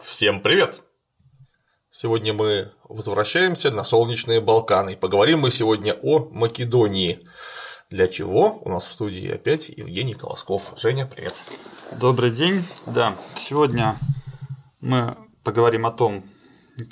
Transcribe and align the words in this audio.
Всем 0.00 0.40
привет! 0.40 0.84
Сегодня 1.90 2.32
мы 2.32 2.70
возвращаемся 2.84 3.72
на 3.72 3.82
солнечные 3.82 4.40
Балканы. 4.40 4.96
Поговорим 4.96 5.40
мы 5.40 5.50
сегодня 5.50 5.92
о 5.92 6.28
Македонии. 6.30 7.26
Для 7.90 8.06
чего 8.06 8.60
у 8.64 8.68
нас 8.68 8.86
в 8.86 8.92
студии 8.92 9.28
опять 9.28 9.68
Евгений 9.70 10.14
Колосков. 10.14 10.72
Женя, 10.76 11.04
привет. 11.06 11.42
Добрый 12.00 12.30
день. 12.30 12.64
Да, 12.86 13.16
сегодня 13.34 13.96
мы 14.80 15.16
поговорим 15.42 15.84
о 15.84 15.90
том, 15.90 16.22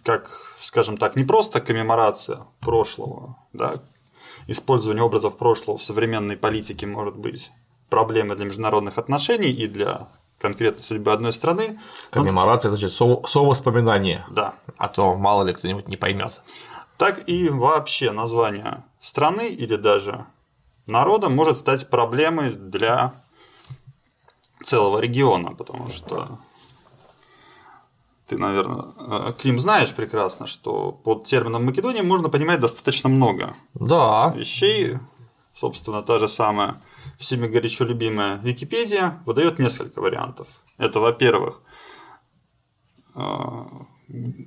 как, 0.02 0.56
скажем 0.58 0.96
так, 0.96 1.14
не 1.14 1.22
просто 1.22 1.60
коммеморация 1.60 2.46
прошлого, 2.58 3.36
да, 3.52 3.74
использование 4.48 5.04
образов 5.04 5.38
прошлого 5.38 5.78
в 5.78 5.82
современной 5.84 6.36
политике 6.36 6.86
может 6.86 7.16
быть 7.16 7.52
проблемой 7.88 8.36
для 8.36 8.46
международных 8.46 8.98
отношений 8.98 9.50
и 9.50 9.68
для 9.68 10.08
конкретной 10.46 10.82
судьбы 10.82 11.12
одной 11.12 11.32
страны. 11.32 11.78
Коммеморация, 12.10 12.70
значит, 12.70 12.92
со, 12.92 13.22
совоспоминание. 13.26 14.24
Да. 14.30 14.54
А 14.76 14.88
то 14.88 15.16
мало 15.16 15.42
ли 15.44 15.52
кто-нибудь 15.52 15.88
не 15.88 15.96
поймет. 15.96 16.42
Так 16.96 17.28
и 17.28 17.48
вообще 17.48 18.12
название 18.12 18.84
страны 19.00 19.48
или 19.48 19.76
даже 19.76 20.26
народа 20.86 21.28
может 21.28 21.58
стать 21.58 21.90
проблемой 21.90 22.52
для 22.52 23.12
целого 24.64 25.00
региона, 25.00 25.52
потому 25.54 25.88
что 25.88 26.38
ты, 28.28 28.38
наверное, 28.38 29.32
Клим, 29.32 29.58
знаешь 29.58 29.92
прекрасно, 29.94 30.46
что 30.46 30.92
под 30.92 31.26
термином 31.26 31.64
Македония 31.64 32.02
можно 32.02 32.28
понимать 32.28 32.60
достаточно 32.60 33.08
много 33.08 33.54
Да. 33.74 34.32
вещей. 34.36 34.98
Собственно, 35.54 36.02
та 36.02 36.18
же 36.18 36.28
самая 36.28 36.80
всеми 37.18 37.46
горячо 37.46 37.84
любимая 37.84 38.38
Википедия 38.38 39.22
выдает 39.26 39.58
несколько 39.58 40.00
вариантов. 40.00 40.46
Это, 40.78 41.00
во-первых, 41.00 41.62
э, 43.14 43.20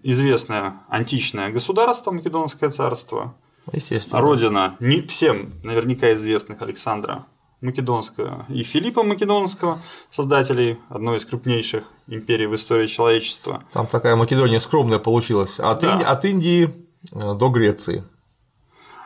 известное 0.03 0.81
античное 0.89 1.49
государство, 1.51 2.11
Македонское 2.11 2.69
царство, 2.69 3.35
Естественно. 3.71 4.21
родина 4.21 4.75
не 4.79 5.01
всем 5.01 5.51
наверняка 5.63 6.13
известных 6.13 6.61
Александра 6.61 7.25
Македонского 7.61 8.45
и 8.47 8.63
Филиппа 8.63 9.03
Македонского, 9.03 9.81
создателей 10.11 10.79
одной 10.87 11.17
из 11.17 11.25
крупнейших 11.25 11.83
империй 12.07 12.45
в 12.47 12.55
истории 12.55 12.87
человечества. 12.87 13.63
Там 13.73 13.85
такая 13.85 14.15
Македония 14.15 14.59
скромная 14.61 14.99
получилась. 14.99 15.59
От, 15.59 15.81
Да. 15.81 15.97
Инди- 15.97 16.03
от 16.05 16.25
Индии 16.25 16.73
э, 17.11 17.33
до 17.35 17.49
Греции. 17.49 18.05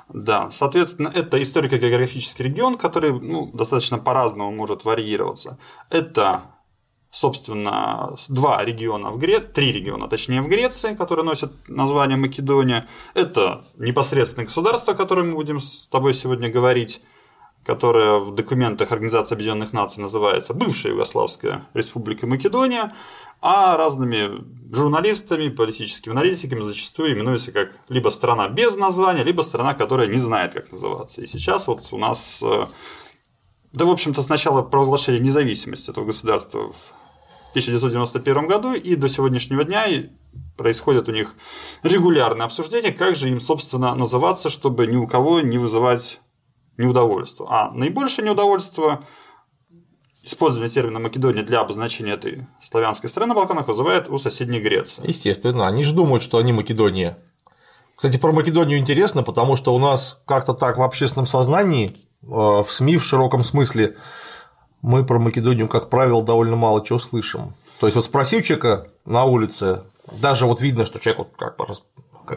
Да, 0.09 0.51
соответственно, 0.51 1.11
это 1.13 1.41
историко-географический 1.41 2.45
регион, 2.45 2.77
который 2.77 3.13
ну, 3.13 3.51
достаточно 3.53 3.97
по-разному 3.97 4.51
может 4.51 4.85
варьироваться. 4.85 5.57
Это, 5.89 6.41
собственно, 7.09 8.15
два 8.27 8.63
региона 8.63 9.09
в 9.11 9.17
Греции, 9.17 9.47
три 9.47 9.71
региона, 9.71 10.07
точнее, 10.07 10.41
в 10.41 10.47
Греции, 10.47 10.95
которые 10.95 11.25
носят 11.25 11.53
название 11.67 12.17
Македония. 12.17 12.87
Это 13.13 13.63
непосредственно 13.77 14.45
государство, 14.45 14.93
о 14.93 14.97
котором 14.97 15.29
мы 15.29 15.35
будем 15.35 15.59
с 15.59 15.87
тобой 15.87 16.13
сегодня 16.13 16.49
говорить, 16.49 17.01
которое 17.66 18.19
в 18.19 18.31
документах 18.31 18.92
Организации 18.92 19.36
Объединенных 19.36 19.73
Наций 19.73 20.02
называется 20.02 20.53
бывшая 20.53 20.89
Югославская 20.89 21.67
Республика 21.73 22.28
Македония, 22.28 22.94
а 23.42 23.75
разными 23.78 24.44
журналистами, 24.73 25.50
политическими 25.50 26.14
аналитиками 26.14 26.61
зачастую 26.61 27.14
именуется 27.14 27.52
как 27.52 27.72
либо 27.89 28.09
страна 28.09 28.47
без 28.47 28.75
названия, 28.78 29.23
либо 29.23 29.42
страна, 29.42 29.73
которая 29.73 30.08
не 30.08 30.17
знает, 30.17 30.53
как 30.53 30.72
называться. 30.72 31.22
И 31.22 31.28
сейчас 31.28 31.67
вот 31.67 31.81
у 31.92 31.97
нас, 31.97 32.42
э, 32.42 32.67
да, 33.73 33.86
в 33.86 33.89
общем-то, 33.89 34.22
с 34.22 34.30
начала 34.30 34.61
провозглашения 34.61 35.20
независимости 35.20 35.89
этого 35.89 36.05
государства 36.05 36.67
в 36.67 36.94
1991 37.52 38.48
году 38.48 38.73
и 38.73 38.95
до 38.95 39.08
сегодняшнего 39.09 39.64
дня 39.64 39.86
и 39.86 40.09
происходит 40.58 41.10
у 41.10 41.11
них 41.11 41.36
регулярное 41.83 42.45
обсуждение, 42.45 42.92
как 42.92 43.16
же 43.16 43.30
им, 43.30 43.39
собственно, 43.39 43.93
называться, 43.93 44.49
чтобы 44.49 44.87
ни 44.87 44.95
у 44.95 45.05
кого 45.05 45.42
не 45.42 45.58
вызывать 45.58 46.20
неудовольство. 46.78 47.48
А 47.50 47.72
наибольшее 47.72 48.26
неудовольство 48.26 49.06
использование 50.23 50.70
термина 50.70 51.00
Македония 51.00 51.44
для 51.44 51.60
обозначения 51.60 52.14
этой 52.14 52.48
славянской 52.64 53.10
страны 53.10 53.30
на 53.30 53.36
Балканах 53.36 53.67
вызывает 53.67 54.10
у 54.10 54.17
соседней 54.17 54.60
Греции. 54.60 55.04
Естественно, 55.06 55.67
они 55.67 55.84
же 55.84 55.94
думают, 55.94 56.23
что 56.23 56.38
они 56.38 56.54
Македония. 56.54 57.17
Кстати, 57.95 58.17
про 58.17 58.32
Македонию 58.32 58.80
интересно, 58.80 59.23
потому 59.23 59.56
что 59.56 59.76
у 59.76 59.80
нас 59.80 60.20
как-то 60.26 60.54
так 60.54 60.78
в 60.78 60.82
общественном 60.82 61.28
сознании, 61.28 61.95
э, 62.23 62.26
в 62.26 62.67
СМИ 62.70 62.98
в 62.98 63.05
широком 63.05 63.44
смысле, 63.44 63.98
мы 64.82 65.05
про 65.05 65.20
Македонию, 65.20 65.67
как 65.67 65.90
правило, 65.90 66.23
довольно 66.23 66.55
мало 66.55 66.84
чего 66.86 67.00
слышим. 67.00 67.54
То 67.80 67.88
есть, 67.88 67.95
вот 67.95 68.05
спроси 68.05 68.38
у 68.38 68.42
человека 68.42 68.88
на 69.05 69.26
улице, 69.26 69.84
даже 70.11 70.45
вот 70.45 70.61
видно, 70.61 70.86
что 70.86 71.00
человек 71.00 71.20
вот 71.20 71.30
как 71.38 71.58
бы 71.58 71.66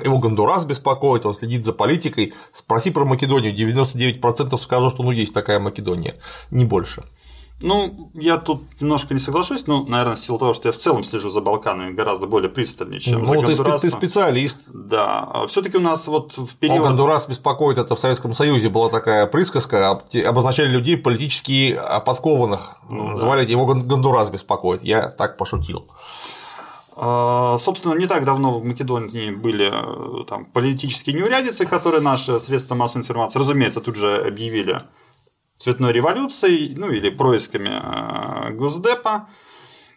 его 0.04 0.18
Гондурас 0.18 0.64
беспокоит, 0.64 1.26
он 1.26 1.34
следит 1.34 1.64
за 1.64 1.72
политикой, 1.72 2.34
спроси 2.52 2.90
про 2.90 3.04
Македонию, 3.04 3.54
99% 3.54 4.56
скажут, 4.58 4.92
что 4.94 5.02
ну 5.02 5.10
есть 5.10 5.32
такая 5.34 5.58
Македония, 5.58 6.16
не 6.50 6.64
больше. 6.64 7.02
Ну, 7.62 8.10
я 8.12 8.36
тут 8.36 8.64
немножко 8.82 9.14
не 9.14 9.20
соглашусь, 9.20 9.66
но, 9.66 9.82
наверное, 9.82 10.16
в 10.16 10.18
силу 10.18 10.38
того, 10.38 10.52
что 10.52 10.68
я 10.68 10.72
в 10.72 10.76
целом 10.76 11.02
слежу 11.02 11.30
за 11.30 11.40
Балканами 11.40 11.90
гораздо 11.94 12.26
более 12.26 12.50
пристально, 12.50 13.00
чем 13.00 13.20
Ну, 13.20 13.26
за 13.26 13.32
ты, 13.32 13.38
спе- 13.38 13.46
ты 13.46 13.54
Гондурасом. 13.56 13.90
специалист. 13.92 14.60
Да, 14.68 15.46
все 15.46 15.62
таки 15.62 15.78
у 15.78 15.80
нас 15.80 16.06
вот 16.06 16.36
в 16.36 16.54
период... 16.58 16.80
Гондурас 16.80 17.26
беспокоит, 17.26 17.78
это 17.78 17.96
в 17.96 17.98
Советском 17.98 18.34
Союзе 18.34 18.68
была 18.68 18.90
такая 18.90 19.26
присказка, 19.26 20.02
обозначали 20.26 20.68
людей 20.68 20.98
политически 20.98 21.74
а, 21.82 22.00
подкованных, 22.00 22.76
Ну, 22.90 23.08
называли 23.08 23.50
его 23.50 23.64
Гон- 23.64 23.84
Гондурас 23.88 24.28
беспокоит, 24.28 24.84
я 24.84 25.08
так 25.08 25.38
пошутил. 25.38 25.86
А, 26.98 27.58
Собственно, 27.58 27.92
не 27.92 28.06
так 28.06 28.24
давно 28.24 28.58
в 28.58 28.64
Македонии 28.64 29.30
были 29.30 29.68
э, 29.70 30.24
там, 30.24 30.46
политические 30.46 31.14
неурядицы, 31.14 31.66
которые 31.66 32.00
наши 32.00 32.40
средства 32.40 32.74
массовой 32.74 33.02
информации, 33.02 33.38
разумеется, 33.38 33.82
тут 33.82 33.96
же 33.96 34.16
объявили 34.16 34.80
цветной 35.58 35.92
революцией, 35.92 36.74
ну 36.74 36.90
или 36.90 37.10
происками 37.10 37.68
э, 37.68 38.52
Госдепа. 38.54 39.28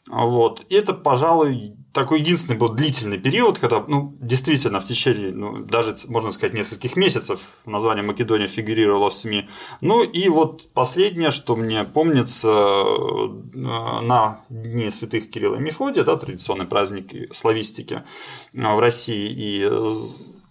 Вот. 0.09 0.65
И 0.69 0.75
это, 0.75 0.93
пожалуй, 0.93 1.75
такой 1.93 2.21
единственный 2.21 2.57
был 2.57 2.69
длительный 2.69 3.19
период, 3.19 3.59
когда, 3.59 3.83
ну, 3.87 4.15
действительно, 4.19 4.79
в 4.79 4.85
течение, 4.85 5.31
ну, 5.31 5.59
даже, 5.59 5.95
можно 6.07 6.31
сказать, 6.31 6.53
нескольких 6.53 6.95
месяцев 6.95 7.39
название 7.65 8.03
Македония 8.03 8.47
фигурировало 8.47 9.09
в 9.09 9.13
СМИ. 9.13 9.47
Ну, 9.81 10.03
и 10.03 10.29
вот 10.29 10.73
последнее, 10.73 11.29
что 11.29 11.55
мне 11.55 11.83
помнится, 11.83 12.47
э, 12.49 13.27
на 13.53 14.41
Дни 14.49 14.89
святых 14.89 15.29
Кирилла 15.29 15.55
и 15.55 15.59
Мефодия, 15.59 16.03
да, 16.03 16.17
традиционный 16.17 16.65
праздник 16.65 17.33
славистики 17.33 18.03
э, 18.53 18.73
в 18.73 18.79
России 18.79 19.29
и 19.31 19.63
э, 19.63 19.93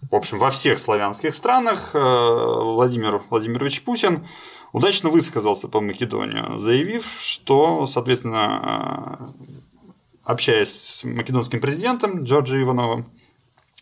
в 0.09 0.15
общем, 0.15 0.39
во 0.39 0.49
всех 0.49 0.79
славянских 0.79 1.35
странах 1.35 1.91
Владимир 1.93 3.21
Владимирович 3.29 3.83
Путин 3.83 4.25
удачно 4.73 5.09
высказался 5.09 5.67
по 5.67 5.81
Македонию, 5.81 6.57
заявив, 6.57 7.05
что, 7.21 7.85
соответственно, 7.85 9.19
э, 9.19 9.47
общаясь 10.23 10.69
с 10.71 11.03
македонским 11.03 11.59
президентом 11.59 12.23
Джорджи 12.23 12.61
Ивановым, 12.61 13.11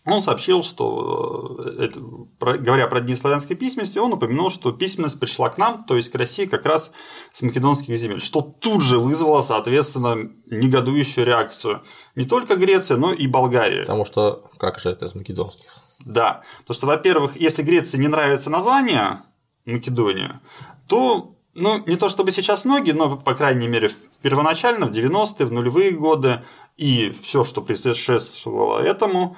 он 0.05 0.21
сообщил, 0.21 0.63
что, 0.63 1.57
э, 1.65 1.83
это, 1.83 1.99
про- 2.39 2.57
говоря 2.57 2.87
про 2.87 3.01
Дни 3.01 3.13
славянской 3.15 3.57
письменности, 3.57 3.97
он 3.97 4.13
упомянул, 4.13 4.49
что 4.49 4.71
письменность 4.71 5.19
пришла 5.19 5.49
к 5.49 5.57
нам, 5.57 5.83
то 5.83 5.97
есть 5.97 6.09
к 6.09 6.15
России, 6.15 6.45
как 6.45 6.65
раз 6.65 6.93
с 7.33 7.41
македонских 7.41 7.97
земель, 7.97 8.21
что 8.21 8.41
тут 8.41 8.81
же 8.81 8.99
вызвало, 8.99 9.41
соответственно, 9.41 10.31
негодующую 10.45 11.25
реакцию 11.25 11.83
не 12.15 12.23
только 12.23 12.55
Греции, 12.55 12.95
но 12.95 13.11
и 13.11 13.27
Болгарии. 13.27 13.81
Потому 13.81 14.05
что 14.05 14.49
как 14.57 14.79
же 14.79 14.89
это 14.89 15.07
из 15.07 15.15
македонских? 15.15 15.69
Да, 16.05 16.43
потому 16.59 16.75
что, 16.75 16.87
во-первых, 16.87 17.35
если 17.35 17.63
Греции 17.63 17.97
не 17.97 18.07
нравится 18.07 18.49
название 18.49 19.23
Македония, 19.65 20.39
то 20.87 21.33
ну, 21.53 21.83
не 21.87 21.95
то 21.95 22.07
чтобы 22.07 22.31
сейчас 22.31 22.65
многие, 22.65 22.91
но, 22.91 23.17
по 23.17 23.33
крайней 23.33 23.67
мере, 23.67 23.89
первоначально, 24.21 24.85
в 24.85 24.91
90-е, 24.91 25.45
в 25.45 25.51
нулевые 25.51 25.91
годы, 25.91 26.43
и 26.77 27.09
все, 27.23 27.43
что 27.43 27.61
предшествовало 27.63 28.79
этому, 28.79 29.35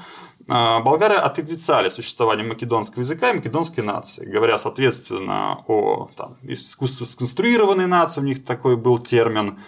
а, 0.50 0.81
болгары 0.81 1.15
отрицали 1.15 1.89
существование 1.89 2.45
македонского 2.45 3.03
языка 3.03 3.29
и 3.29 3.35
македонской 3.35 3.81
нации, 3.81 4.25
говоря, 4.25 4.57
соответственно, 4.57 5.63
о 5.68 6.09
искусственно 6.41 7.07
сконструированной 7.07 7.88
нации, 7.88 8.19
у 8.19 8.25
них 8.25 8.44
такой 8.44 8.75
был 8.75 8.97
термин, 8.97 9.59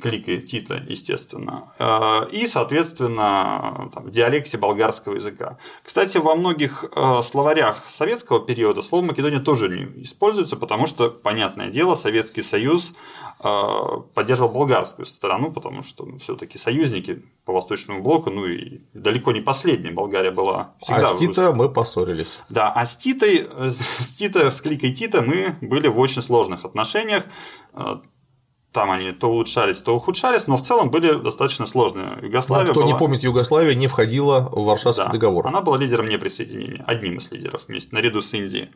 кликой 0.00 0.40
Тита, 0.40 0.82
естественно, 0.88 1.72
э, 1.78 2.28
и, 2.30 2.46
соответственно, 2.46 3.90
там, 3.92 4.04
в 4.04 4.10
диалекте 4.10 4.58
болгарского 4.58 5.14
языка. 5.14 5.58
Кстати, 5.82 6.18
во 6.18 6.34
многих 6.34 6.84
э, 6.94 7.22
словарях 7.22 7.82
советского 7.86 8.40
периода 8.40 8.82
слово 8.82 9.04
Македония 9.04 9.40
тоже 9.40 9.68
не 9.68 10.02
используется, 10.02 10.56
потому 10.56 10.86
что, 10.86 11.10
понятное 11.10 11.68
дело, 11.68 11.94
Советский 11.94 12.42
Союз 12.42 12.94
э, 13.40 13.52
поддерживал 14.14 14.50
болгарскую 14.50 15.06
сторону, 15.06 15.52
потому 15.52 15.82
что 15.82 16.06
все-таки 16.18 16.58
союзники 16.58 17.22
по 17.44 17.52
Восточному 17.52 18.02
блоку, 18.02 18.30
ну 18.30 18.46
и 18.46 18.80
далеко 18.94 19.32
не 19.32 19.40
последняя, 19.40 19.90
Болгария 19.90 20.30
была 20.30 20.74
всегда 20.80 21.10
а 21.10 21.14
с 21.14 21.18
Тита 21.18 21.52
мы 21.52 21.68
поссорились. 21.68 22.40
да, 22.48 22.70
а 22.70 22.86
с 22.86 22.96
Титой, 22.96 23.48
с 23.98 24.14
Тита, 24.14 24.50
с 24.50 24.60
кликой 24.60 24.92
Тита 24.92 25.22
мы 25.22 25.56
были 25.60 25.88
в 25.88 25.98
очень 25.98 26.22
сложных 26.22 26.64
отношениях. 26.64 27.24
Там 28.78 28.92
они 28.92 29.10
то 29.10 29.28
улучшались, 29.28 29.82
то 29.82 29.96
ухудшались, 29.96 30.46
но 30.46 30.54
в 30.54 30.62
целом 30.62 30.88
были 30.88 31.12
достаточно 31.20 31.66
сложные. 31.66 32.16
Югославия 32.22 32.70
Кто 32.70 32.82
была... 32.82 32.92
не 32.92 32.96
помнит, 32.96 33.24
Югославия 33.24 33.74
не 33.74 33.88
входила 33.88 34.48
в 34.52 34.66
Варшавский 34.66 35.06
да, 35.06 35.10
договор. 35.10 35.48
Она 35.48 35.62
была 35.62 35.76
лидером 35.78 36.06
неприсоединения, 36.06 36.84
одним 36.86 37.16
из 37.16 37.28
лидеров 37.32 37.66
вместе, 37.66 37.92
наряду 37.92 38.20
с 38.20 38.32
Индией. 38.32 38.70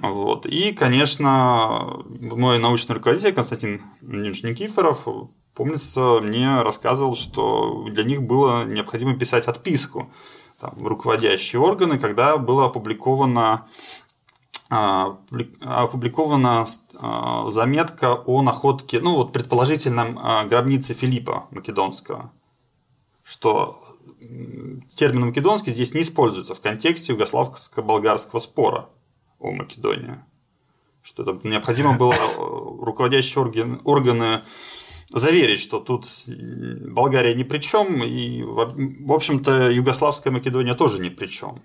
Вот. 0.00 0.46
И, 0.46 0.70
конечно, 0.70 2.04
мой 2.06 2.60
научный 2.60 2.94
руководитель 2.94 3.32
Константин 3.32 3.82
Ильич 4.02 4.44
Никифоров, 4.44 5.08
помнится, 5.52 6.20
мне 6.20 6.62
рассказывал, 6.62 7.16
что 7.16 7.86
для 7.90 8.04
них 8.04 8.22
было 8.22 8.62
необходимо 8.66 9.18
писать 9.18 9.48
отписку 9.48 10.12
там, 10.60 10.74
в 10.76 10.86
руководящие 10.86 11.60
органы, 11.60 11.98
когда 11.98 12.36
была 12.36 12.66
опубликована 12.66 13.42
а, 13.52 13.66
опубликована 14.68 16.66
а, 16.94 17.48
заметка 17.48 18.14
о 18.14 18.42
находке, 18.42 19.00
ну 19.00 19.14
вот 19.14 19.32
предположительном 19.32 20.18
а, 20.18 20.44
гробнице 20.44 20.92
Филиппа 20.92 21.46
Македонского, 21.50 22.32
что 23.24 23.82
термин 24.94 25.26
македонский 25.26 25.70
здесь 25.70 25.94
не 25.94 26.02
используется 26.02 26.54
в 26.54 26.60
контексте 26.60 27.12
югославско-болгарского 27.14 28.40
спора 28.40 28.88
о 29.38 29.52
Македонии. 29.52 30.18
Что 31.02 31.22
это 31.22 31.46
необходимо 31.46 31.96
было 31.96 32.14
руководящие 32.36 33.42
органы, 33.42 33.78
органы 33.84 34.42
заверить, 35.10 35.60
что 35.60 35.80
тут 35.80 36.06
Болгария 36.26 37.34
ни 37.34 37.44
при 37.44 37.58
чем, 37.58 38.02
и, 38.02 38.42
в 38.42 39.12
общем-то, 39.12 39.70
Югославская 39.70 40.32
Македония 40.32 40.74
тоже 40.74 41.00
ни 41.00 41.08
при 41.08 41.26
чем. 41.26 41.62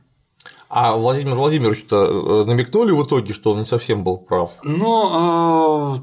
А 0.75 0.97
Владимир 0.97 1.35
Владимирович-то 1.35 2.03
э, 2.03 2.45
намекнули 2.45 2.91
в 2.91 3.05
итоге, 3.05 3.31
что 3.31 3.51
он 3.51 3.59
не 3.59 3.65
совсем 3.65 4.03
был 4.03 4.17
прав? 4.17 4.53
Ну, 4.63 5.07
а, 5.11 5.99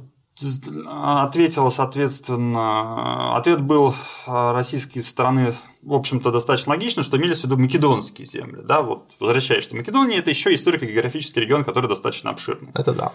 ответила, 1.24 1.70
соответственно, 1.70 3.36
ответ 3.36 3.62
был 3.62 3.96
а, 4.28 4.52
российской 4.52 5.00
стороны, 5.00 5.54
в 5.82 5.94
общем-то, 5.94 6.30
достаточно 6.30 6.72
логично, 6.72 7.02
что 7.02 7.16
имелись 7.16 7.40
в 7.40 7.44
виду 7.44 7.56
македонские 7.56 8.26
земли. 8.26 8.60
Да, 8.62 8.82
вот 8.82 9.12
возвращаясь, 9.18 9.64
что 9.64 9.76
Македония– 9.76 10.18
это 10.18 10.28
еще 10.28 10.52
историко-географический 10.52 11.40
регион, 11.40 11.64
который 11.64 11.88
достаточно 11.88 12.30
обширный. 12.30 12.70
Это 12.74 12.92
да. 12.92 13.12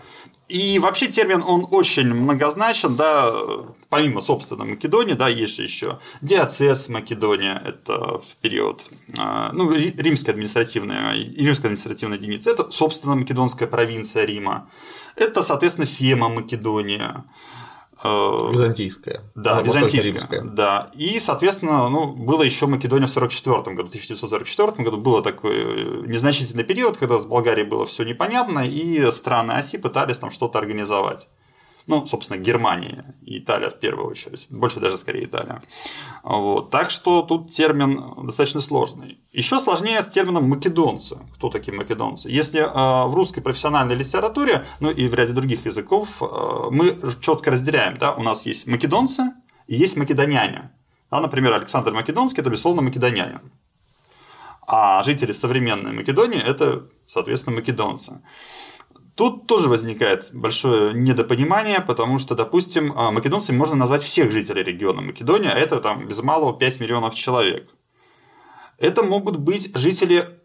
И 0.48 0.80
вообще 0.80 1.08
термин, 1.08 1.44
он 1.46 1.68
очень 1.70 2.12
многозначен, 2.12 2.96
да, 2.96 3.32
помимо, 3.90 4.22
собственно, 4.22 4.66
Македонии, 4.66 5.14
да, 5.14 5.28
есть 5.28 5.56
же 5.56 5.64
еще 5.64 6.00
диацез 6.22 6.90
Македония, 6.90 7.62
это 7.64 8.18
в 8.18 8.36
период, 8.42 8.86
а, 9.18 9.52
ну, 9.54 9.72
римская 9.72 10.34
административная, 10.34 11.14
римская 11.14 11.70
административная 11.70 12.18
единица, 12.18 12.50
это, 12.50 12.72
собственно, 12.72 13.16
македонская 13.16 13.68
провинция 13.68 14.26
Рима. 14.26 14.70
Это, 15.16 15.44
соответственно, 15.44 15.86
Фема 15.86 16.30
Македония. 16.30 17.26
Э, 18.04 18.52
византийская. 18.54 19.22
Да, 19.36 19.62
византийская. 19.62 20.42
Да. 20.42 20.90
И, 20.94 21.20
соответственно, 21.20 21.90
ну, 21.90 22.08
было 22.08 22.44
еще 22.44 22.68
Македония 22.68 23.08
в 23.08 23.12
1944 23.12 23.76
году, 23.76 23.88
в 23.88 23.92
1944 23.92 24.84
году 24.84 24.98
было 24.98 25.22
такой 25.22 25.56
э, 25.56 26.04
незначительный 26.06 26.64
период, 26.64 26.98
когда 26.98 27.18
с 27.18 27.26
Болгарией 27.26 27.68
было 27.68 27.86
все 27.86 28.04
непонятно, 28.04 28.68
и 28.68 29.10
страны 29.12 29.54
оси 29.54 29.78
пытались 29.78 30.18
там 30.18 30.32
что-то 30.32 30.60
организовать 30.60 31.28
ну, 31.88 32.06
собственно, 32.06 32.38
Германия 32.38 33.16
и 33.22 33.40
Италия 33.40 33.70
в 33.70 33.80
первую 33.80 34.10
очередь, 34.10 34.48
больше 34.50 34.80
даже 34.80 34.98
скорее 34.98 35.26
Италия. 35.26 35.62
Вот. 36.24 36.72
Так 36.72 36.90
что 36.90 37.22
тут 37.22 37.52
термин 37.52 38.26
достаточно 38.26 38.60
сложный. 38.60 39.20
Еще 39.32 39.60
сложнее 39.60 40.02
с 40.02 40.10
термином 40.10 40.50
македонцы. 40.50 41.18
Кто 41.36 41.50
такие 41.50 41.76
македонцы? 41.78 42.30
Если 42.30 42.60
э, 42.60 43.08
в 43.08 43.14
русской 43.14 43.42
профессиональной 43.42 43.96
литературе, 43.96 44.66
ну 44.80 44.90
и 44.90 45.08
в 45.08 45.14
ряде 45.14 45.34
других 45.34 45.66
языков, 45.66 46.22
э, 46.22 46.26
мы 46.72 46.98
четко 47.22 47.52
разделяем, 47.52 47.98
да, 47.98 48.14
у 48.14 48.24
нас 48.24 48.46
есть 48.46 48.66
македонцы 48.68 49.34
и 49.68 49.76
есть 49.76 49.98
македоняне. 49.98 50.72
А, 51.10 51.22
например, 51.22 51.54
Александр 51.54 51.94
Македонский– 51.94 52.42
это, 52.42 52.50
безусловно, 52.50 52.82
македонянин. 52.82 53.52
А 54.68 55.04
жители 55.04 55.32
современной 55.32 55.94
Македонии– 55.94 56.42
это, 56.46 56.88
соответственно, 57.08 57.58
македонцы. 57.58 58.22
Тут 59.16 59.48
тоже 59.48 59.70
возникает 59.70 60.30
большое 60.34 60.94
недопонимание, 60.94 61.80
потому 61.80 62.20
что, 62.20 62.36
допустим, 62.36 62.94
а, 62.98 63.12
македонцами 63.12 63.58
можно 63.58 63.76
назвать 63.76 64.04
всех 64.04 64.32
жителей 64.32 64.62
региона 64.64 65.02
Македония, 65.02 65.52
а 65.52 65.58
это 65.58 65.80
там 65.80 66.06
без 66.08 66.22
малого 66.22 66.58
5 66.58 66.82
миллионов 66.82 67.16
человек. 67.16 67.70
Это 68.78 69.04
могут 69.04 69.38
быть 69.38 69.72
жители 69.78 70.38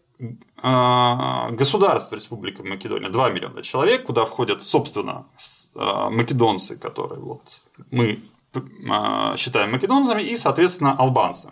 а, 0.55 1.51
государства 1.51 2.15
Республики 2.15 2.61
Македония, 2.61 3.09
2 3.09 3.29
миллиона 3.31 3.61
человек, 3.61 4.05
куда 4.05 4.23
входят, 4.23 4.63
собственно, 4.63 5.25
а, 5.75 6.09
македонцы, 6.09 6.77
которые 6.77 7.19
вот 7.19 7.41
мы 7.91 8.19
считаем 9.37 9.71
македонцами, 9.71 10.21
и, 10.23 10.35
соответственно, 10.35 10.93
албанцы 10.97 11.51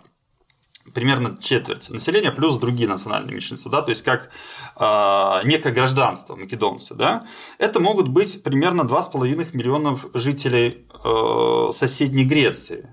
примерно 0.94 1.36
четверть 1.40 1.90
населения 1.90 2.32
плюс 2.32 2.56
другие 2.56 2.88
национальные 2.88 3.34
меньшинства, 3.34 3.70
да, 3.70 3.82
то 3.82 3.90
есть 3.90 4.02
как 4.02 4.30
э, 4.76 5.46
некое 5.46 5.72
гражданство 5.72 6.36
македонцы, 6.36 6.94
да, 6.94 7.26
это 7.58 7.80
могут 7.80 8.08
быть 8.08 8.42
примерно 8.42 8.82
2,5 8.82 9.56
миллионов 9.56 10.06
жителей 10.14 10.86
э, 11.04 11.72
соседней 11.72 12.24
Греции, 12.24 12.88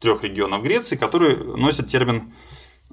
трех 0.00 0.24
регионов 0.24 0.62
Греции, 0.62 0.96
которые 0.96 1.36
носят 1.36 1.86
термин 1.86 2.34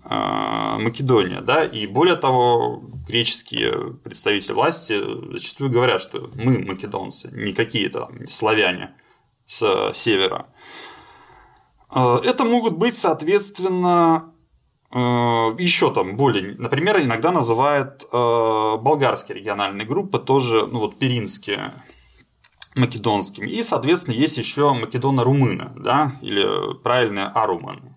э, 0.03 0.77
Македония, 0.79 1.41
да, 1.41 1.65
и 1.65 1.87
более 1.87 2.15
того, 2.15 2.83
греческие 3.07 3.93
представители 4.03 4.53
власти 4.53 5.01
зачастую 5.31 5.69
говорят, 5.71 6.01
что 6.01 6.29
мы 6.35 6.59
македонцы, 6.59 7.29
не 7.33 7.53
какие-то 7.53 8.09
славяне 8.27 8.95
с 9.47 9.91
севера. 9.93 10.47
Э, 11.89 12.17
это 12.23 12.45
могут 12.45 12.77
быть, 12.77 12.95
соответственно, 12.95 14.31
еще 14.91 15.91
там 15.91 16.15
более, 16.15 16.55
например, 16.57 17.01
иногда 17.01 17.31
называют 17.31 18.03
э, 18.03 18.77
болгарские 18.77 19.39
региональные 19.39 19.85
группы 19.85 20.19
тоже, 20.19 20.67
ну 20.67 20.79
вот 20.79 20.99
перинские, 20.99 21.83
македонскими. 22.75 23.49
И, 23.49 23.63
соответственно, 23.63 24.15
есть 24.15 24.37
еще 24.37 24.73
македоно-румыны, 24.73 25.71
да, 25.77 26.13
или 26.21 26.75
правильные 26.83 27.25
аруманы, 27.25 27.95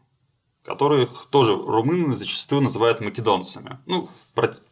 которых 0.65 1.27
тоже 1.31 1.55
румыны 1.55 2.15
зачастую 2.15 2.63
называют 2.63 3.01
македонцами. 3.01 3.79
Ну, 3.87 4.07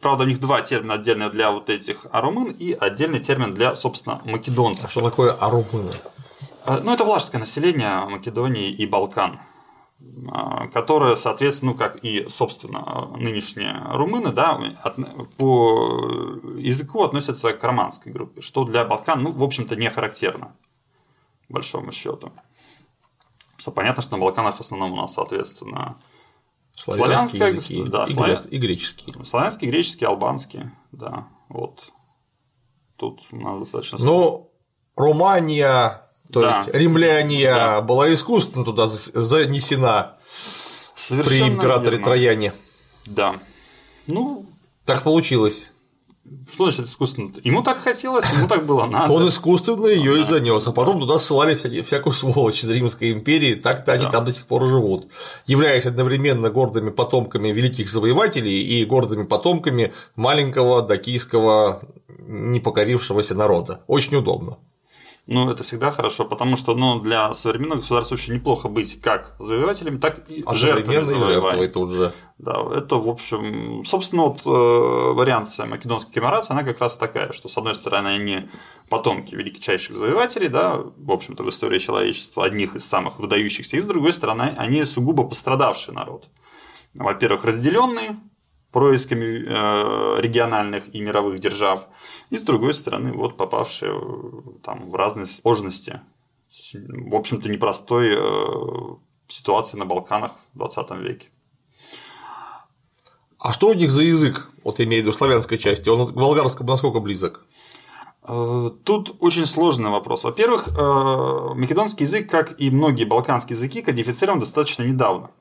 правда, 0.01 0.23
у 0.23 0.27
них 0.27 0.39
два 0.39 0.61
термина 0.61 0.95
отдельные 0.95 1.29
для 1.29 1.51
вот 1.51 1.69
этих 1.69 2.07
арумын 2.11 2.51
и 2.51 2.71
отдельный 2.71 3.19
термин 3.19 3.53
для, 3.53 3.75
собственно, 3.75 4.21
македонцев. 4.25 4.85
А 4.85 4.89
что 4.89 5.01
такое 5.01 5.33
арумыны? 5.33 5.91
Э, 6.65 6.79
ну, 6.83 6.93
это 6.93 7.03
влажское 7.03 7.39
население 7.39 8.05
Македонии 8.05 8.71
и 8.71 8.85
Балкан. 8.85 9.39
А, 10.29 10.67
которая, 10.67 11.15
соответственно, 11.15 11.71
ну, 11.71 11.77
как 11.77 12.03
и, 12.03 12.27
собственно, 12.29 13.07
нынешние 13.17 13.81
румыны, 13.91 14.31
да, 14.31 14.59
по 15.37 16.39
языку 16.55 17.03
относятся 17.03 17.51
к 17.53 17.63
романской 17.63 18.11
группе, 18.11 18.41
что 18.41 18.63
для 18.63 18.85
Балкан, 18.85 19.23
ну, 19.23 19.31
в 19.31 19.43
общем-то, 19.43 19.75
не 19.75 19.89
характерно, 19.89 20.55
большому 21.49 21.91
счету. 21.91 22.31
Что 23.57 23.71
понятно, 23.71 24.03
что 24.03 24.17
на 24.17 24.21
Балканах 24.21 24.57
в 24.57 24.61
основном 24.61 24.93
у 24.93 24.97
нас, 24.97 25.15
соответственно, 25.15 25.97
славянские 26.75 27.55
языки, 27.55 27.83
да, 27.83 28.03
и, 28.03 28.13
славя... 28.13 28.41
и 28.51 28.57
греческие. 28.59 29.23
Славянский, 29.23 29.67
греческий, 29.67 30.05
албанский, 30.05 30.69
да, 30.91 31.27
вот. 31.49 31.91
Тут 32.97 33.21
нас 33.31 33.59
достаточно... 33.61 33.97
Ну, 33.99 34.51
Румания 34.95 36.06
то 36.31 36.41
да. 36.41 36.57
есть 36.57 36.69
римляния 36.73 37.55
да. 37.55 37.81
была 37.81 38.13
искусственно 38.13 38.65
туда 38.65 38.87
занесена 38.87 40.17
Совершенно 40.95 41.45
при 41.45 41.53
императоре 41.53 41.91
верно. 41.91 42.03
Трояне. 42.03 42.53
Да. 43.05 43.35
Ну. 44.07 44.45
Так 44.85 45.03
получилось. 45.03 45.67
Что 46.51 46.65
значит 46.65 46.87
искусственно? 46.87 47.31
Ему 47.43 47.63
так 47.63 47.77
хотелось, 47.77 48.29
ему 48.33 48.47
так 48.47 48.65
было 48.65 48.85
надо. 48.85 49.13
Он 49.13 49.29
искусственно 49.29 49.85
ее 49.87 50.21
и 50.21 50.23
занес, 50.25 50.67
а 50.67 50.71
потом 50.71 50.99
туда 50.99 51.19
ссылали 51.19 51.55
всякую 51.55 52.13
сволочь 52.13 52.63
из 52.63 52.69
Римской 52.69 53.11
империи, 53.11 53.55
так-то 53.55 53.93
они 53.93 54.07
там 54.11 54.25
до 54.25 54.33
сих 54.33 54.45
пор 54.45 54.67
живут, 54.67 55.07
являясь 55.45 55.85
одновременно 55.85 56.49
гордыми 56.49 56.89
потомками 56.89 57.49
великих 57.49 57.89
завоевателей 57.89 58.61
и 58.61 58.83
гордыми 58.83 59.23
потомками 59.23 59.93
маленького 60.15 60.81
докийского 60.81 61.81
непокорившегося 62.09 63.35
народа. 63.35 63.83
Очень 63.87 64.17
удобно. 64.17 64.57
Ну, 65.29 65.51
это 65.51 65.65
всегда 65.65 65.91
хорошо, 65.91 66.23
потому 66.23 66.55
что 66.55 66.73
ну, 66.73 67.01
для 67.01 67.33
современного 67.33 67.79
государства 67.79 68.15
очень 68.15 68.35
неплохо 68.35 68.69
быть 68.69 69.01
как 69.01 69.35
завоевателем, 69.39 69.99
так 69.99 70.19
и 70.29 70.41
а 70.45 70.55
жертвами 70.55 71.03
завоевания. 71.03 71.67
тут 71.67 71.91
же. 71.91 72.13
Да, 72.37 72.63
это, 72.73 72.95
в 72.95 73.09
общем, 73.09 73.83
собственно, 73.83 74.27
вот 74.27 74.45
э, 74.45 74.49
варианция 74.49 75.65
македонской 75.65 76.13
коммеморации, 76.13 76.53
она 76.53 76.63
как 76.63 76.79
раз 76.79 76.95
такая, 76.95 77.33
что, 77.33 77.49
с 77.49 77.57
одной 77.57 77.75
стороны, 77.75 78.07
они 78.07 78.47
потомки 78.89 79.35
величайших 79.35 79.97
завоевателей, 79.97 80.47
да, 80.47 80.77
в 80.77 81.11
общем-то, 81.11 81.43
в 81.43 81.49
истории 81.49 81.79
человечества, 81.79 82.45
одних 82.45 82.77
из 82.77 82.85
самых 82.85 83.19
выдающихся, 83.19 83.75
и, 83.75 83.81
с 83.81 83.85
другой 83.85 84.13
стороны, 84.13 84.53
они 84.57 84.85
сугубо 84.85 85.25
пострадавший 85.25 85.93
народ. 85.93 86.29
Во-первых, 86.93 87.43
разделенный, 87.43 88.11
происками 88.71 89.43
э, 89.45 90.21
региональных 90.21 90.93
и 90.93 91.01
мировых 91.01 91.39
держав, 91.39 91.87
и 92.29 92.37
с 92.37 92.43
другой 92.43 92.73
стороны, 92.73 93.13
вот 93.13 93.37
попавшие 93.37 93.93
там, 94.63 94.89
в 94.89 94.95
разные 94.95 95.25
сложности 95.25 96.01
в 96.73 97.15
общем-то, 97.15 97.49
непростой 97.49 98.15
э, 98.15 98.95
ситуации 99.27 99.77
на 99.77 99.85
Балканах 99.85 100.31
в 100.53 100.57
20 100.57 100.91
веке. 100.91 101.27
А 103.39 103.53
что 103.53 103.69
у 103.69 103.73
них 103.73 103.91
за 103.91 104.03
язык, 104.03 104.49
вот 104.63 104.79
имею 104.79 105.03
в 105.03 105.05
виду 105.05 105.17
славянской 105.17 105.57
части, 105.57 105.89
он 105.89 106.07
к 106.07 106.13
болгарскому 106.13 106.69
насколько 106.69 106.99
близок? 106.99 107.45
Э, 108.23 108.71
тут 108.83 109.15
очень 109.19 109.45
сложный 109.45 109.89
вопрос. 109.89 110.23
Во-первых, 110.23 110.69
э, 110.69 111.53
македонский 111.55 112.05
язык, 112.05 112.29
как 112.29 112.59
и 112.59 112.71
многие 112.71 113.05
балканские 113.05 113.55
языки, 113.55 113.81
кодифицирован 113.81 114.39
достаточно 114.39 114.83
недавно. 114.83 115.31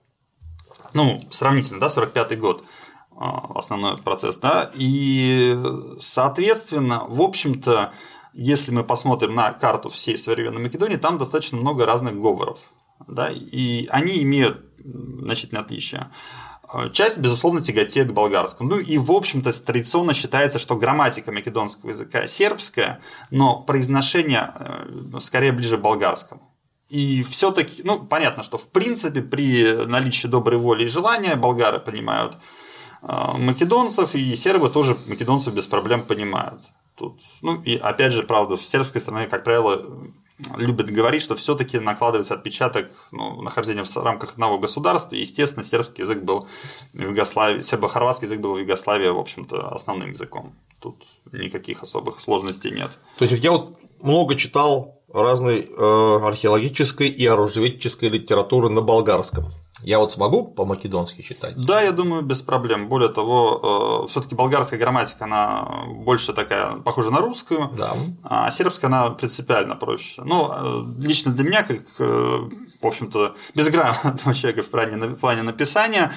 Ну, 0.92 1.22
сравнительно, 1.30 1.80
да, 1.80 1.86
45-й 1.86 2.36
год 2.36 2.62
э, 2.62 2.85
основной 3.18 3.98
процесс, 3.98 4.38
да, 4.38 4.70
и, 4.74 5.56
соответственно, 6.00 7.04
в 7.08 7.22
общем-то, 7.22 7.92
если 8.32 8.72
мы 8.72 8.84
посмотрим 8.84 9.34
на 9.34 9.52
карту 9.52 9.88
всей 9.88 10.18
современной 10.18 10.62
Македонии, 10.62 10.96
там 10.96 11.18
достаточно 11.18 11.58
много 11.58 11.86
разных 11.86 12.14
говоров, 12.20 12.58
да, 13.06 13.30
и 13.30 13.86
они 13.88 14.22
имеют 14.22 14.64
значительные 14.78 15.62
отличия. 15.62 16.12
Часть, 16.92 17.18
безусловно, 17.18 17.62
тяготеет 17.62 18.08
к 18.08 18.12
болгарскому. 18.12 18.70
Ну 18.70 18.78
и, 18.80 18.98
в 18.98 19.12
общем-то, 19.12 19.52
традиционно 19.64 20.14
считается, 20.14 20.58
что 20.58 20.76
грамматика 20.76 21.30
македонского 21.30 21.90
языка 21.90 22.26
сербская, 22.26 23.00
но 23.30 23.60
произношение 23.62 24.52
э, 24.52 25.18
скорее 25.20 25.52
ближе 25.52 25.78
к 25.78 25.80
болгарскому. 25.80 26.42
И 26.88 27.22
все-таки, 27.22 27.82
ну, 27.84 28.00
понятно, 28.00 28.42
что 28.42 28.58
в 28.58 28.68
принципе 28.70 29.22
при 29.22 29.86
наличии 29.86 30.26
доброй 30.26 30.58
воли 30.58 30.84
и 30.84 30.88
желания 30.88 31.36
болгары 31.36 31.78
понимают 31.78 32.36
македонцев, 33.06 34.14
и 34.14 34.36
сербы 34.36 34.68
тоже 34.68 34.96
македонцев 35.06 35.54
без 35.54 35.66
проблем 35.66 36.02
понимают. 36.02 36.60
Тут, 36.96 37.20
ну 37.42 37.60
и 37.62 37.76
опять 37.76 38.12
же, 38.12 38.22
правда, 38.22 38.56
в 38.56 38.62
сербской 38.62 39.00
стране, 39.00 39.26
как 39.26 39.44
правило, 39.44 39.84
любят 40.56 40.90
говорить, 40.90 41.22
что 41.22 41.34
все-таки 41.34 41.78
накладывается 41.78 42.34
отпечаток 42.34 42.90
ну, 43.12 43.42
нахождения 43.42 43.84
в 43.84 43.96
рамках 43.96 44.32
одного 44.32 44.58
государства. 44.58 45.14
Естественно, 45.14 45.62
сербский 45.62 46.02
язык 46.02 46.22
был 46.22 46.48
в 46.92 47.00
Югославии, 47.00 47.62
сербо-хорватский 47.62 48.26
язык 48.26 48.40
был 48.40 48.54
в 48.54 48.58
Югославии, 48.58 49.08
в 49.08 49.18
общем-то, 49.18 49.68
основным 49.68 50.10
языком. 50.10 50.54
Тут 50.80 51.04
никаких 51.32 51.82
особых 51.82 52.20
сложностей 52.20 52.70
нет. 52.70 52.98
То 53.18 53.24
есть 53.24 53.42
я 53.42 53.52
вот 53.52 53.78
много 54.02 54.34
читал 54.34 55.00
разной 55.12 55.68
э, 55.70 56.20
археологической 56.22 57.08
и 57.08 57.26
оружейнической 57.26 58.08
литературы 58.08 58.68
на 58.68 58.82
болгарском. 58.82 59.46
Я 59.82 59.98
вот 59.98 60.10
смогу 60.10 60.44
по-македонски 60.44 61.20
читать? 61.20 61.54
Да, 61.66 61.82
я 61.82 61.92
думаю, 61.92 62.22
без 62.22 62.40
проблем. 62.40 62.88
Более 62.88 63.10
того, 63.10 64.04
э, 64.04 64.10
все-таки 64.10 64.34
болгарская 64.34 64.80
грамматика, 64.80 65.24
она 65.24 65.84
больше 65.88 66.32
такая, 66.32 66.76
похожа 66.76 67.10
на 67.10 67.18
русскую, 67.18 67.70
да. 67.76 67.94
а 68.22 68.50
сербская, 68.50 68.88
она 68.88 69.10
принципиально 69.10 69.76
проще. 69.76 70.22
Ну, 70.24 70.50
э, 70.50 71.02
лично 71.02 71.32
для 71.32 71.44
меня, 71.44 71.62
как, 71.62 71.80
э, 71.98 72.38
в 72.80 72.86
общем-то, 72.86 73.36
безграмотного 73.54 74.34
человека 74.34 74.62
в 74.62 74.70
плане, 74.70 74.96
в 74.96 75.16
плане 75.16 75.42
написания, 75.42 76.12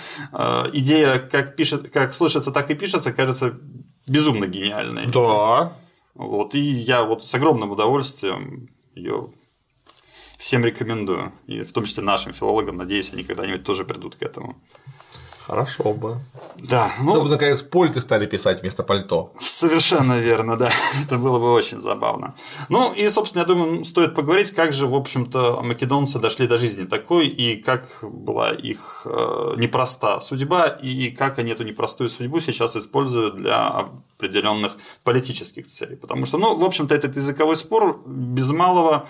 идея, 0.74 1.20
как, 1.20 1.56
пишет, 1.56 1.90
как 1.90 2.14
слышится, 2.14 2.52
так 2.52 2.72
и 2.72 2.76
пишется, 2.76 3.12
кажется 3.12 3.60
безумно 4.08 4.46
гениальной. 4.48 5.08
Да. 5.08 5.74
Вот, 6.16 6.56
и 6.56 6.60
я 6.60 7.04
вот 7.04 7.24
с 7.24 7.34
огромным 7.36 7.72
удовольствием 7.72 8.70
ее 8.96 9.32
всем 10.40 10.66
рекомендую. 10.66 11.32
И 11.48 11.62
в 11.64 11.72
том 11.72 11.84
числе 11.84 12.02
нашим 12.02 12.34
филологам, 12.34 12.78
надеюсь, 12.78 13.14
они 13.14 13.24
когда-нибудь 13.24 13.64
тоже 13.64 13.84
придут 13.84 14.16
к 14.16 14.24
этому. 14.24 14.56
Хорошо 15.50 15.94
бы. 15.94 16.20
Да. 16.58 16.92
Ну, 17.02 17.12
Чтобы, 17.12 17.30
наконец, 17.30 17.64
польты 17.64 18.02
стали 18.02 18.28
писать 18.28 18.62
вместо 18.62 18.84
пальто. 18.84 19.34
Совершенно 19.40 20.20
верно, 20.20 20.58
да. 20.58 20.70
Это 21.04 21.18
было 21.18 21.40
бы 21.40 21.52
очень 21.52 21.80
забавно. 21.80 22.36
Ну, 22.70 22.94
и, 22.94 23.10
собственно, 23.10 23.42
я 23.42 23.48
думаю, 23.48 23.84
стоит 23.84 24.14
поговорить, 24.14 24.52
как 24.52 24.74
же, 24.74 24.86
в 24.86 24.94
общем-то, 24.94 25.62
македонцы 25.64 26.20
дошли 26.20 26.48
до 26.48 26.58
жизни 26.58 26.86
такой, 26.86 27.28
и 27.28 27.56
как 27.56 27.98
была 28.04 28.52
их 28.52 29.02
э, 29.06 29.56
непроста 29.58 30.22
судьба, 30.22 30.68
и 30.68 31.10
как 31.10 31.40
они 31.40 31.52
эту 31.52 31.64
непростую 31.64 32.10
судьбу 32.10 32.40
сейчас 32.42 32.76
используют 32.76 33.38
для 33.38 33.90
определенных 34.20 34.74
политических 35.04 35.66
целей. 35.66 35.96
Потому 35.96 36.28
что, 36.28 36.38
ну, 36.38 36.56
в 36.56 36.64
общем-то, 36.64 36.94
этот 36.94 37.16
языковой 37.16 37.58
спор 37.58 38.04
без 38.06 38.52
малого 38.52 39.10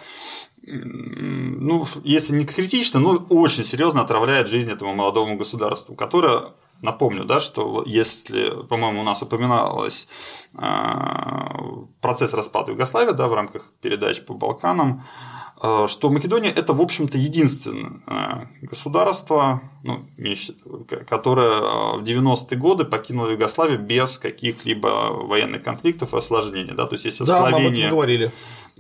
ну, 0.71 1.85
если 2.03 2.35
не 2.35 2.45
критично, 2.45 2.99
но 2.99 3.15
очень 3.29 3.63
серьезно 3.63 4.01
отравляет 4.01 4.47
жизнь 4.47 4.71
этому 4.71 4.93
молодому 4.93 5.37
государству, 5.37 5.95
которое, 5.95 6.53
напомню, 6.81 7.25
да, 7.25 7.39
что 7.39 7.83
если, 7.85 8.63
по-моему, 8.67 9.01
у 9.01 9.03
нас 9.03 9.21
упоминалось 9.21 10.07
э, 10.55 10.59
процесс 12.01 12.33
распада 12.33 12.71
Югославии 12.71 13.13
да, 13.13 13.27
в 13.27 13.33
рамках 13.33 13.71
передач 13.81 14.21
по 14.21 14.33
Балканам, 14.33 15.03
э, 15.61 15.87
что 15.87 16.09
Македония 16.09 16.49
это, 16.49 16.73
в 16.73 16.81
общем-то, 16.81 17.17
единственное 17.17 18.01
э, 18.05 18.65
государство, 18.65 19.61
ну, 19.83 20.05
которое 21.07 21.97
в 21.97 22.03
90-е 22.03 22.57
годы 22.57 22.85
покинуло 22.85 23.29
Югославию 23.29 23.79
без 23.79 24.19
каких-либо 24.19 25.13
военных 25.13 25.63
конфликтов 25.63 26.13
и 26.13 26.17
осложнений. 26.17 26.75
Да? 26.75 26.85
То 26.85 26.93
есть, 26.93 27.05
если 27.05 27.23
да, 27.23 27.49
Словения... 27.49 27.85
мы 27.85 27.91
говорили. 27.91 28.31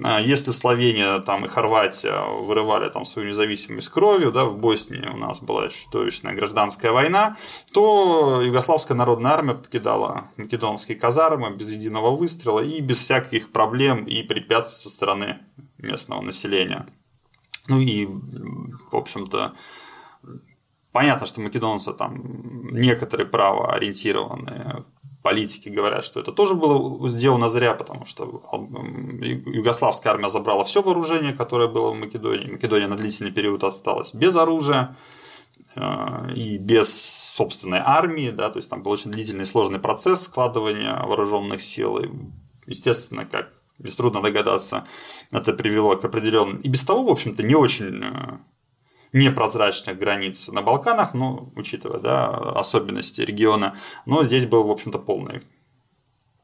А, 0.01 0.21
если 0.21 0.51
Словения 0.51 1.19
там, 1.19 1.45
и 1.45 1.49
Хорватия 1.49 2.25
вырывали 2.41 2.89
там, 2.89 3.05
свою 3.05 3.29
независимость 3.29 3.89
кровью, 3.89 4.31
да, 4.31 4.45
в 4.45 4.57
Боснии 4.57 5.05
у 5.07 5.17
нас 5.17 5.41
была 5.41 5.67
чудовищная 5.69 6.33
гражданская 6.33 6.91
война, 6.91 7.37
то 7.73 8.41
Югославская 8.41 8.95
народная 8.95 9.31
армия 9.31 9.55
покидала 9.55 10.31
македонские 10.37 10.97
казармы 10.97 11.53
без 11.55 11.69
единого 11.69 12.15
выстрела 12.15 12.61
и 12.61 12.79
без 12.79 12.99
всяких 12.99 13.51
проблем 13.51 14.05
и 14.05 14.23
препятствий 14.23 14.89
со 14.89 14.89
стороны 14.89 15.39
местного 15.77 16.21
населения. 16.21 16.87
Ну 17.67 17.79
и, 17.79 18.05
в 18.05 18.95
общем-то, 18.95 19.53
понятно, 20.93 21.27
что 21.27 21.41
македонцы 21.41 21.93
там 21.93 22.71
некоторые 22.71 23.27
право 23.27 23.73
ориентированы 23.73 24.85
политики 25.21 25.69
говорят, 25.69 26.05
что 26.05 26.19
это 26.19 26.31
тоже 26.31 26.55
было 26.55 27.09
сделано 27.09 27.49
зря, 27.49 27.73
потому 27.73 28.05
что 28.05 28.41
югославская 29.21 30.13
армия 30.13 30.29
забрала 30.29 30.63
все 30.63 30.81
вооружение, 30.81 31.33
которое 31.33 31.67
было 31.67 31.91
в 31.91 31.95
Македонии. 31.95 32.51
Македония 32.51 32.87
на 32.87 32.95
длительный 32.95 33.31
период 33.31 33.63
осталась 33.63 34.13
без 34.13 34.35
оружия 34.35 34.95
э, 35.75 36.33
и 36.35 36.57
без 36.57 36.93
собственной 37.35 37.81
армии, 37.83 38.29
да, 38.29 38.49
то 38.49 38.57
есть 38.57 38.69
там 38.69 38.81
был 38.81 38.91
очень 38.91 39.11
длительный 39.11 39.43
и 39.43 39.47
сложный 39.47 39.79
процесс 39.79 40.23
складывания 40.23 41.01
вооруженных 41.03 41.61
сил. 41.61 41.97
И, 41.97 42.09
естественно, 42.65 43.25
как 43.25 43.53
без 43.77 43.95
трудно 43.95 44.21
догадаться, 44.21 44.85
это 45.31 45.53
привело 45.53 45.95
к 45.95 46.05
определенным 46.05 46.57
и 46.57 46.69
без 46.69 46.83
того, 46.83 47.03
в 47.03 47.09
общем-то, 47.09 47.43
не 47.43 47.55
очень 47.55 48.03
э, 48.03 48.37
непрозрачных 49.13 49.97
границ 49.97 50.47
на 50.49 50.61
Балканах, 50.61 51.13
ну, 51.13 51.51
учитывая 51.55 51.99
да, 51.99 52.27
особенности 52.27 53.21
региона, 53.21 53.75
но 54.05 54.23
здесь 54.23 54.45
был, 54.45 54.63
в 54.63 54.71
общем-то, 54.71 54.99
полный 54.99 55.41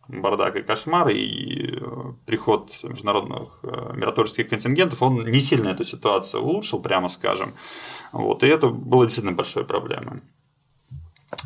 бардак 0.08 0.56
и 0.56 0.62
кошмар, 0.62 1.10
и 1.10 1.80
э, 1.80 2.14
приход 2.26 2.72
международных 2.84 3.60
э, 3.64 3.94
миротворческих 3.96 4.50
контингентов, 4.50 5.02
он 5.02 5.26
не 5.26 5.40
сильно 5.40 5.70
эту 5.70 5.84
ситуацию 5.84 6.44
улучшил, 6.44 6.80
прямо 6.80 7.10
скажем. 7.10 7.54
Вот, 8.12 8.44
и 8.44 8.48
это 8.48 8.70
было 8.70 9.06
действительно 9.06 9.36
большой 9.36 9.66
проблемой. 9.66 10.22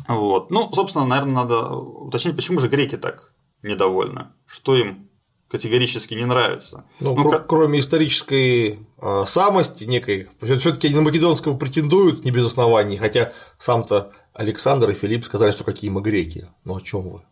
Вот. 0.08 0.50
Ну, 0.50 0.70
собственно, 0.72 1.06
наверное, 1.06 1.34
надо 1.34 1.68
уточнить, 1.68 2.36
почему 2.36 2.58
же 2.58 2.68
греки 2.68 2.96
так 2.96 3.32
недовольны, 3.62 4.28
что 4.46 4.76
им 4.76 5.09
категорически 5.50 6.14
не 6.14 6.24
нравится. 6.24 6.84
Ну, 7.00 7.16
ну 7.16 7.24
кр- 7.24 7.38
как... 7.38 7.46
кроме 7.48 7.80
исторической 7.80 8.86
э, 8.98 9.24
самости 9.26 9.84
некой, 9.84 10.28
все-таки 10.40 10.86
они 10.86 10.96
на 10.96 11.02
Македонского 11.02 11.56
претендуют 11.56 12.24
не 12.24 12.30
без 12.30 12.46
оснований, 12.46 12.96
хотя 12.96 13.32
сам-то 13.58 14.12
Александр 14.32 14.90
и 14.90 14.92
Филипп 14.92 15.24
сказали, 15.24 15.50
что 15.50 15.64
какие 15.64 15.90
мы 15.90 16.02
греки. 16.02 16.48
Ну 16.64 16.76
о 16.76 16.80
чем 16.80 17.02
вы? 17.02 17.22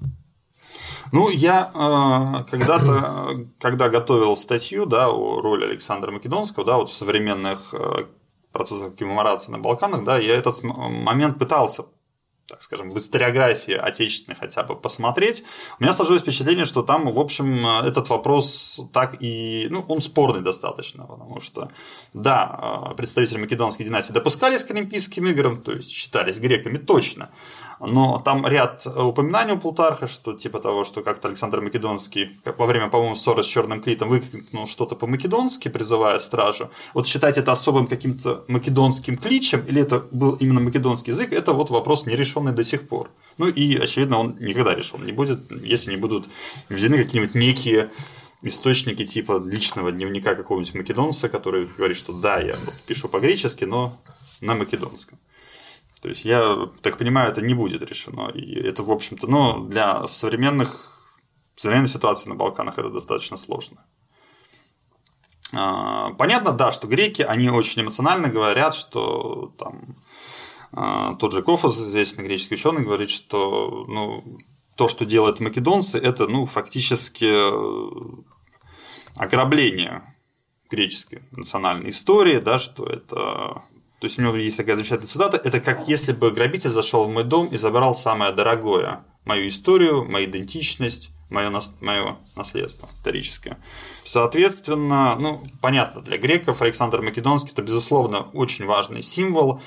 Ну, 1.13 1.31
я 1.31 1.71
э, 1.73 2.51
когда-то, 2.51 3.47
когда 3.61 3.89
готовил 3.89 4.37
статью 4.37 4.85
да, 4.85 5.09
о 5.09 5.41
роли 5.41 5.65
Александра 5.65 6.11
Македонского, 6.11 6.65
да, 6.65 6.77
вот 6.77 6.91
в 6.91 6.95
современных 6.95 7.73
э, 7.73 8.07
процессах 8.53 8.97
коммеморации 8.97 9.53
на 9.53 9.59
Балканах, 9.59 10.05
да, 10.05 10.19
я 10.19 10.35
этот 10.35 10.63
момент 10.63 11.39
пытался 11.39 11.85
так 12.49 12.63
скажем, 12.63 12.89
в 12.89 12.97
историографии 12.97 13.75
отечественной 13.75 14.37
хотя 14.37 14.63
бы 14.63 14.75
посмотреть, 14.75 15.45
у 15.79 15.83
меня 15.83 15.93
сложилось 15.93 16.23
впечатление, 16.23 16.65
что 16.65 16.83
там, 16.83 17.09
в 17.09 17.21
общем, 17.21 17.67
этот 17.67 18.09
вопрос 18.09 18.81
так 18.93 19.23
и, 19.23 19.69
ну, 19.71 19.85
он 19.87 20.01
спорный 20.01 20.41
достаточно, 20.41 21.05
потому 21.05 21.41
что, 21.41 21.71
да, 22.15 22.95
представители 22.97 23.39
македонской 23.39 23.85
династии 23.85 24.13
допускались 24.13 24.65
к 24.65 24.71
Олимпийским 24.71 25.27
играм, 25.27 25.63
то 25.63 25.73
есть 25.73 25.91
считались 25.91 26.39
греками 26.39 26.79
точно, 26.79 27.31
но 27.81 28.21
там 28.25 28.47
ряд 28.47 28.87
упоминаний 28.87 29.55
у 29.55 29.59
Плутарха, 29.59 30.07
что 30.07 30.33
типа 30.35 30.59
того, 30.59 30.85
что 30.85 31.03
как-то 31.03 31.29
Александр 31.29 31.61
Македонский 31.61 32.41
во 32.45 32.67
время, 32.67 32.89
по-моему, 32.89 33.15
ссоры 33.15 33.43
с 33.43 33.47
Черным 33.47 33.83
Клитом 33.83 34.09
выкрикнул 34.09 34.67
что-то 34.67 34.97
по-македонски, 34.97 35.69
призывая 35.69 36.19
стражу. 36.19 36.71
Вот 36.95 37.07
считать 37.07 37.39
это 37.39 37.53
особым 37.53 37.87
каким-то 37.87 38.45
македонским 38.49 39.17
кличем, 39.17 39.65
или 39.69 39.83
это 39.83 40.01
был 40.11 40.35
именно 40.35 40.61
македонский 40.61 41.13
язык, 41.13 41.33
это 41.33 41.53
вот 41.53 41.71
вопрос 41.71 42.07
нерешенный 42.07 42.53
до 42.53 42.65
сих 42.65 42.89
пор. 42.89 43.11
Ну 43.39 43.47
и, 43.47 43.77
очевидно, 43.77 44.19
он 44.19 44.37
никогда 44.41 44.75
решен 44.75 45.05
не 45.05 45.13
будет, 45.13 45.51
если 45.51 45.91
не 45.91 45.97
будут 45.97 46.29
введены 46.69 46.99
какие-нибудь 46.99 47.35
некие 47.35 47.91
источники 48.43 49.05
типа 49.05 49.43
личного 49.45 49.93
дневника 49.93 50.35
какого-нибудь 50.35 50.75
македонца, 50.75 51.29
который 51.29 51.69
говорит, 51.77 51.97
что 51.97 52.13
да, 52.13 52.41
я 52.41 52.57
вот 52.65 52.75
пишу 52.87 53.09
по-гречески, 53.09 53.65
но 53.65 53.97
на 54.41 54.55
македонском. 54.55 55.19
То 56.01 56.09
есть 56.09 56.25
я 56.25 56.69
так 56.83 56.99
понимаю, 56.99 57.31
это 57.31 57.41
не 57.41 57.55
будет 57.55 57.83
решено. 57.83 58.31
И 58.31 58.55
это, 58.55 58.83
в 58.83 58.91
общем-то, 58.91 59.27
ну, 59.27 59.67
для 59.67 60.07
современных, 60.07 61.01
современной 61.57 61.89
ситуации 61.89 62.29
на 62.29 62.35
Балканах 62.35 62.79
это 62.79 62.91
достаточно 62.91 63.37
сложно. 63.37 63.85
А, 65.53 66.13
понятно, 66.13 66.53
да, 66.53 66.73
что 66.73 66.87
греки, 66.87 67.23
они 67.23 67.51
очень 67.51 67.83
эмоционально 67.83 68.29
говорят, 68.29 68.75
что 68.75 69.53
там 69.59 69.97
а, 70.73 71.15
тот 71.17 71.33
же 71.33 71.43
Кофос, 71.43 71.79
известный 71.79 72.25
греческий 72.25 72.55
ученый, 72.55 72.85
говорит, 72.85 73.11
что 73.11 73.85
ну, 73.89 74.39
то, 74.77 74.89
что 74.89 75.05
делают 75.05 75.41
македонцы, 75.41 75.99
это 75.99 76.29
ну, 76.29 76.45
фактически 76.45 77.25
э, 77.25 78.23
ограбление 79.17 80.15
греческой 80.71 81.23
национальной 81.33 81.91
истории, 81.91 82.39
да, 82.39 82.59
что 82.59 82.85
это 82.85 83.65
то 84.01 84.07
есть 84.07 84.19
у 84.19 84.23
него 84.23 84.37
есть 84.37 84.57
такая 84.57 84.77
замечательная 84.77 85.09
цитата. 85.09 85.41
Это 85.43 85.61
как 85.61 85.89
если 85.89 86.13
бы 86.13 86.31
грабитель 86.31 86.71
зашел 86.71 87.05
в 87.05 87.11
мой 87.11 87.25
дом 87.25 87.49
и 87.49 87.57
забрал 87.57 87.95
самое 87.95 88.33
дорогое. 88.33 89.05
Мою 89.25 89.49
историю, 89.49 90.05
мою 90.05 90.27
идентичность, 90.27 91.11
мое, 91.31 91.51
нас... 91.51 91.75
мое 91.81 92.19
наследство 92.37 92.89
историческое. 92.95 93.59
Соответственно, 94.05 95.17
ну, 95.19 95.43
понятно, 95.61 96.01
для 96.01 96.17
греков 96.17 96.63
Александр 96.63 97.03
Македонский 97.03 97.51
это, 97.53 97.63
безусловно, 97.63 98.23
очень 98.33 98.65
важный 98.67 99.03
символ. 99.03 99.61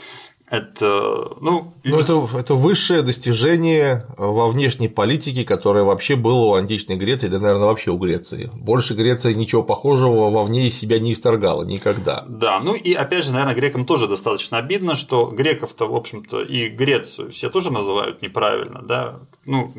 Это, 0.52 1.38
ну, 1.40 1.74
ну 1.82 2.00
это, 2.00 2.28
это 2.38 2.56
высшее 2.56 3.04
достижение 3.04 4.06
во 4.18 4.50
внешней 4.50 4.90
политике, 4.90 5.46
которое 5.46 5.86
вообще 5.86 6.18
было 6.18 6.48
у 6.48 6.54
античной 6.56 6.98
Греции, 6.98 7.30
да, 7.30 7.40
наверное, 7.40 7.68
вообще 7.68 7.92
у 7.92 7.98
Греции. 7.98 8.52
Больше 8.54 8.94
Греция 8.94 9.34
ничего 9.34 9.64
похожего 9.64 10.30
вовне 10.30 10.68
из 10.68 10.78
себя 10.78 11.00
не 11.00 11.14
исторгала 11.14 11.64
никогда. 11.64 12.26
Да, 12.28 12.60
ну 12.60 12.76
и 12.76 12.92
опять 12.92 13.24
же, 13.24 13.32
наверное, 13.32 13.56
грекам 13.56 13.86
тоже 13.86 14.10
достаточно 14.10 14.58
обидно, 14.58 14.98
что 14.98 15.28
греков-то, 15.28 15.88
в 15.88 15.96
общем-то, 15.96 16.42
и 16.42 16.68
Грецию 16.68 17.32
все 17.32 17.50
тоже 17.50 17.72
называют 17.72 18.22
неправильно, 18.22 18.82
да. 18.82 19.22
Ну, 19.46 19.74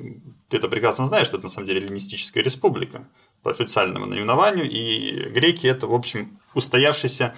ты 0.49 0.57
это 0.57 0.69
прекрасно 0.69 1.07
знаешь, 1.07 1.27
что 1.27 1.37
это 1.37 1.45
на 1.45 1.51
самом 1.51 1.67
деле 1.67 1.83
эллинистическая 1.83 2.43
республика 2.43 3.07
по 3.43 3.51
официальному 3.51 4.07
наименованию, 4.07 4.71
и 4.71 5.29
греки 5.29 5.67
это, 5.67 5.87
в 5.87 5.95
общем, 5.95 6.39
устоявшийся, 6.55 7.35
э, 7.35 7.37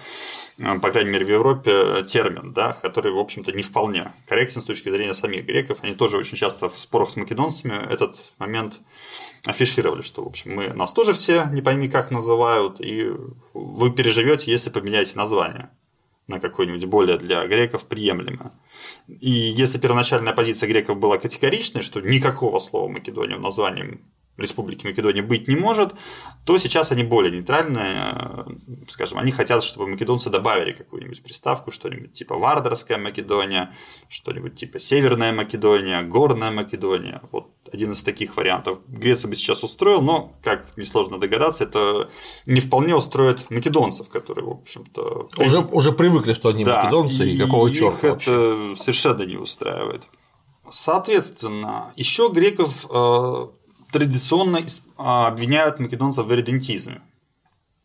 по 0.57 0.91
крайней 0.91 1.11
мере, 1.11 1.25
в 1.25 1.29
Европе 1.29 2.03
термин, 2.07 2.53
да, 2.53 2.73
который, 2.73 3.11
в 3.11 3.19
общем-то, 3.19 3.51
не 3.51 3.61
вполне 3.61 4.13
корректен 4.27 4.61
с 4.61 4.65
точки 4.65 4.89
зрения 4.89 5.13
самих 5.13 5.45
греков. 5.45 5.79
Они 5.81 5.95
тоже 5.95 6.17
очень 6.17 6.37
часто 6.37 6.69
в 6.69 6.77
спорах 6.77 7.09
с 7.09 7.17
македонцами 7.17 7.75
этот 7.91 8.33
момент 8.37 8.79
афишировали, 9.45 10.01
что, 10.01 10.23
в 10.23 10.27
общем, 10.27 10.55
мы 10.55 10.69
нас 10.69 10.93
тоже 10.93 11.13
все 11.13 11.45
не 11.51 11.61
пойми 11.61 11.89
как 11.89 12.09
называют, 12.09 12.79
и 12.79 13.11
вы 13.53 13.91
переживете, 13.91 14.51
если 14.51 14.69
поменяете 14.69 15.15
название 15.15 15.69
на 16.27 16.39
какое-нибудь 16.39 16.85
более 16.85 17.17
для 17.17 17.45
греков 17.45 17.85
приемлемое. 17.85 18.51
И 19.07 19.29
если 19.29 19.77
первоначальная 19.77 20.33
позиция 20.33 20.67
греков 20.67 20.97
была 20.97 21.17
категоричной, 21.17 21.81
что 21.81 22.01
никакого 22.01 22.59
слова 22.59 22.87
Македония 22.87 23.35
в 23.35 23.41
названии 23.41 23.99
Республики 24.37 24.85
Македония 24.85 25.21
быть 25.21 25.47
не 25.47 25.55
может, 25.55 25.93
то 26.45 26.57
сейчас 26.57 26.91
они 26.91 27.03
более 27.03 27.31
нейтральные. 27.31 28.45
Скажем, 28.89 29.17
они 29.17 29.31
хотят, 29.31 29.63
чтобы 29.63 29.87
македонцы 29.87 30.29
добавили 30.29 30.73
какую-нибудь 30.73 31.23
приставку, 31.23 31.71
что-нибудь 31.71 32.13
типа 32.13 32.37
Вардарская 32.37 32.97
Македония, 32.97 33.75
что-нибудь 34.09 34.55
типа 34.55 34.79
Северная 34.79 35.31
Македония, 35.31 36.01
Горная 36.01 36.51
Македония. 36.51 37.21
Вот 37.31 37.51
один 37.71 37.93
из 37.93 38.03
таких 38.03 38.35
вариантов. 38.37 38.79
Грецию 38.87 39.29
бы 39.29 39.35
сейчас 39.35 39.63
устроил, 39.63 40.01
но, 40.01 40.33
как 40.43 40.77
несложно 40.77 41.17
догадаться, 41.17 41.63
это 41.63 42.09
не 42.45 42.59
вполне 42.59 42.95
устроит 42.95 43.49
македонцев, 43.49 44.09
которые, 44.09 44.45
в 44.45 44.51
общем-то... 44.51 45.29
Уже, 45.37 45.59
уже 45.59 45.91
привыкли, 45.91 46.33
что 46.33 46.49
они 46.49 46.63
да, 46.63 46.83
македонцы, 46.83 47.25
и, 47.27 47.35
и 47.35 47.37
какого 47.37 47.71
черта 47.71 47.97
это 47.97 48.09
вообще? 48.09 48.75
совершенно 48.77 49.23
не 49.23 49.37
устраивает. 49.37 50.03
Соответственно, 50.71 51.93
еще 51.95 52.29
греков 52.29 52.85
э, 52.89 53.47
традиционно 53.91 54.61
а, 54.97 55.27
обвиняют 55.27 55.79
македонцев 55.79 56.25
в 56.25 56.33
эредентизме. 56.33 57.01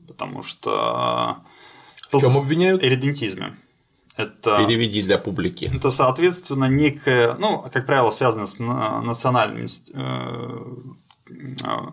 Потому 0.06 0.42
что... 0.42 1.38
В 2.10 2.18
чем 2.18 2.36
обвиняют? 2.36 2.82
Эредентизме. 2.82 3.56
Это, 4.16 4.58
Переведи 4.58 5.02
для 5.02 5.18
публики. 5.18 5.70
Это, 5.74 5.90
соответственно, 5.90 6.66
некое, 6.66 7.34
ну, 7.34 7.64
как 7.72 7.86
правило, 7.86 8.10
связано 8.10 8.46
с 8.46 8.58
национальными, 8.58 9.68
э, 9.94 11.86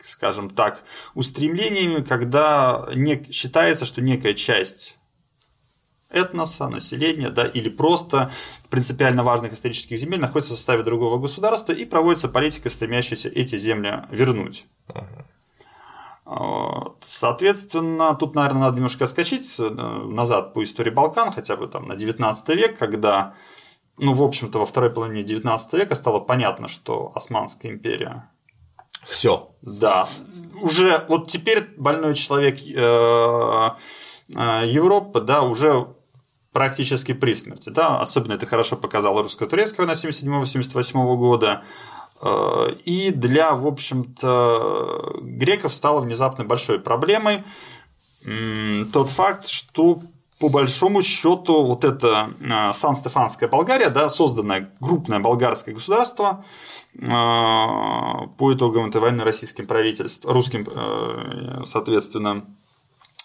скажем 0.00 0.50
так, 0.50 0.82
устремлениями, 1.14 2.02
когда 2.02 2.88
не, 2.94 3.26
считается, 3.30 3.86
что 3.86 4.02
некая 4.02 4.34
часть 4.34 4.98
этноса, 6.12 6.68
населения, 6.68 7.30
да, 7.30 7.46
или 7.46 7.68
просто 7.68 8.30
принципиально 8.70 9.22
важных 9.22 9.52
исторических 9.52 9.98
земель 9.98 10.20
находится 10.20 10.52
в 10.52 10.56
составе 10.56 10.82
другого 10.82 11.18
государства 11.18 11.72
и 11.72 11.84
проводится 11.84 12.28
политика, 12.28 12.70
стремящаяся 12.70 13.28
эти 13.28 13.58
земли 13.58 14.04
вернуть. 14.10 14.66
Соответственно, 17.00 18.14
тут, 18.14 18.34
наверное, 18.34 18.62
надо 18.62 18.76
немножко 18.76 19.06
скачать 19.06 19.56
э, 19.58 19.68
назад 19.68 20.54
по 20.54 20.62
истории 20.62 20.90
Балкан, 20.90 21.32
хотя 21.32 21.56
бы 21.56 21.66
там 21.66 21.88
на 21.88 21.96
19 21.96 22.48
век, 22.56 22.78
когда, 22.78 23.34
ну, 23.98 24.14
в 24.14 24.22
общем-то, 24.22 24.60
во 24.60 24.64
второй 24.64 24.90
половине 24.90 25.24
19 25.24 25.72
века 25.74 25.94
стало 25.94 26.20
понятно, 26.20 26.68
что 26.68 27.12
Османская 27.14 27.72
империя 27.72 28.30
все. 29.02 29.50
Да. 29.62 30.08
Уже 30.60 31.04
вот 31.08 31.28
теперь 31.28 31.68
больной 31.76 32.14
человек 32.14 32.60
э, 32.60 33.70
э, 34.28 34.66
Европы, 34.66 35.20
да, 35.20 35.42
уже 35.42 35.88
практически 36.52 37.12
при 37.12 37.34
смерти. 37.34 37.70
Да? 37.70 38.00
Особенно 38.00 38.34
это 38.34 38.46
хорошо 38.46 38.76
показала 38.76 39.22
русско-турецкая 39.22 39.86
война 39.86 39.98
77-78 39.98 41.16
года. 41.16 41.64
Э, 42.20 42.70
и 42.84 43.10
для, 43.10 43.54
в 43.54 43.66
общем-то, 43.66 45.18
греков 45.22 45.74
стало 45.74 46.00
внезапно 46.00 46.44
большой 46.44 46.80
проблемой 46.80 47.44
тот 48.92 49.10
факт, 49.10 49.48
что 49.48 50.00
по 50.38 50.48
большому 50.48 51.02
счету 51.02 51.64
вот 51.64 51.84
эта 51.84 52.34
э, 52.40 52.72
Сан-Стефанская 52.72 53.48
Болгария, 53.48 53.88
да, 53.88 54.08
созданное 54.08 54.72
крупное 54.80 55.18
болгарское 55.18 55.74
государство 55.74 56.44
э, 56.94 57.00
по 57.00 58.54
итогам 58.54 58.90
этой 58.90 59.00
войны 59.00 59.24
российским 59.24 59.66
правительством, 59.66 60.32
русским, 60.34 60.66
соответственно, 61.64 62.46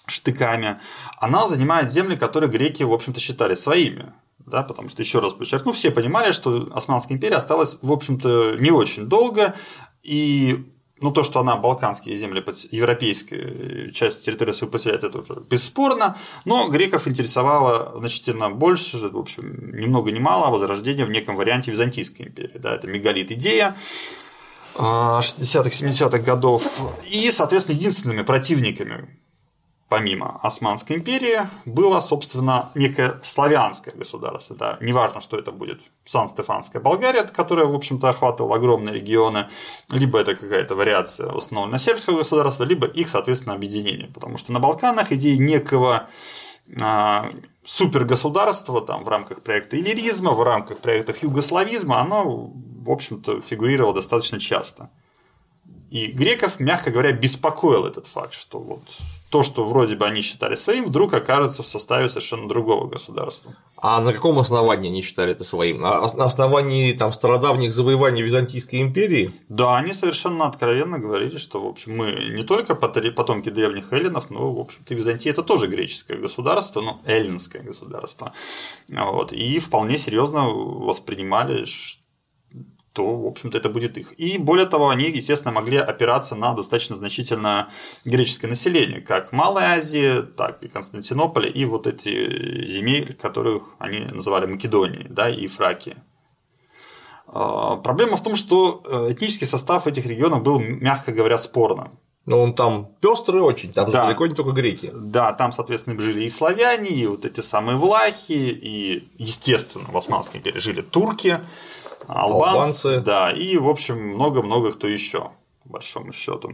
штыками, 0.08 0.80
она 1.20 1.48
занимает 1.48 1.92
земли, 1.92 2.16
которые 2.16 2.50
греки, 2.50 2.84
в 2.84 2.94
общем-то, 2.94 3.20
считали 3.20 3.54
своими. 3.54 4.14
Да, 4.40 4.64
потому 4.64 4.88
что, 4.88 5.02
еще 5.02 5.20
раз 5.20 5.34
подчеркну, 5.34 5.74
все 5.74 5.92
понимали, 5.92 6.32
что 6.32 6.70
Османская 6.74 7.18
империя 7.18 7.36
осталась, 7.36 7.78
в 7.82 7.92
общем-то, 7.92 8.56
не 8.58 8.72
очень 8.72 9.04
долго, 9.04 9.56
и 10.04 10.72
ну, 11.00 11.12
то, 11.12 11.24
что 11.24 11.40
она 11.42 11.58
балканские 11.58 12.16
земли, 12.16 12.44
европейская 12.72 13.92
часть 13.92 14.26
территории 14.26 14.54
свою 14.54 14.72
потеряет, 14.72 15.04
это 15.04 15.20
уже 15.20 15.42
бесспорно, 15.50 16.18
но 16.46 16.70
греков 16.70 17.08
интересовало 17.08 18.00
значительно 18.00 18.50
больше, 18.50 18.98
в 18.98 19.18
общем, 19.18 19.78
ни 19.78 19.86
много 19.86 20.12
ни 20.12 20.20
мало 20.20 20.50
возрождение 20.50 21.06
в 21.06 21.10
неком 21.10 21.36
варианте 21.36 21.72
Византийской 21.72 22.28
империи. 22.28 22.58
Да, 22.58 22.74
это 22.74 22.88
мегалит 22.88 23.32
идея, 23.32 23.76
60-х-70-х 24.76 26.20
годов, 26.20 26.82
и, 27.10 27.32
соответственно, 27.32 27.76
единственными 27.76 28.22
противниками 28.22 29.20
помимо 29.90 30.40
Османской 30.44 30.98
империи, 30.98 31.48
было, 31.66 32.02
собственно, 32.02 32.70
некое 32.76 33.20
славянское 33.24 33.94
государство. 33.94 34.56
Да. 34.56 34.78
Неважно, 34.82 35.22
что 35.22 35.38
это 35.38 35.52
будет 35.52 35.82
Сан-Стефанская 36.06 36.82
Болгария, 36.82 37.24
которая, 37.24 37.66
в 37.66 37.76
общем-то, 37.76 38.10
охватывала 38.10 38.56
огромные 38.56 38.96
регионы, 38.96 39.48
либо 39.90 40.20
это 40.20 40.36
какая-то 40.36 40.76
вариация 40.76 41.32
в 41.32 41.38
основном 41.38 41.72
на 41.72 41.78
сербского 41.78 42.18
государства, 42.18 42.66
либо 42.66 42.86
их, 42.86 43.08
соответственно, 43.08 43.56
объединение. 43.56 44.10
Потому 44.10 44.38
что 44.38 44.52
на 44.52 44.60
Балканах 44.60 45.12
идея 45.14 45.38
некого 45.38 46.10
а, 46.82 47.30
супергосударства 47.64 48.82
там, 48.82 49.04
в 49.04 49.08
рамках 49.08 49.42
проекта 49.42 49.80
иллиризма, 49.80 50.32
в 50.32 50.44
рамках 50.44 50.80
проектов 50.80 51.24
югославизма, 51.24 52.02
оно, 52.02 52.52
в 52.54 52.92
общем-то, 52.92 53.40
фигурировало 53.40 53.94
достаточно 53.94 54.38
часто. 54.38 54.90
И 55.90 56.08
греков, 56.08 56.60
мягко 56.60 56.92
говоря, 56.92 57.14
беспокоил 57.14 57.86
этот 57.86 58.08
факт, 58.08 58.34
что 58.34 58.60
вот 58.60 58.84
то, 59.30 59.44
что 59.44 59.68
вроде 59.68 59.96
бы 59.96 60.06
они 60.06 60.22
считали 60.22 60.56
своим, 60.56 60.86
вдруг 60.86 61.14
окажется 61.14 61.62
в 61.62 61.68
составе 61.68 62.08
совершенно 62.08 62.48
другого 62.48 62.88
государства. 62.88 63.56
А 63.76 64.00
на 64.02 64.14
каком 64.14 64.40
основании 64.40 64.90
они 64.90 65.02
считали 65.02 65.32
это 65.32 65.44
своим? 65.44 65.82
На 65.82 66.00
основании 66.06 66.94
там, 66.94 67.12
стародавних 67.12 67.74
завоеваний 67.74 68.22
Византийской 68.22 68.82
империи? 68.82 69.32
Да, 69.50 69.76
они 69.78 69.94
совершенно 69.94 70.46
откровенно 70.46 70.98
говорили, 70.98 71.38
что 71.38 71.62
в 71.62 71.68
общем, 71.68 71.98
мы 71.98 72.12
не 72.36 72.44
только 72.44 72.74
потомки 72.76 73.50
древних 73.50 73.92
эллинов, 73.92 74.30
но, 74.30 74.54
в 74.54 74.60
общем-то, 74.60 74.96
Византия 74.96 75.32
это 75.32 75.44
тоже 75.44 75.68
греческое 75.68 76.18
государство, 76.18 76.82
ну, 76.82 77.02
эллинское 77.06 77.62
государство. 77.62 78.34
Вот, 78.90 79.34
и 79.34 79.60
вполне 79.60 79.98
серьезно 79.98 80.48
воспринимали 80.48 81.66
то, 82.98 83.16
в 83.16 83.28
общем-то, 83.28 83.60
это 83.60 83.70
будет 83.70 83.96
их. 83.96 84.20
И 84.20 84.40
более 84.40 84.66
того, 84.66 84.90
они, 84.90 85.04
естественно, 85.12 85.52
могли 85.52 85.78
опираться 85.78 86.36
на 86.36 86.54
достаточно 86.54 86.96
значительное 86.96 87.68
греческое 88.06 88.50
население, 88.50 89.02
как 89.02 89.32
Малой 89.32 89.66
Азии, 89.66 90.24
так 90.36 90.64
и 90.64 90.68
Константинополя, 90.68 91.48
и 91.48 91.64
вот 91.66 91.86
эти 91.86 92.68
земель, 92.68 93.14
которых 93.14 93.66
они 93.78 94.00
называли 94.00 94.48
Македонией, 94.48 95.06
да, 95.10 95.30
и 95.30 95.46
Фракией. 95.46 95.98
А, 97.28 97.76
проблема 97.76 98.16
в 98.18 98.24
том, 98.24 98.36
что 98.36 98.82
э, 98.84 99.12
этнический 99.12 99.46
состав 99.46 99.86
этих 99.86 100.08
регионов 100.08 100.42
был, 100.42 100.60
мягко 100.60 101.12
говоря, 101.12 101.38
спорным. 101.38 102.00
Но 102.26 102.42
он 102.42 102.56
там 102.56 102.96
пестрый 103.00 103.42
очень, 103.42 103.72
там 103.72 103.92
да. 103.92 103.92
же 103.92 104.08
далеко 104.08 104.26
не 104.26 104.34
только 104.34 104.54
греки. 104.54 104.92
Да, 104.92 105.34
там, 105.34 105.52
соответственно, 105.52 106.00
жили 106.00 106.24
и 106.24 106.30
славяне, 106.30 106.90
и 106.90 107.06
вот 107.06 107.26
эти 107.26 107.42
самые 107.42 107.78
влахи, 107.78 108.34
и, 108.34 109.08
естественно, 109.20 109.86
в 109.88 109.96
Османской 109.96 110.40
империи 110.40 110.58
жили 110.58 110.82
турки, 110.82 111.40
албанцы, 112.08 112.86
албанцы. 112.86 113.02
да, 113.02 113.32
и, 113.32 113.58
в 113.58 113.70
общем, 113.70 114.00
много-много 114.00 114.72
кто 114.72 114.88
еще, 114.88 115.32
по 115.64 115.70
большому 115.70 116.14
счету. 116.14 116.54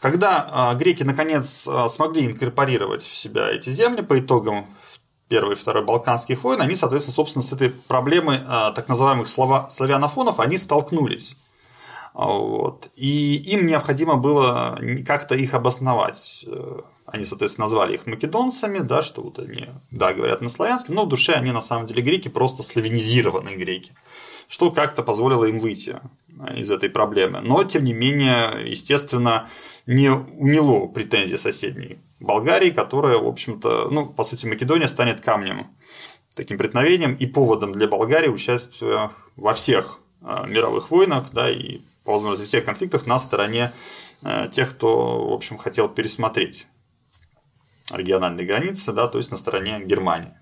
Когда 0.00 0.46
а, 0.50 0.74
греки 0.74 1.02
наконец 1.02 1.66
а, 1.66 1.88
смогли 1.88 2.26
инкорпорировать 2.26 3.02
в 3.02 3.16
себя 3.16 3.50
эти 3.50 3.70
земли 3.70 4.02
по 4.02 4.18
итогам 4.18 4.66
Первой 5.28 5.54
и 5.54 5.56
Второй 5.56 5.82
Балканских 5.82 6.44
войн, 6.44 6.60
они, 6.60 6.76
соответственно, 6.76 7.14
собственно, 7.14 7.42
с 7.42 7.52
этой 7.52 7.70
проблемой 7.70 8.40
а, 8.46 8.72
так 8.72 8.88
называемых 8.88 9.28
славянофонов 9.28 10.40
они 10.40 10.58
столкнулись. 10.58 11.36
Вот. 12.12 12.88
И 12.94 13.36
им 13.36 13.66
необходимо 13.66 14.16
было 14.16 14.78
как-то 15.06 15.34
их 15.34 15.54
обосновать. 15.54 16.44
Они, 17.14 17.24
соответственно, 17.24 17.66
назвали 17.66 17.94
их 17.94 18.06
македонцами, 18.06 18.80
да, 18.80 19.00
что 19.00 19.22
вот 19.22 19.38
они, 19.38 19.68
да, 19.92 20.12
говорят 20.12 20.40
на 20.40 20.48
славянском, 20.48 20.96
но 20.96 21.04
в 21.04 21.08
душе 21.08 21.34
они 21.34 21.52
на 21.52 21.60
самом 21.60 21.86
деле 21.86 22.02
греки, 22.02 22.26
просто 22.26 22.64
славянизированные 22.64 23.54
греки, 23.54 23.92
что 24.48 24.72
как-то 24.72 25.04
позволило 25.04 25.44
им 25.44 25.58
выйти 25.58 26.00
э, 26.40 26.58
из 26.58 26.72
этой 26.72 26.90
проблемы. 26.90 27.40
Но, 27.40 27.62
тем 27.62 27.84
не 27.84 27.92
менее, 27.92 28.68
естественно, 28.68 29.48
не 29.86 30.10
уняло 30.10 30.88
претензии 30.88 31.36
соседней 31.36 31.98
Болгарии, 32.18 32.70
которая, 32.70 33.18
в 33.18 33.28
общем-то, 33.28 33.90
ну, 33.92 34.06
по 34.06 34.24
сути, 34.24 34.46
Македония 34.46 34.88
станет 34.88 35.20
камнем, 35.20 35.68
таким 36.34 36.58
преткновением 36.58 37.14
и 37.14 37.26
поводом 37.26 37.70
для 37.70 37.86
Болгарии 37.86 38.28
участия 38.28 39.12
во 39.36 39.52
всех 39.52 40.00
э, 40.20 40.48
мировых 40.48 40.90
войнах, 40.90 41.30
да, 41.30 41.48
и 41.48 41.82
по 42.02 42.14
возможности 42.14 42.48
всех 42.48 42.64
конфликтов 42.64 43.06
на 43.06 43.20
стороне 43.20 43.72
э, 44.22 44.48
тех, 44.52 44.70
кто, 44.70 45.28
в 45.28 45.32
общем, 45.32 45.58
хотел 45.58 45.88
пересмотреть 45.88 46.66
региональные 47.90 48.46
границы, 48.46 48.92
да, 48.92 49.08
то 49.08 49.18
есть 49.18 49.30
на 49.30 49.36
стороне 49.36 49.82
Германии. 49.84 50.34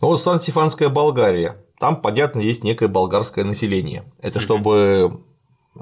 Ну 0.00 0.08
вот 0.08 0.20
Сан-Сифанская 0.20 0.88
Болгария, 0.88 1.56
там, 1.78 2.00
понятно, 2.00 2.40
есть 2.40 2.64
некое 2.64 2.88
болгарское 2.88 3.44
население. 3.44 4.04
Это 4.20 4.40
чтобы 4.40 5.20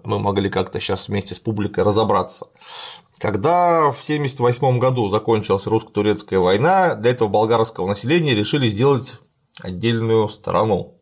мы 0.05 0.19
могли 0.19 0.51
как-то 0.51 0.81
сейчас 0.81 1.09
вместе 1.09 1.35
с 1.35 1.41
публикой 1.41 1.85
разобраться. 1.85 2.47
Когда 3.19 3.91
в 3.93 4.03
1978 4.03 4.79
году 4.81 5.09
закончилась 5.09 5.67
русско-турецкая 5.67 6.41
война, 6.41 6.97
для 6.97 7.13
этого 7.13 7.29
болгарского 7.29 7.87
населения 7.87 8.35
решили 8.35 8.69
сделать 8.69 9.19
отдельную 9.63 10.29
страну 10.29 10.95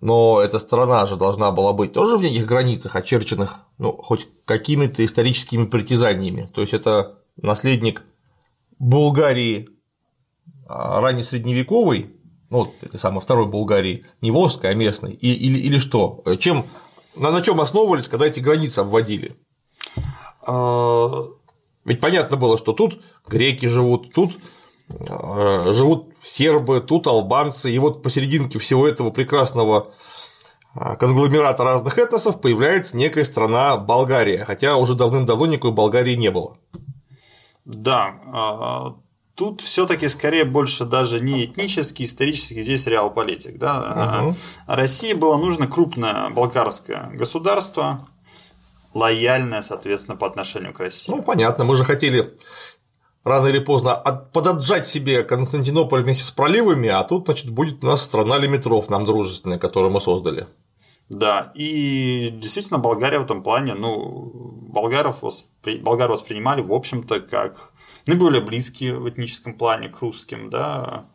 но 0.00 0.40
эта 0.40 0.58
страна 0.58 1.04
же 1.06 1.16
должна 1.16 1.50
была 1.50 1.72
быть 1.72 1.92
тоже 1.92 2.16
в 2.16 2.22
неких 2.22 2.46
границах, 2.46 2.96
очерченных 2.96 3.56
ну, 3.78 3.92
хоть 3.92 4.28
какими-то 4.44 5.04
историческими 5.04 5.66
притязаниями. 5.66 6.48
То 6.54 6.62
есть 6.62 6.72
это 6.72 7.18
наследник 7.36 8.02
Булгарии 8.80 9.68
а, 10.68 11.00
раннесредневековой, 11.00 12.16
ну, 12.50 12.58
вот 12.58 12.70
этой 12.80 12.98
самой 12.98 13.20
второй 13.20 13.46
Булгарии, 13.46 14.06
не 14.20 14.32
Волжской, 14.32 14.70
а 14.70 14.74
местной, 14.74 15.12
или, 15.12 15.34
или, 15.34 15.58
или 15.58 15.78
что? 15.78 16.24
Чем, 16.40 16.66
на, 17.14 17.30
на 17.30 17.40
чем 17.40 17.60
основывались, 17.60 18.08
когда 18.08 18.26
эти 18.26 18.40
границы 18.40 18.80
обводили? 18.80 19.36
А, 20.42 21.26
Ведь 21.84 22.00
понятно 22.00 22.36
было, 22.36 22.58
что 22.58 22.72
тут 22.72 23.00
греки 23.28 23.66
живут, 23.66 24.12
тут 24.12 24.32
Э, 24.98 25.72
живут 25.72 26.14
сербы, 26.22 26.80
тут 26.80 27.06
албанцы, 27.06 27.70
и 27.70 27.78
вот 27.78 28.02
посерединке 28.02 28.58
всего 28.58 28.88
этого 28.88 29.10
прекрасного 29.10 29.92
э, 30.74 30.96
конгломерата 30.96 31.62
разных 31.64 31.98
этносов 31.98 32.40
появляется 32.40 32.96
некая 32.96 33.24
страна 33.24 33.76
Болгария, 33.76 34.44
хотя 34.44 34.76
уже 34.76 34.94
давным-давно 34.94 35.46
никакой 35.46 35.72
Болгарии 35.72 36.14
не 36.14 36.30
было. 36.30 36.56
Да, 37.64 38.14
а, 38.32 38.96
тут 39.34 39.60
все-таки 39.60 40.08
скорее 40.08 40.44
больше 40.44 40.84
даже 40.84 41.20
не 41.20 41.44
этнический, 41.44 42.04
исторический, 42.04 42.62
здесь 42.62 42.86
реал-политик. 42.86 43.58
Да? 43.58 44.22
Угу. 44.22 44.36
России 44.66 45.12
было 45.12 45.36
нужно 45.36 45.66
крупное 45.66 46.30
болгарское 46.30 47.10
государство, 47.14 48.08
лояльное, 48.94 49.62
соответственно, 49.62 50.16
по 50.16 50.26
отношению 50.26 50.72
к 50.72 50.80
России. 50.80 51.10
Ну, 51.10 51.22
понятно, 51.22 51.64
мы 51.64 51.76
же 51.76 51.84
хотели 51.84 52.36
рано 53.24 53.46
или 53.46 53.58
поздно 53.60 53.96
подотжать 54.32 54.86
себе 54.86 55.22
Константинополь 55.22 56.02
вместе 56.02 56.24
с 56.24 56.30
проливами, 56.30 56.88
а 56.88 57.02
тут, 57.04 57.26
значит, 57.26 57.50
будет 57.50 57.84
у 57.84 57.86
нас 57.86 58.02
страна 58.02 58.38
лимитров 58.38 58.90
нам 58.90 59.04
дружественная, 59.04 59.58
которую 59.58 59.90
мы 59.90 60.00
создали. 60.00 60.48
Да, 61.10 61.50
и 61.56 62.30
действительно 62.32 62.78
Болгария 62.78 63.18
в 63.18 63.24
этом 63.24 63.42
плане, 63.42 63.74
ну, 63.74 64.30
болгаров 64.72 65.22
воспри... 65.22 65.78
болгар 65.78 66.08
воспринимали, 66.08 66.62
в 66.62 66.72
общем-то, 66.72 67.20
как 67.20 67.72
наиболее 68.06 68.40
близкий 68.40 68.92
в 68.92 69.08
этническом 69.08 69.54
плане 69.54 69.88
к 69.88 70.00
русским, 70.00 70.50
да, 70.50 71.06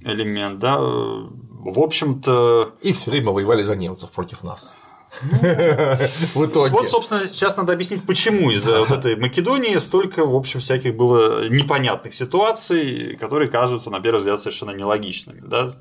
элемент, 0.00 0.58
да, 0.58 0.78
в 0.80 1.78
общем-то... 1.78 2.74
И 2.82 2.92
все 2.92 3.12
время 3.12 3.30
воевали 3.30 3.62
за 3.62 3.76
немцев 3.76 4.10
против 4.10 4.42
нас. 4.42 4.74
В 5.22 6.44
итоге. 6.44 6.70
Вот, 6.70 6.90
собственно, 6.90 7.26
сейчас 7.26 7.56
надо 7.56 7.72
объяснить, 7.72 8.04
почему 8.04 8.50
из-за 8.50 8.80
вот 8.80 8.90
этой 8.90 9.16
Македонии 9.16 9.76
столько, 9.78 10.26
в 10.26 10.34
общем, 10.34 10.60
всяких 10.60 10.96
было 10.96 11.48
непонятных 11.48 12.14
ситуаций, 12.14 13.16
которые 13.16 13.48
кажутся, 13.48 13.90
на 13.90 14.00
первый 14.00 14.18
взгляд, 14.18 14.38
совершенно 14.38 14.72
нелогичными. 14.72 15.40
Да? 15.40 15.76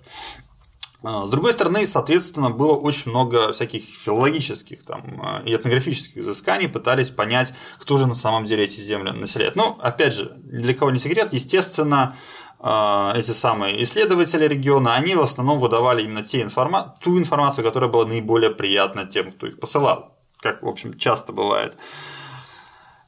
А, 1.04 1.26
с 1.26 1.30
другой 1.30 1.54
стороны, 1.54 1.86
соответственно, 1.86 2.50
было 2.50 2.74
очень 2.74 3.12
много 3.12 3.54
всяких 3.54 3.84
филологических 3.84 4.84
там, 4.84 5.42
и 5.46 5.56
этнографических 5.56 6.18
изысканий, 6.18 6.68
пытались 6.68 7.12
понять, 7.12 7.54
кто 7.80 7.98
же 7.98 8.08
на 8.08 8.16
самом 8.16 8.46
деле 8.46 8.64
эти 8.64 8.80
земли 8.80 9.12
населяет. 9.12 9.56
Ну, 9.56 9.78
опять 9.80 10.14
же, 10.14 10.34
для 10.44 10.74
кого 10.74 10.92
не 10.92 11.00
секрет, 11.00 11.34
естественно, 11.34 12.16
а, 12.60 13.14
эти 13.16 13.32
самые 13.32 13.84
исследователи 13.84 14.48
региона, 14.48 14.96
они 14.96 15.16
в 15.16 15.22
основном 15.22 15.60
выдавали 15.60 16.04
именно 16.04 16.24
те 16.24 16.42
информа... 16.42 16.96
ту 17.02 17.18
информацию, 17.20 17.64
которая 17.64 17.90
была 17.90 18.06
наиболее 18.06 18.50
приятна 18.50 19.06
тем, 19.06 19.32
кто 19.32 19.48
их 19.48 19.60
посылал, 19.60 20.18
как, 20.42 20.64
в 20.64 20.68
общем, 20.68 20.98
часто 20.98 21.34
бывает. 21.34 21.78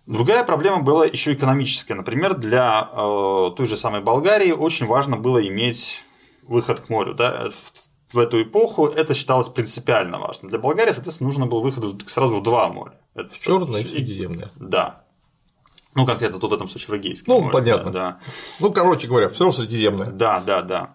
Другая 0.06 0.43
проблема 0.43 0.80
была 0.82 1.06
еще 1.06 1.34
экономическая. 1.34 1.93
Например, 1.93 2.34
для 2.34 2.89
э, 2.91 3.52
той 3.56 3.67
же 3.67 3.75
самой 3.75 4.02
Болгарии 4.02 4.52
очень 4.52 4.88
важно 4.88 5.17
было 5.17 5.45
иметь 5.47 6.04
выход 6.49 6.81
к 6.81 6.89
морю. 6.89 7.13
Да? 7.13 7.49
В, 7.49 8.13
в 8.13 8.17
эту 8.17 8.41
эпоху 8.41 8.88
это 8.88 9.13
считалось 9.13 9.49
принципиально 9.49 10.19
важно. 10.19 10.49
Для 10.49 10.59
Болгарии, 10.59 10.91
соответственно, 10.91 11.27
нужно 11.27 11.45
было 11.45 11.62
выход 11.62 12.03
сразу 12.07 12.35
в 12.35 12.43
два 12.43 12.69
моря. 12.69 12.99
Это 13.15 13.33
в 13.33 13.39
Черное 13.39 13.81
и 13.81 13.85
Средиземное. 13.85 14.49
Да. 14.55 15.03
Ну, 15.95 16.05
конкретно 16.05 16.39
тут 16.39 16.51
в 16.51 16.53
этом 16.53 16.69
случае 16.69 16.97
в 16.97 17.01
Эгейском. 17.01 17.33
Ну, 17.33 17.41
море, 17.41 17.53
понятно. 17.53 17.91
Да, 17.91 18.19
Ну, 18.59 18.71
короче 18.71 19.07
говоря, 19.07 19.29
все 19.29 19.43
равно 19.43 19.57
Средиземное. 19.57 20.12
Да, 20.12 20.39
да, 20.39 20.62
да. 20.62 20.93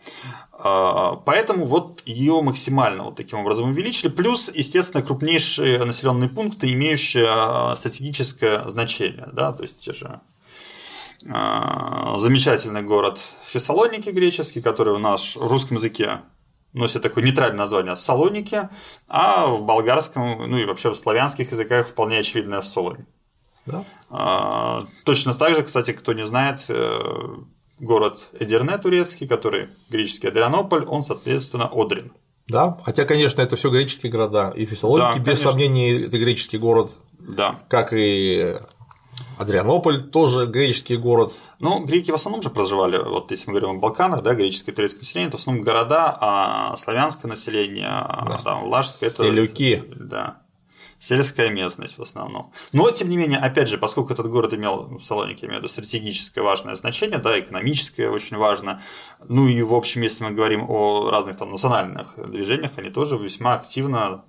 А, 0.53 1.17
поэтому 1.17 1.65
вот 1.65 2.03
ее 2.07 2.41
максимально 2.41 3.05
вот 3.05 3.17
таким 3.17 3.41
образом 3.41 3.71
увеличили. 3.71 4.09
Плюс, 4.09 4.51
естественно, 4.55 5.03
крупнейшие 5.03 5.85
населенные 5.85 6.31
пункты, 6.31 6.73
имеющие 6.73 7.27
а, 7.29 7.75
стратегическое 7.77 8.69
значение. 8.69 9.29
Да, 9.33 9.53
то 9.53 9.63
есть 9.63 9.81
те 9.81 9.93
же 9.93 10.21
замечательный 11.25 12.83
город 12.83 13.21
Фессалоники 13.45 14.11
греческий, 14.11 14.61
который 14.61 14.95
у 14.95 14.99
нас 14.99 15.37
в 15.37 15.47
русском 15.47 15.77
языке 15.77 16.21
носит 16.75 17.03
такое 17.03 17.25
нейтральное 17.25 17.59
название 17.59 17.97
Салоники, 17.97 18.69
а 19.09 19.47
в 19.47 19.65
болгарском, 19.65 20.51
ну 20.51 20.59
и 20.59 20.67
вообще 20.67 20.91
в 20.91 20.97
славянских 20.97 21.53
языках 21.53 21.87
вполне 21.87 22.19
очевидная 22.19 22.61
Солонь. 22.61 23.07
Да? 23.65 23.85
А, 24.11 24.81
точно 25.05 25.33
так 25.33 25.55
же, 25.55 25.63
кстати, 25.63 25.93
кто 25.93 26.13
не 26.13 26.27
знает, 26.27 26.65
э, 26.69 26.99
город 27.79 28.29
Эдирне 28.39 28.77
турецкий, 28.77 29.27
который 29.27 29.71
греческий 29.89 30.29
Адрианополь, 30.29 30.85
он, 30.85 31.03
соответственно, 31.03 31.71
Одрин. 31.73 32.13
Да, 32.47 32.79
хотя, 32.85 33.07
конечно, 33.07 33.41
это 33.41 33.57
все 33.57 33.71
греческие 33.71 34.13
города. 34.13 34.53
И 34.55 34.67
Фессалоники, 34.67 35.19
да, 35.19 35.31
без 35.31 35.41
сомнений, 35.41 36.05
это 36.05 36.19
греческий 36.19 36.59
город. 36.59 36.91
Да. 37.19 37.61
Как 37.71 37.95
и 37.95 38.59
Адрианополь 39.39 40.03
тоже 40.03 40.47
греческий 40.47 40.97
город. 40.97 41.33
Ну, 41.59 41.85
греки 41.85 42.11
в 42.11 42.15
основном 42.15 42.43
же 42.43 42.51
проживали, 42.51 42.99
вот 42.99 43.31
если 43.31 43.51
мы 43.51 43.59
говорим 43.59 43.79
о 43.79 43.81
Балканах, 43.81 44.23
да, 44.23 44.35
греческое 44.35 44.73
и 44.73 44.77
турецкое 44.77 45.01
население, 45.01 45.29
это 45.29 45.39
в 45.39 45.41
основном 45.41 45.65
города, 45.65 46.17
а 46.21 46.77
славянское 46.77 47.29
население, 47.29 47.91
да. 47.91 48.39
там, 48.43 48.65
лажское, 48.69 49.11
это… 49.11 49.25
Селюки. 49.25 49.83
Да 49.97 50.41
сельская 51.05 51.51
местность 51.51 51.99
в 51.99 52.03
основном. 52.03 52.53
Но, 52.73 52.91
тем 52.91 53.11
не 53.11 53.19
менее, 53.19 53.39
опять 53.39 53.69
же, 53.69 53.77
поскольку 53.77 54.15
этот 54.15 54.27
город 54.31 54.55
имел, 54.55 54.89
ну, 54.89 54.99
Салоники, 54.99 55.45
имею 55.45 55.57
в 55.57 55.59
виду, 55.59 55.69
стратегическое 55.69 56.41
важное 56.41 56.77
значение, 56.77 57.19
да, 57.19 57.39
экономическое 57.39 58.09
очень 58.09 58.39
важно, 58.39 58.81
ну 59.29 59.47
и, 59.47 59.61
в 59.61 59.75
общем, 59.75 60.01
если 60.01 60.25
мы 60.25 60.31
говорим 60.31 60.65
о 60.67 61.11
разных 61.11 61.37
там 61.37 61.51
национальных 61.51 62.15
движениях, 62.17 62.73
они 62.77 62.89
тоже 62.89 63.19
весьма 63.19 63.55
активно 63.55 64.25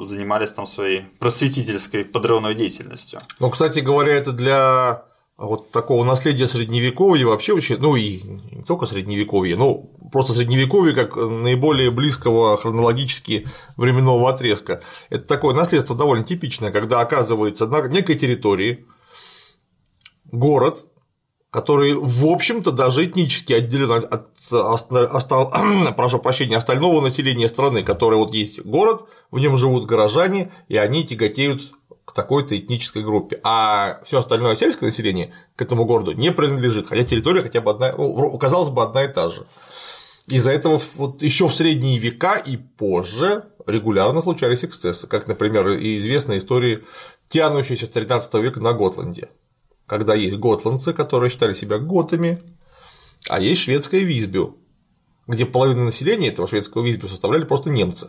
занимались 0.00 0.52
там 0.52 0.66
своей 0.66 1.02
просветительской 1.18 2.04
подрывной 2.04 2.54
деятельностью. 2.54 3.20
Ну, 3.38 3.50
кстати 3.50 3.80
говоря, 3.80 4.14
это 4.14 4.32
для 4.32 5.04
вот 5.38 5.70
такого 5.70 6.04
наследия 6.04 6.46
средневековья 6.46 7.26
вообще 7.26 7.52
очень, 7.52 7.78
ну 7.78 7.96
и 7.96 8.22
не 8.22 8.62
только 8.62 8.86
средневековья, 8.86 9.56
но 9.56 9.86
просто 10.12 10.32
средневековье 10.32 10.94
как 10.94 11.16
наиболее 11.16 11.90
близкого 11.90 12.56
хронологически 12.56 13.46
временного 13.76 14.30
отрезка. 14.30 14.82
Это 15.10 15.26
такое 15.26 15.54
наследство 15.54 15.96
довольно 15.96 16.24
типичное, 16.24 16.70
когда 16.70 17.00
оказывается 17.00 17.66
на 17.66 17.86
некой 17.88 18.16
территории 18.16 18.86
город, 20.24 20.86
который, 21.52 21.92
в 21.94 22.26
общем-то, 22.26 22.72
даже 22.72 23.04
этнически 23.04 23.52
отделен 23.52 23.90
от, 23.90 24.30
от, 24.50 24.88
прошу 25.96 26.18
прощения, 26.18 26.56
остального 26.56 27.02
населения 27.02 27.46
страны, 27.46 27.82
которое 27.82 28.16
вот 28.16 28.32
есть 28.32 28.64
город, 28.64 29.04
в 29.30 29.38
нем 29.38 29.58
живут 29.58 29.84
горожане, 29.84 30.50
и 30.68 30.78
они 30.78 31.04
тяготеют 31.04 31.72
к 32.06 32.12
такой-то 32.12 32.58
этнической 32.58 33.02
группе, 33.02 33.38
а 33.44 34.00
все 34.02 34.20
остальное 34.20 34.54
сельское 34.54 34.86
население 34.86 35.34
к 35.54 35.60
этому 35.60 35.84
городу 35.84 36.12
не 36.12 36.32
принадлежит, 36.32 36.86
хотя 36.86 37.04
территория 37.04 37.42
хотя 37.42 37.60
бы 37.60 37.70
одна, 37.70 37.92
ну, 37.92 38.38
казалось 38.38 38.70
бы, 38.70 38.82
одна 38.82 39.04
и 39.04 39.08
та 39.08 39.28
же. 39.28 39.46
Из-за 40.28 40.52
этого 40.52 40.80
вот 40.94 41.22
еще 41.22 41.48
в 41.48 41.54
средние 41.54 41.98
века 41.98 42.36
и 42.36 42.56
позже 42.56 43.44
регулярно 43.66 44.22
случались 44.22 44.64
эксцессы, 44.64 45.06
как, 45.06 45.28
например, 45.28 45.68
и 45.68 45.98
известная 45.98 46.38
история, 46.38 46.82
тянущаяся 47.28 47.84
с 47.84 47.90
13 47.90 48.32
века 48.34 48.60
на 48.60 48.72
Готланде, 48.72 49.28
когда 49.92 50.14
есть 50.14 50.38
готландцы, 50.38 50.94
которые 50.94 51.28
считали 51.28 51.52
себя 51.52 51.76
готами, 51.76 52.42
а 53.28 53.38
есть 53.38 53.60
шведская 53.60 53.98
Визбю, 53.98 54.56
где 55.26 55.44
половина 55.44 55.84
населения 55.84 56.28
этого 56.28 56.48
шведского 56.48 56.82
Визбю 56.82 57.08
составляли 57.08 57.44
просто 57.44 57.68
немцы. 57.68 58.08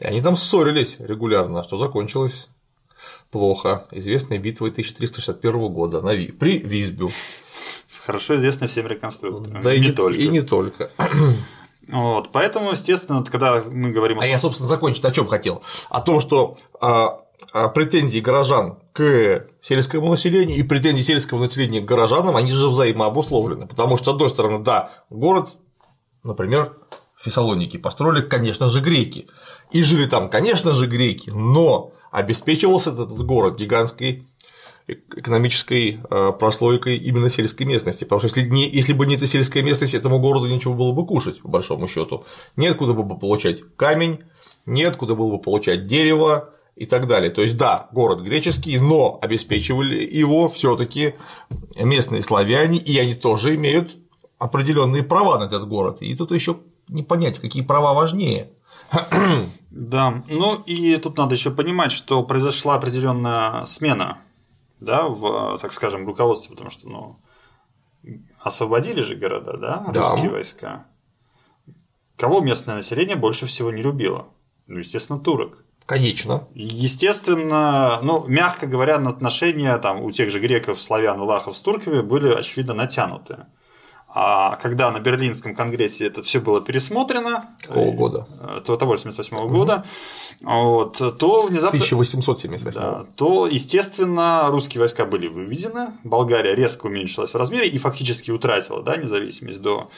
И 0.00 0.04
они 0.04 0.20
там 0.20 0.34
ссорились 0.34 0.96
регулярно, 0.98 1.62
что 1.62 1.78
закончилось 1.78 2.48
плохо. 3.30 3.86
Известной 3.92 4.38
битвой 4.38 4.70
1361 4.70 5.72
года 5.72 6.00
на 6.00 6.12
Ви... 6.12 6.32
при 6.32 6.58
Визбю. 6.58 7.12
Хорошо 8.04 8.34
известная 8.34 8.66
всем 8.66 8.88
реконструкторам. 8.88 9.62
Да 9.62 9.72
и 9.72 9.78
не 9.78 9.92
только. 9.92 10.18
И 10.18 10.26
не 10.26 10.42
только. 10.42 10.90
Вот, 11.88 12.30
поэтому, 12.30 12.70
естественно, 12.70 13.24
когда 13.24 13.62
мы 13.62 13.90
говорим 13.90 14.20
о. 14.20 14.22
А 14.22 14.26
я, 14.26 14.38
собственно, 14.38 14.68
закончить 14.68 15.04
о 15.04 15.10
чем 15.10 15.26
хотел? 15.26 15.62
О 15.88 16.00
том, 16.00 16.20
что 16.20 16.56
а, 16.80 17.22
а, 17.52 17.68
претензии 17.68 18.20
горожан 18.20 18.78
к 18.92 19.46
сельскому 19.60 20.10
населению 20.10 20.58
и 20.58 20.62
претензии 20.62 21.02
сельского 21.02 21.40
населения 21.40 21.80
к 21.80 21.84
горожанам, 21.84 22.36
они 22.36 22.52
же 22.52 22.68
взаимообусловлены. 22.68 23.66
Потому 23.66 23.96
что, 23.96 24.10
с 24.10 24.14
одной 24.14 24.30
стороны, 24.30 24.58
да, 24.58 24.90
город, 25.08 25.56
например, 26.22 26.76
Фессалоники 27.22 27.76
построили, 27.76 28.20
конечно 28.22 28.66
же, 28.66 28.80
греки. 28.80 29.28
И 29.70 29.82
жили 29.82 30.06
там, 30.06 30.28
конечно 30.28 30.74
же, 30.74 30.86
греки, 30.86 31.30
но 31.30 31.92
обеспечивался 32.10 32.90
этот 32.90 33.10
город 33.24 33.56
гигантской 33.56 34.26
экономической 34.86 36.00
э, 36.10 36.32
прослойкой 36.38 36.96
именно 36.96 37.30
сельской 37.30 37.64
местности, 37.66 38.04
потому 38.04 38.20
что 38.20 38.40
если, 38.40 38.50
не, 38.50 38.68
если 38.68 38.92
бы 38.92 39.06
не 39.06 39.14
эта 39.14 39.26
сельская 39.26 39.62
местность, 39.62 39.94
этому 39.94 40.18
городу 40.18 40.48
нечего 40.48 40.74
было 40.74 40.92
бы 40.92 41.06
кушать, 41.06 41.40
по 41.40 41.48
большому 41.48 41.86
счету. 41.86 42.24
Неоткуда 42.56 42.92
было 42.92 43.04
бы 43.04 43.18
получать 43.18 43.62
камень, 43.76 44.24
неоткуда 44.66 45.14
было 45.14 45.30
бы 45.30 45.38
получать 45.40 45.86
дерево 45.86 46.51
и 46.76 46.86
так 46.86 47.06
далее. 47.06 47.30
То 47.30 47.42
есть, 47.42 47.56
да, 47.56 47.88
город 47.92 48.22
греческий, 48.22 48.78
но 48.78 49.18
обеспечивали 49.22 50.04
его 50.04 50.48
все 50.48 50.76
таки 50.76 51.14
местные 51.76 52.22
славяне, 52.22 52.78
и 52.78 52.98
они 52.98 53.14
тоже 53.14 53.54
имеют 53.54 53.96
определенные 54.38 55.02
права 55.02 55.38
на 55.38 55.44
этот 55.44 55.68
город. 55.68 55.98
И 56.00 56.14
тут 56.16 56.32
еще 56.32 56.58
не 56.88 57.02
понять, 57.02 57.38
какие 57.38 57.62
права 57.62 57.94
важнее. 57.94 58.50
Да, 59.74 60.22
ну 60.28 60.56
и 60.66 60.94
тут 60.98 61.16
надо 61.16 61.34
еще 61.34 61.50
понимать, 61.50 61.92
что 61.92 62.22
произошла 62.24 62.74
определенная 62.74 63.64
смена, 63.64 64.18
да, 64.80 65.08
в, 65.08 65.58
так 65.62 65.72
скажем, 65.72 66.06
руководстве, 66.06 66.50
потому 66.50 66.68
что, 66.68 66.86
ну, 66.86 67.16
освободили 68.38 69.00
же 69.00 69.16
города, 69.16 69.56
да, 69.56 69.86
да. 69.94 70.02
русские 70.02 70.30
войска. 70.30 70.86
Кого 72.16 72.40
местное 72.40 72.74
население 72.74 73.16
больше 73.16 73.46
всего 73.46 73.70
не 73.70 73.82
любило? 73.82 74.26
Ну, 74.66 74.78
естественно, 74.78 75.18
турок. 75.18 75.61
Конечно. 75.86 76.48
Естественно, 76.54 78.00
ну, 78.02 78.24
мягко 78.26 78.66
говоря, 78.66 78.96
отношения 78.96 79.76
там 79.78 80.02
у 80.02 80.10
тех 80.10 80.30
же 80.30 80.40
греков, 80.40 80.80
славян 80.80 81.20
и 81.20 81.24
лахов 81.24 81.56
с 81.56 81.60
турками 81.60 82.00
были, 82.00 82.32
очевидно, 82.32 82.74
натянутые. 82.74 83.46
А 84.14 84.56
когда 84.56 84.90
на 84.90 85.00
Берлинском 85.00 85.54
конгрессе 85.54 86.06
это 86.06 86.20
все 86.20 86.38
было 86.38 86.60
пересмотрено, 86.60 87.56
какого 87.62 87.92
года? 87.92 88.26
Э, 88.40 88.60
то 88.62 88.76
того 88.76 88.98
78 88.98 89.38
-го 89.38 89.48
года, 89.48 89.86
вот, 90.42 90.98
то 90.98 91.46
внезапно... 91.46 91.78
1878 91.78 92.72
да, 92.72 93.06
то, 93.16 93.46
естественно, 93.46 94.48
русские 94.50 94.80
войска 94.80 95.06
были 95.06 95.28
выведены, 95.28 95.94
Болгария 96.04 96.54
резко 96.54 96.86
уменьшилась 96.86 97.32
в 97.32 97.36
размере 97.38 97.68
и 97.68 97.78
фактически 97.78 98.30
утратила 98.30 98.82
да, 98.82 98.98
независимость 98.98 99.62
до 99.62 99.90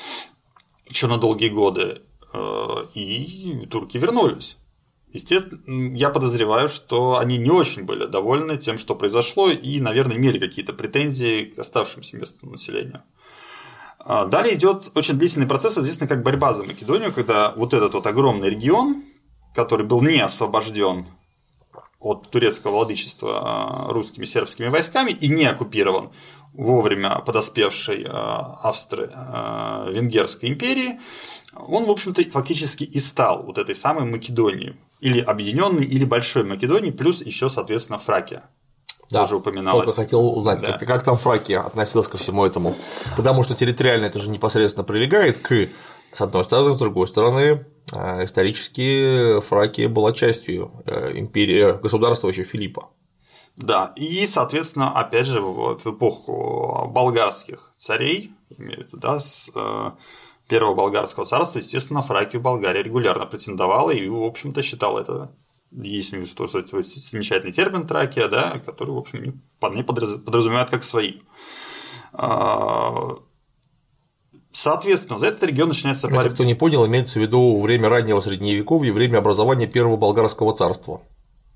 еще 0.89 1.09
на 1.09 1.19
долгие 1.19 1.49
годы, 1.49 2.03
э, 2.33 2.69
и 2.95 3.67
турки 3.69 3.99
вернулись. 3.99 4.59
Естественно, 5.15 5.97
я 5.97 6.11
подозреваю, 6.11 6.69
что 6.69 7.19
они 7.19 7.39
не 7.39 7.49
очень 7.49 7.85
были 7.85 8.05
довольны 8.05 8.59
тем, 8.59 8.79
что 8.79 8.97
произошло, 8.97 9.49
и, 9.49 9.79
наверное, 9.79 10.17
имели 10.17 10.41
какие-то 10.41 10.73
претензии 10.73 11.45
к 11.45 11.59
оставшимся 11.61 12.17
местному 12.17 12.55
населению. 12.55 13.05
А, 14.01 14.25
далее 14.27 14.57
идет 14.57 14.91
очень 14.97 15.15
длительный 15.15 15.47
процесс, 15.47 15.79
известный 15.79 16.09
как 16.09 16.25
борьба 16.25 16.53
за 16.53 16.65
Македонию, 16.65 17.13
когда 17.13 17.53
вот 17.53 17.75
этот 17.75 17.95
вот 17.95 18.05
огромный 18.09 18.51
регион, 18.51 19.05
который 19.55 19.87
был 19.87 20.03
не 20.03 20.19
освобожден 20.19 21.07
от 22.01 22.29
турецкого 22.33 22.73
владычества 22.73 23.87
а, 23.89 23.93
русскими 23.93 24.25
сербскими 24.25 24.67
войсками 24.67 25.13
и 25.13 25.29
не 25.29 25.45
оккупирован 25.45 26.11
вовремя 26.53 27.21
подоспевшей 27.21 28.05
а, 28.09 28.59
Австро-Венгерской 28.65 30.49
империи, 30.49 30.99
он, 31.55 31.85
в 31.85 31.91
общем-то, 31.91 32.23
фактически 32.31 32.83
и 32.83 32.99
стал 32.99 33.45
вот 33.45 33.59
этой 33.59 33.77
самой 33.77 34.07
Македонией, 34.07 34.77
или 35.05 35.21
объединенной, 35.21 35.85
или 35.85 36.05
большой 36.05 36.45
Македонией, 36.45 36.93
плюс 36.93 37.21
еще, 37.21 37.51
соответственно, 37.51 37.99
Фракия 37.99 38.45
да, 39.11 39.21
тоже 39.21 39.37
упоминалось. 39.37 39.85
Только 39.87 40.03
хотел 40.03 40.27
узнать, 40.39 40.63
да. 40.63 40.79
как, 40.79 40.89
как 40.89 41.03
там 41.05 41.19
Фракия 41.19 41.61
относилась 41.61 42.09
ко 42.09 42.17
всему 42.17 42.45
этому. 42.47 42.75
Потому 43.15 43.43
что 43.43 43.55
территориально 43.55 44.07
это 44.07 44.19
же 44.19 44.31
непосредственно 44.31 44.83
прилегает 44.83 45.39
к 45.39 45.69
с 46.13 46.21
одной 46.21 46.45
стороны, 46.45 46.75
с 46.75 46.79
другой 46.79 47.07
стороны, 47.09 47.67
э, 47.93 48.25
исторически 48.25 49.41
Фракия 49.41 49.89
была 49.89 50.13
частью 50.13 50.71
э, 50.87 51.19
империи 51.19 51.77
государства 51.83 52.29
еще 52.29 52.45
Филиппа. 52.45 52.89
Да, 53.57 53.93
и, 53.97 54.27
соответственно, 54.27 54.93
опять 54.93 55.27
же, 55.27 55.41
в 55.41 55.77
эпоху 55.85 56.89
болгарских 56.89 57.73
царей, 57.77 58.33
да, 58.93 59.19
с 59.21 59.51
э, 59.55 59.91
первого 60.49 60.75
болгарского 60.75 61.25
царства, 61.27 61.59
естественно, 61.59 62.01
Фракию 62.01 62.43
Болгария 62.43 62.83
регулярно 62.83 63.27
претендовала 63.27 63.91
и, 63.91 64.09
в 64.09 64.23
общем-то, 64.23 64.63
считала 64.63 65.01
это 65.01 65.31
есть 65.73 66.13
у 66.15 66.19
них 66.19 66.29
что 66.29 66.47
замечательный 66.47 67.53
термин 67.53 67.87
тракия, 67.87 68.29
да, 68.29 68.61
который, 68.65 68.91
в 68.91 68.99
общем, 68.99 69.43
вполне 69.57 69.83
подразумевают 69.83 70.71
как 70.71 70.85
свои. 70.85 71.15
А, 72.13 73.17
соответственно, 74.53 75.19
за 75.19 75.27
этот 75.27 75.43
регион 75.43 75.71
начинается 75.71 76.07
борьба. 76.09 76.31
кто 76.31 76.45
не 76.45 76.55
понял, 76.55 76.87
имеется 76.87 77.19
в 77.19 77.23
виду 77.23 77.61
время 77.61 77.89
раннего 77.89 78.21
средневековья, 78.21 78.93
время 78.93 79.19
образования 79.19 79.67
первого 79.67 79.97
болгарского 79.97 80.55
царства. 80.55 81.03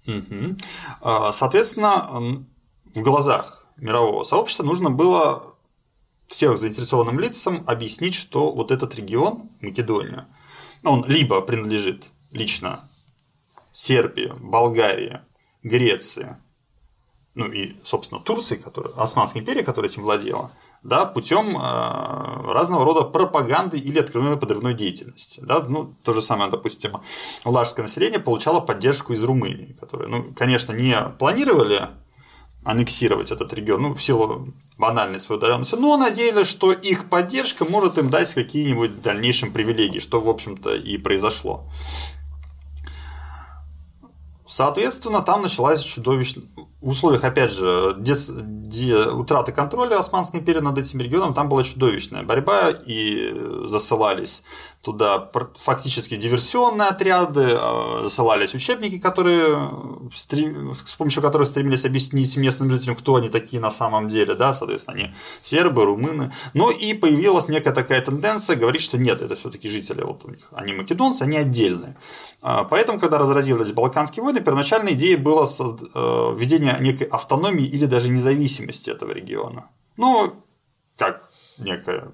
Угу. 0.07 0.57
Соответственно, 1.33 2.45
в 2.95 3.01
глазах 3.01 3.67
мирового 3.77 4.25
сообщества 4.25 4.65
нужно 4.65 4.91
было 4.91 5.55
всем 6.29 6.57
заинтересованным 6.57 7.19
лицам 7.19 7.65
объяснить, 7.67 8.15
что 8.15 8.53
вот 8.53 8.71
этот 8.71 8.95
регион, 8.95 9.51
Македония, 9.61 10.29
он 10.85 11.05
либо 11.07 11.41
принадлежит 11.41 12.11
лично 12.31 12.89
Сербия, 13.73 14.35
Болгария, 14.35 15.27
Греция, 15.63 16.41
ну 17.35 17.47
и, 17.47 17.77
собственно, 17.85 18.21
Турция, 18.21 18.59
которая, 18.59 18.93
Османская 18.95 19.41
империя, 19.41 19.63
которая 19.63 19.91
этим 19.91 20.03
владела, 20.03 20.51
да, 20.83 21.05
путем 21.07 21.57
э, 21.57 22.53
разного 22.53 22.85
рода 22.85 23.03
пропаганды 23.03 23.79
или 23.79 23.99
открывной 23.99 24.37
подрывной 24.37 24.75
деятельности. 24.75 25.41
Да? 25.41 25.61
Ну, 25.61 25.95
то 26.03 26.13
же 26.13 26.21
самое, 26.21 26.51
допустим, 26.51 26.97
лажское 27.45 27.85
население 27.85 28.21
получало 28.21 28.61
поддержку 28.61 29.13
из 29.13 29.23
Румынии, 29.23 29.77
которые, 29.81 30.09
ну, 30.09 30.35
конечно, 30.35 30.73
не 30.73 30.97
планировали 31.19 31.89
аннексировать 32.69 33.31
этот 33.31 33.55
регион, 33.55 33.83
ну, 33.83 33.95
в 33.95 34.03
силу 34.03 34.53
банальной 34.77 35.19
своей 35.19 35.39
удаленности, 35.39 35.75
но 35.75 35.97
надеялись, 35.97 36.47
что 36.49 36.71
их 36.71 37.09
поддержка 37.09 37.65
может 37.65 37.97
им 37.97 38.11
дать 38.11 38.35
какие-нибудь 38.35 38.91
в 38.91 39.01
дальнейшем 39.01 39.53
привилегии, 39.53 40.01
что, 40.01 40.21
в 40.21 40.29
общем-то, 40.29 40.75
и 40.75 40.99
произошло. 40.99 41.65
Соответственно, 44.47 45.23
там 45.23 45.43
началась 45.43 45.83
чудовищная... 45.83 46.45
в 46.81 46.91
условиях, 46.91 47.25
опять 47.25 47.53
же, 47.53 47.97
дец... 47.99 48.31
де... 48.33 48.95
утраты 48.95 49.51
контроля 49.53 49.99
Османской 49.99 50.41
империи 50.41 50.61
над 50.61 50.79
этим 50.79 51.01
регионом 51.01 51.35
там 51.35 51.49
была 51.49 51.65
чудовищная 51.65 52.23
борьба, 52.23 52.71
и 52.71 53.35
засылались 53.65 54.45
туда 54.83 55.29
фактически 55.57 56.17
диверсионные 56.17 56.89
отряды, 56.89 57.51
а, 57.51 58.03
засылались 58.05 58.55
учебники, 58.55 58.99
которые, 58.99 59.71
с 60.15 60.95
помощью 60.95 61.21
которых 61.21 61.49
стремились 61.49 61.85
объяснить 61.85 62.37
местным 62.37 62.71
жителям, 62.71 62.95
кто 62.95 63.17
они 63.17 63.29
такие 63.29 63.61
на 63.61 63.73
самом 63.73 64.09
деле, 64.09 64.35
да, 64.35 64.55
соответственно, 64.55 64.97
они 64.97 65.15
сербы, 65.43 65.85
румыны. 65.85 66.33
Но 66.55 66.71
и 66.71 66.95
появилась 66.95 67.49
некая 67.49 67.73
такая 67.73 68.01
тенденция 68.01 68.55
говорить, 68.55 68.83
что 68.83 68.99
нет, 68.99 69.21
это 69.21 69.35
все 69.35 69.51
таки 69.51 69.69
жители, 69.69 70.03
вот 70.03 70.25
у 70.25 70.31
них, 70.31 70.49
они 70.53 70.73
македонцы, 70.73 71.23
они 71.23 71.37
отдельные. 71.37 71.97
А, 72.41 72.63
поэтому, 72.63 73.01
когда 73.01 73.19
разразились 73.19 73.73
Балканские 73.73 74.23
войны, 74.23 74.41
первоначальная 74.41 74.93
идея 74.93 75.19
была 75.19 75.45
э, 75.45 76.35
введение 76.69 76.93
некой 76.93 77.07
автономии 77.07 77.67
или 77.67 77.87
даже 77.87 78.09
независимости 78.09 78.91
этого 78.91 79.13
региона. 79.13 79.71
Ну, 79.97 80.33
как 80.97 81.29
некая, 81.59 82.13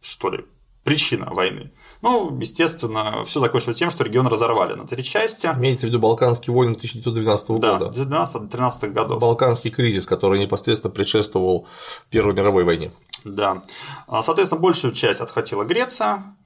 что 0.00 0.30
ли, 0.30 0.44
причина 0.84 1.30
войны. 1.32 1.72
Ну, 2.02 2.38
естественно, 2.38 3.22
все 3.24 3.40
закончилось 3.40 3.78
тем, 3.78 3.90
что 3.90 4.04
регион 4.04 4.26
разорвали 4.26 4.74
на 4.74 4.86
три 4.86 5.02
части. 5.02 5.46
Имеется 5.46 5.86
в 5.86 5.88
виду 5.88 5.98
Балканские 5.98 6.54
войны 6.54 6.72
1912 6.72 7.60
да, 7.60 7.78
года. 7.78 8.02
12-13 8.02 8.90
годов. 8.90 9.20
Балканский 9.20 9.70
кризис, 9.70 10.04
который 10.04 10.38
непосредственно 10.38 10.92
предшествовал 10.92 11.66
Первой 12.10 12.34
мировой 12.34 12.64
войне. 12.64 12.90
Да. 13.24 13.62
А, 14.06 14.22
соответственно, 14.22 14.60
большую 14.60 14.92
часть 14.92 15.22
отхватила 15.22 15.64
Греция. 15.64 16.36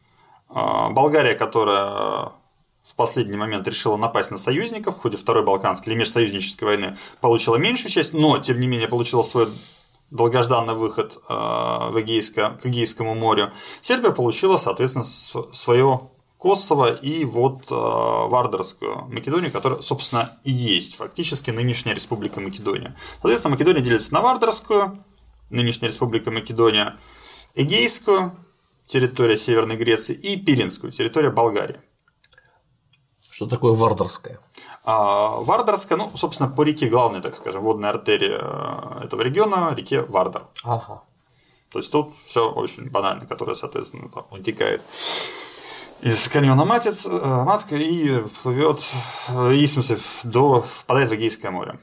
А, 0.48 0.90
Болгария, 0.90 1.34
которая 1.34 2.32
в 2.88 2.96
последний 2.96 3.37
момент 3.37 3.68
решила 3.68 3.96
напасть 3.96 4.31
на 4.31 4.38
союзников 4.38 4.96
в 4.96 5.01
ходе 5.01 5.18
Второй 5.18 5.44
Балканской 5.44 5.92
или 5.92 5.98
межсоюзнической 5.98 6.66
войны, 6.66 6.96
получила 7.20 7.57
меньшую 7.57 7.90
часть, 7.90 8.14
но, 8.14 8.38
тем 8.38 8.59
не 8.61 8.66
менее, 8.66 8.88
получила 8.88 9.22
свой 9.22 9.48
долгожданный 10.11 10.72
выход 10.74 11.18
э, 11.29 11.33
в 11.33 11.92
Эгейско, 12.01 12.59
к 12.62 12.66
Эгейскому 12.66 13.14
морю, 13.14 13.53
Сербия 13.83 14.11
получила, 14.11 14.57
соответственно, 14.57 15.05
свое 15.05 16.11
Косово 16.38 16.94
и 16.94 17.24
вот 17.24 17.70
э, 17.70 17.74
Вардарскую 17.74 19.07
Македонию, 19.09 19.53
которая, 19.53 19.83
собственно, 19.83 20.38
и 20.44 20.51
есть 20.51 20.96
фактически 20.96 21.51
нынешняя 21.51 21.94
Республика 21.94 22.40
Македония. 22.40 22.96
Соответственно, 23.20 23.53
Македония 23.53 23.83
делится 23.83 24.14
на 24.14 24.22
Вардарскую, 24.22 25.05
нынешняя 25.51 25.90
Республика 25.90 26.31
Македония, 26.31 26.96
Эгейскую, 27.55 28.35
территория 28.87 29.37
Северной 29.37 29.77
Греции, 29.77 30.14
и 30.14 30.37
Пиринскую, 30.37 30.90
территория 30.92 31.31
Болгарии. 31.31 31.81
Что 33.38 33.46
такое 33.46 33.72
Вардарская? 33.72 34.40
А 34.83 35.37
Вардарская, 35.37 35.96
ну, 35.96 36.11
собственно, 36.16 36.48
по 36.48 36.62
реке 36.62 36.88
главной, 36.88 37.20
так 37.22 37.37
скажем, 37.37 37.62
водной 37.62 37.88
артерии 37.88 38.37
э, 38.37 39.05
этого 39.05 39.22
региона, 39.22 39.72
реке 39.77 40.03
Вардар. 40.03 40.48
Ага. 40.64 41.05
То 41.70 41.79
есть 41.79 41.92
тут 41.92 42.12
все 42.27 42.51
очень 42.51 42.90
банально, 42.90 43.27
которая, 43.27 43.55
соответственно, 43.55 44.09
там, 44.09 44.27
утекает 44.33 44.83
из 46.01 46.29
каньона 46.29 46.64
Матец, 46.64 47.07
э, 47.07 47.11
Матка 47.11 47.77
и 47.77 48.27
плывет, 48.42 48.85
э, 49.29 49.55
и, 49.55 49.66
в 49.66 49.70
смысле, 49.70 50.01
до, 50.24 50.62
впадает 50.62 51.11
в 51.11 51.14
Эгейское 51.14 51.53
море. 51.53 51.79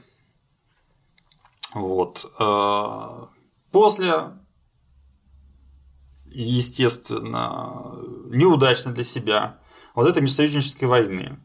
Вот. 1.72 2.30
После, 3.72 4.12
естественно, 6.26 7.94
неудачно 8.26 8.92
для 8.92 9.04
себя 9.04 9.58
вот 9.94 10.06
этой 10.06 10.20
межсоюзнической 10.20 10.86
войны, 10.86 11.38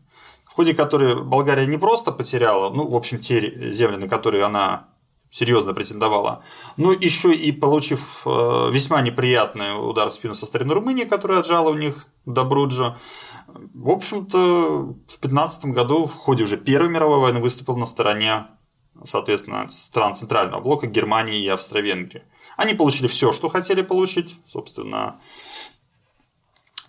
в 0.51 0.55
ходе 0.55 0.73
которой 0.73 1.15
Болгария 1.15 1.65
не 1.65 1.77
просто 1.77 2.11
потеряла, 2.11 2.69
ну, 2.69 2.85
в 2.85 2.95
общем, 2.95 3.19
те 3.19 3.71
земли, 3.71 3.95
на 3.95 4.09
которые 4.09 4.43
она 4.43 4.87
серьезно 5.29 5.73
претендовала, 5.73 6.43
но 6.75 6.91
еще 6.91 7.33
и 7.33 7.53
получив 7.53 8.23
э, 8.25 8.69
весьма 8.69 9.01
неприятный 9.01 9.71
удар 9.71 10.09
в 10.09 10.13
спину 10.13 10.35
со 10.35 10.45
стороны 10.45 10.73
Румынии, 10.73 11.05
которая 11.05 11.39
отжала 11.39 11.69
у 11.69 11.75
них 11.75 12.05
Добруджа. 12.25 12.97
В 13.47 13.89
общем-то, 13.89 14.37
в 14.37 15.07
2015 15.07 15.65
году 15.67 16.05
в 16.05 16.13
ходе 16.13 16.43
уже 16.43 16.57
Первой 16.57 16.89
мировой 16.89 17.19
войны 17.19 17.39
выступил 17.39 17.77
на 17.77 17.85
стороне, 17.85 18.47
соответственно, 19.05 19.69
стран 19.69 20.15
Центрального 20.15 20.59
блока 20.59 20.87
Германии 20.87 21.41
и 21.41 21.47
Австро-Венгрии. 21.47 22.23
Они 22.57 22.73
получили 22.73 23.07
все, 23.07 23.31
что 23.31 23.47
хотели 23.47 23.83
получить, 23.83 24.37
собственно, 24.45 25.21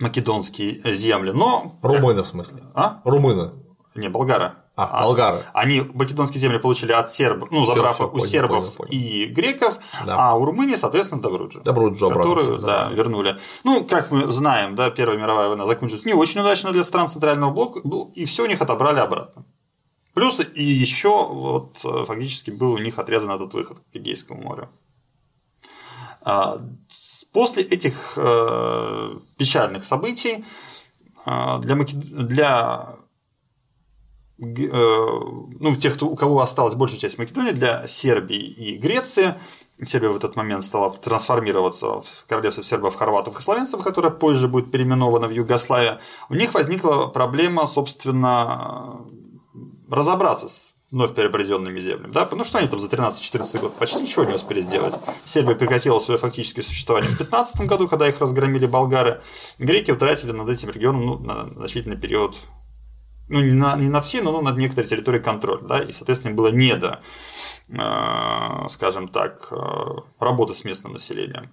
македонские 0.03 0.81
земли, 0.93 1.33
но... 1.33 1.79
Румыны 1.83 2.23
в 2.23 2.27
смысле? 2.27 2.65
А? 2.75 3.01
Румыны. 3.05 3.53
Не, 3.95 4.09
болгары. 4.09 4.53
А, 4.75 4.85
а 4.85 5.03
болгары. 5.03 5.45
Они 5.53 5.83
македонские 5.95 6.41
земли 6.41 6.59
получили 6.59 6.93
от 6.93 7.11
сербов, 7.11 7.51
ну, 7.51 7.65
забрав 7.67 7.95
все, 7.95 8.05
все, 8.05 8.09
у 8.09 8.12
понял, 8.12 8.27
сербов 8.27 8.77
понял, 8.77 8.77
понял. 8.77 8.91
и 8.91 9.27
греков, 9.27 9.79
да. 10.07 10.31
а 10.31 10.35
у 10.35 10.45
Румынии, 10.45 10.77
соответственно, 10.77 11.21
Добруджу. 11.21 11.61
Добруджу 11.62 12.09
Которую, 12.09 12.59
да, 12.59 12.91
вернули. 12.91 13.38
Ну, 13.65 13.85
как 13.85 14.11
мы 14.11 14.31
знаем, 14.33 14.75
да, 14.75 14.91
Первая 14.91 15.19
мировая 15.19 15.49
война 15.49 15.67
закончилась 15.67 16.05
не 16.05 16.15
очень 16.15 16.41
удачно 16.41 16.73
для 16.73 16.85
стран 16.85 17.09
Центрального 17.09 17.51
блока, 17.51 17.81
и 18.15 18.25
все 18.25 18.45
у 18.45 18.47
них 18.47 18.62
отобрали 18.62 18.99
обратно. 18.99 19.45
Плюс 20.15 20.41
и 20.41 20.65
еще 20.65 21.27
вот 21.27 21.79
э, 21.85 22.05
фактически 22.05 22.51
был 22.51 22.73
у 22.73 22.79
них 22.79 22.99
отрезан 22.99 23.31
этот 23.31 23.55
выход 23.55 23.79
к 23.93 23.97
Эгейскому 23.97 24.43
морю. 24.43 24.69
После 27.33 27.62
этих 27.62 28.14
э, 28.16 29.16
печальных 29.38 29.85
событий 29.85 30.45
э, 31.25 31.59
для, 31.61 31.77
Макед... 31.77 31.99
для 31.99 32.97
э, 34.38 34.45
ну, 34.45 35.77
тех, 35.77 35.95
кто, 35.95 36.09
у 36.09 36.16
кого 36.16 36.42
осталась 36.42 36.75
большая 36.75 37.01
часть 37.01 37.18
Македонии, 37.18 37.53
для 37.53 37.88
Сербии 37.88 38.37
и 38.37 38.77
Греции, 38.77 39.35
Сербия 39.85 40.11
в 40.11 40.16
этот 40.16 40.37
момент 40.37 40.62
стала 40.62 40.92
трансформироваться 40.92 42.03
в 42.03 42.25
королевство 42.29 42.62
сербов, 42.62 42.95
хорватов 42.95 43.38
и 43.38 43.42
славянцев, 43.42 43.83
которое 43.83 44.11
позже 44.11 44.47
будет 44.47 44.71
переименовано 44.71 45.27
в 45.27 45.33
Югославию, 45.33 45.99
у 46.29 46.35
них 46.35 46.55
возникла 46.55 47.07
проблема, 47.07 47.66
собственно, 47.66 49.01
разобраться 49.88 50.49
с 50.49 50.72
вновь 50.92 51.14
приобретенными 51.14 51.81
землями. 51.81 52.12
Да? 52.12 52.28
Ну 52.31 52.44
что 52.44 52.59
они 52.59 52.68
там 52.68 52.78
за 52.78 52.88
13-14 52.88 53.61
год 53.61 53.74
почти 53.74 54.02
ничего 54.02 54.24
не 54.24 54.35
успели 54.35 54.61
сделать. 54.61 54.94
Сербия 55.24 55.55
прекратила 55.55 55.98
свое 55.98 56.18
фактическое 56.18 56.62
существование 56.62 57.11
в 57.11 57.18
15 57.18 57.62
году, 57.62 57.88
когда 57.88 58.07
их 58.07 58.20
разгромили 58.20 58.66
болгары. 58.66 59.22
Греки 59.59 59.90
утратили 59.90 60.33
над 60.33 60.48
этим 60.50 60.68
регионом 60.68 61.07
ну, 61.07 61.18
на 61.18 61.48
значительный 61.57 61.96
период 61.96 62.37
ну, 63.28 63.40
не 63.40 63.52
на, 63.52 63.74
не 63.76 63.88
на 63.88 64.02
все, 64.02 64.20
но 64.20 64.38
над 64.42 64.59
некоторой 64.59 64.87
территорией 64.87 65.24
контроль, 65.24 65.61
да, 65.62 65.81
и, 65.81 65.92
соответственно, 65.92 66.35
было 66.35 66.48
не 66.48 66.76
до, 66.76 67.00
э, 67.68 68.68
скажем 68.68 69.09
так, 69.09 69.48
э, 69.50 69.57
работы 70.18 70.52
с 70.52 70.64
местным 70.64 70.92
населением 70.92 71.50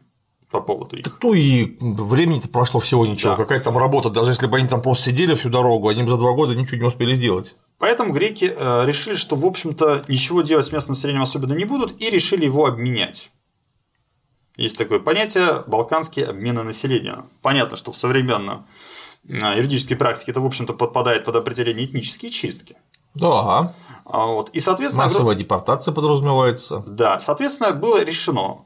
по 0.52 0.60
поводу 0.60 0.97
их. 0.97 1.06
Так 1.06 1.13
ну 1.23 1.34
и 1.34 1.78
времени-то 1.80 2.49
прошло 2.49 2.82
всего 2.82 3.06
ничего, 3.06 3.32
да. 3.32 3.38
какая 3.38 3.62
там 3.62 3.78
работа, 3.78 4.10
даже 4.10 4.32
если 4.32 4.47
бы 4.47 4.58
они 4.58 4.67
там 4.67 4.82
просто 4.82 5.12
сидели 5.12 5.36
всю 5.36 5.49
дорогу, 5.49 5.88
они 5.88 6.04
бы 6.04 6.10
за 6.10 6.17
два 6.17 6.34
года 6.34 6.54
ничего 6.54 6.82
не 6.82 6.88
успели 6.88 7.15
сделать. 7.15 7.56
Поэтому 7.80 8.12
греки 8.12 8.54
э, 8.56 8.86
решили, 8.86 9.15
что, 9.15 9.36
в 9.36 9.46
общем-то, 9.46 10.06
ничего 10.10 10.42
делать 10.42 10.65
с 10.65 10.72
местным 10.72 10.94
населением 10.94 11.24
особенно 11.24 11.54
не 11.54 11.65
будут, 11.65 12.00
и 12.02 12.10
решили 12.10 12.46
его 12.46 12.65
обменять. 12.65 13.32
Есть 14.58 14.78
такое 14.78 15.00
понятие 15.00 15.63
балканские 15.65 16.28
обмены 16.28 16.63
населения. 16.63 17.26
Понятно, 17.42 17.78
что 17.78 17.92
в 17.92 17.98
современной 17.98 18.58
э, 19.28 19.58
юридической 19.58 19.96
практике 19.96 20.32
это, 20.32 20.42
в 20.42 20.46
общем-то, 20.46 20.74
подпадает 20.74 21.24
под 21.24 21.38
определение 21.38 21.86
этнические 21.86 22.30
чистки. 22.30 22.76
Да. 23.13 23.74
А 24.04 24.26
вот. 24.26 24.50
И, 24.50 24.60
соответственно, 24.60 25.06
Массовая 25.06 25.36
депортация 25.36 25.94
подразумевается. 25.94 26.84
Да, 26.86 27.18
соответственно, 27.20 27.72
было 27.72 28.04
решено 28.04 28.65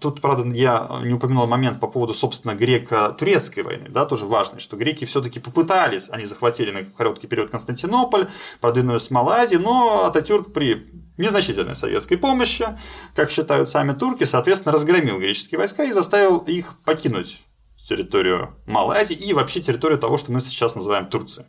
тут, 0.00 0.20
правда, 0.20 0.48
я 0.56 1.00
не 1.04 1.14
упомянул 1.14 1.46
момент 1.46 1.80
по 1.80 1.86
поводу, 1.86 2.12
собственно, 2.14 2.54
греко-турецкой 2.54 3.60
войны, 3.60 3.88
да, 3.88 4.04
тоже 4.04 4.26
важный, 4.26 4.58
что 4.60 4.76
греки 4.76 5.04
все-таки 5.04 5.38
попытались, 5.38 6.10
они 6.10 6.24
захватили 6.24 6.70
на 6.70 6.84
короткий 6.84 7.28
период 7.28 7.50
Константинополь, 7.50 8.28
продвинулись 8.60 9.08
в 9.08 9.10
Малайзии, 9.12 9.56
но 9.56 10.06
Ататюрк 10.06 10.52
при 10.52 10.90
незначительной 11.18 11.76
советской 11.76 12.16
помощи, 12.16 12.66
как 13.14 13.30
считают 13.30 13.68
сами 13.68 13.92
турки, 13.92 14.24
соответственно, 14.24 14.72
разгромил 14.72 15.18
греческие 15.18 15.58
войска 15.58 15.84
и 15.84 15.92
заставил 15.92 16.38
их 16.38 16.78
покинуть 16.84 17.42
территорию 17.88 18.56
Малайзии 18.66 19.14
и 19.14 19.32
вообще 19.32 19.60
территорию 19.60 19.98
того, 19.98 20.16
что 20.16 20.32
мы 20.32 20.40
сейчас 20.40 20.74
называем 20.74 21.06
Турцией. 21.06 21.46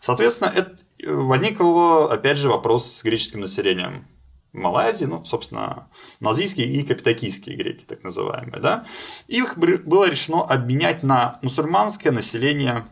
Соответственно, 0.00 0.52
это 0.54 0.76
возникл, 1.06 2.06
опять 2.06 2.38
же, 2.38 2.48
вопрос 2.48 2.86
с 2.86 3.02
греческим 3.02 3.40
населением 3.40 4.06
Малайзии, 4.54 5.06
ну, 5.06 5.24
собственно, 5.24 5.88
малазийские 6.20 6.66
и 6.66 6.82
капитакийские 6.84 7.56
греки, 7.56 7.84
так 7.84 8.04
называемые, 8.04 8.62
да, 8.62 8.84
их 9.26 9.58
было 9.58 10.08
решено 10.08 10.42
обменять 10.42 11.02
на 11.02 11.38
мусульманское 11.42 12.12
население, 12.12 12.86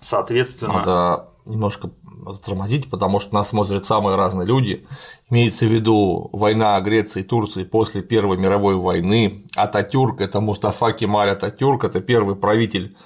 соответственно. 0.00 0.72
Надо 0.74 1.28
немножко 1.46 1.90
затормозить, 2.26 2.90
потому 2.90 3.20
что 3.20 3.34
нас 3.34 3.50
смотрят 3.50 3.84
самые 3.84 4.16
разные 4.16 4.46
люди. 4.46 4.86
Имеется 5.30 5.66
в 5.66 5.72
виду 5.72 6.28
война 6.32 6.80
Греции 6.80 7.20
и 7.20 7.24
Турции 7.24 7.62
после 7.62 8.02
Первой 8.02 8.36
мировой 8.36 8.74
войны. 8.74 9.44
Ататюрк– 9.54 10.20
это 10.22 10.40
Мустафа 10.40 10.92
Кемаль 10.92 11.30
Ататюрк, 11.30 11.84
это 11.84 12.00
первый 12.00 12.34
правитель 12.34 12.96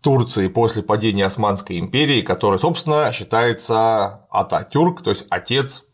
Турции 0.00 0.46
после 0.46 0.82
падения 0.82 1.26
Османской 1.26 1.80
империи, 1.80 2.22
который, 2.22 2.60
собственно, 2.60 3.10
считается 3.12 4.26
Ататюрк, 4.30 5.02
то 5.02 5.10
есть 5.10 5.26
отец 5.30 5.84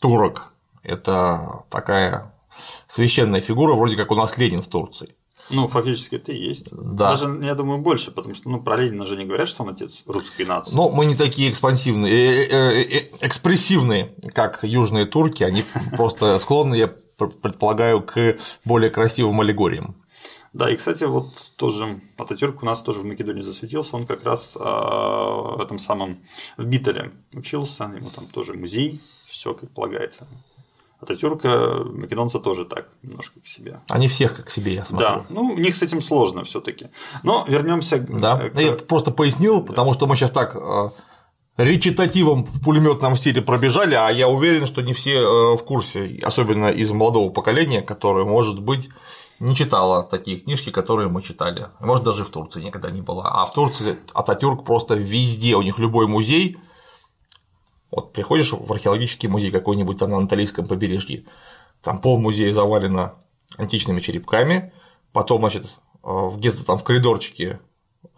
турок. 0.00 0.51
Это 0.82 1.64
такая 1.70 2.32
священная 2.86 3.40
фигура, 3.40 3.74
вроде 3.74 3.96
как 3.96 4.10
у 4.10 4.14
нас 4.14 4.36
Ленин 4.36 4.62
в 4.62 4.68
Турции. 4.68 5.14
Ну, 5.50 5.68
фактически 5.68 6.16
это 6.16 6.32
и 6.32 6.38
есть. 6.38 6.68
Да. 6.70 7.10
Даже, 7.10 7.38
я 7.42 7.54
думаю, 7.54 7.78
больше, 7.78 8.10
потому 8.10 8.34
что 8.34 8.48
ну, 8.48 8.60
про 8.60 8.76
Ленина 8.76 9.04
же 9.04 9.16
не 9.16 9.24
говорят, 9.24 9.48
что 9.48 9.64
он 9.64 9.70
отец 9.70 10.02
русской 10.06 10.46
нации. 10.46 10.74
Но 10.74 10.88
мы 10.88 11.04
не 11.04 11.14
такие 11.14 11.50
экспансивные, 11.50 12.12
э, 12.12 12.48
э, 12.50 12.82
э, 12.82 13.10
экспрессивные, 13.20 14.14
как 14.34 14.60
южные 14.62 15.04
турки, 15.04 15.42
они 15.42 15.64
просто 15.96 16.38
склонны, 16.38 16.76
я 16.76 16.88
предполагаю, 16.88 18.02
к 18.02 18.36
более 18.64 18.90
красивым 18.90 19.40
аллегориям. 19.40 19.96
Да, 20.52 20.70
и, 20.70 20.76
кстати, 20.76 21.04
вот 21.04 21.28
тоже 21.56 22.00
Ататюрк 22.18 22.62
у 22.62 22.66
нас 22.66 22.82
тоже 22.82 23.00
в 23.00 23.04
Македонии 23.04 23.40
засветился, 23.40 23.96
он 23.96 24.06
как 24.06 24.22
раз 24.24 24.54
в 24.54 25.60
этом 25.62 25.78
самом 25.78 26.20
в 26.58 26.66
Битале 26.66 27.12
учился, 27.32 27.84
ему 27.84 28.10
там 28.10 28.26
тоже 28.26 28.52
музей, 28.52 29.00
все 29.26 29.54
как 29.54 29.70
полагается. 29.70 30.26
Ататюрка, 31.02 31.82
македонцы 31.84 32.38
тоже 32.38 32.64
так, 32.64 32.88
немножко 33.02 33.40
к 33.40 33.46
себе. 33.46 33.80
Они 33.88 34.06
всех 34.06 34.36
как 34.36 34.46
к 34.46 34.50
себе, 34.50 34.74
я 34.74 34.84
смотрю. 34.84 35.08
Да, 35.08 35.24
ну, 35.30 35.42
у 35.42 35.58
них 35.58 35.74
с 35.74 35.82
этим 35.82 36.00
сложно 36.00 36.44
все 36.44 36.60
таки 36.60 36.90
Но 37.24 37.44
вернемся 37.48 37.98
да. 37.98 38.48
к... 38.48 38.60
Я 38.60 38.72
просто 38.72 39.10
пояснил, 39.10 39.62
потому 39.62 39.94
что 39.94 40.06
мы 40.06 40.14
сейчас 40.14 40.30
так 40.30 40.54
э, 40.54 40.88
речитативом 41.56 42.44
в 42.44 42.62
пулеметном 42.62 43.16
стиле 43.16 43.42
пробежали, 43.42 43.94
а 43.94 44.10
я 44.10 44.28
уверен, 44.28 44.66
что 44.66 44.80
не 44.80 44.92
все 44.92 45.14
э, 45.18 45.56
в 45.56 45.64
курсе, 45.64 46.20
особенно 46.22 46.70
из 46.70 46.92
молодого 46.92 47.30
поколения, 47.30 47.82
которое, 47.82 48.24
может 48.24 48.60
быть, 48.60 48.88
не 49.40 49.56
читала 49.56 50.04
такие 50.04 50.38
книжки, 50.38 50.70
которые 50.70 51.08
мы 51.08 51.20
читали. 51.20 51.66
Может, 51.80 52.04
даже 52.04 52.24
в 52.24 52.28
Турции 52.28 52.62
никогда 52.62 52.92
не 52.92 53.00
было. 53.00 53.28
А 53.28 53.44
в 53.44 53.52
Турции 53.52 53.98
Ататюрк 54.14 54.64
просто 54.64 54.94
везде, 54.94 55.56
у 55.56 55.62
них 55.62 55.80
любой 55.80 56.06
музей 56.06 56.58
вот 57.92 58.12
приходишь 58.12 58.52
в 58.52 58.72
археологический 58.72 59.28
музей 59.28 59.50
какой-нибудь 59.50 59.98
там 59.98 60.10
на 60.10 60.16
Анталийском 60.16 60.66
побережье, 60.66 61.24
там 61.82 62.00
пол 62.00 62.18
музея 62.18 62.52
завалено 62.52 63.14
античными 63.56 64.00
черепками, 64.00 64.72
потом, 65.12 65.40
значит, 65.42 65.76
где-то 66.02 66.64
там 66.64 66.78
в 66.78 66.84
коридорчике 66.84 67.60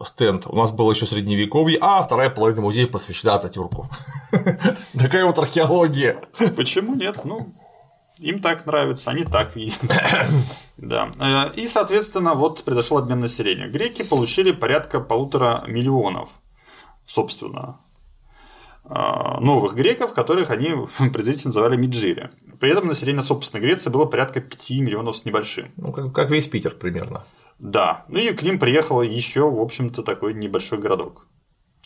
стенд, 0.03 0.47
у 0.47 0.55
нас 0.55 0.71
было 0.71 0.91
еще 0.91 1.05
средневековье, 1.05 1.77
а 1.81 2.01
вторая 2.01 2.29
половина 2.29 2.61
музея 2.61 2.87
посвящена 2.87 3.35
Ататюрку. 3.35 3.87
Такая 4.97 5.25
вот 5.25 5.37
археология. 5.37 6.21
Почему 6.55 6.95
нет? 6.95 7.23
Ну, 7.23 7.53
им 8.19 8.41
так 8.41 8.65
нравится, 8.65 9.11
они 9.11 9.23
так 9.23 9.55
видят. 9.55 9.79
да. 10.77 11.11
Э, 11.19 11.53
и, 11.55 11.67
соответственно, 11.67 12.33
вот 12.33 12.63
произошел 12.63 12.97
обмен 12.97 13.19
населения. 13.19 13.67
Греки 13.67 14.03
получили 14.03 14.51
порядка 14.51 14.99
полутора 14.99 15.63
миллионов, 15.67 16.29
собственно, 17.05 17.79
новых 18.87 19.73
греков, 19.75 20.13
которых 20.13 20.51
они 20.51 20.73
презрительно 21.13 21.49
называли 21.49 21.75
Миджири. 21.75 22.29
При 22.59 22.69
этом 22.71 22.87
население, 22.87 23.23
собственно, 23.23 23.61
Греции 23.61 23.89
было 23.89 24.05
порядка 24.05 24.41
5 24.41 24.69
миллионов 24.71 25.17
с 25.17 25.25
небольшим. 25.25 25.71
Ну, 25.77 25.91
как 25.91 26.29
весь 26.29 26.47
Питер 26.47 26.75
примерно. 26.75 27.23
Да. 27.59 28.05
Ну 28.09 28.19
и 28.19 28.33
к 28.33 28.43
ним 28.43 28.59
приехал 28.59 29.01
еще, 29.01 29.49
в 29.49 29.59
общем-то, 29.59 30.03
такой 30.03 30.33
небольшой 30.33 30.79
городок 30.79 31.27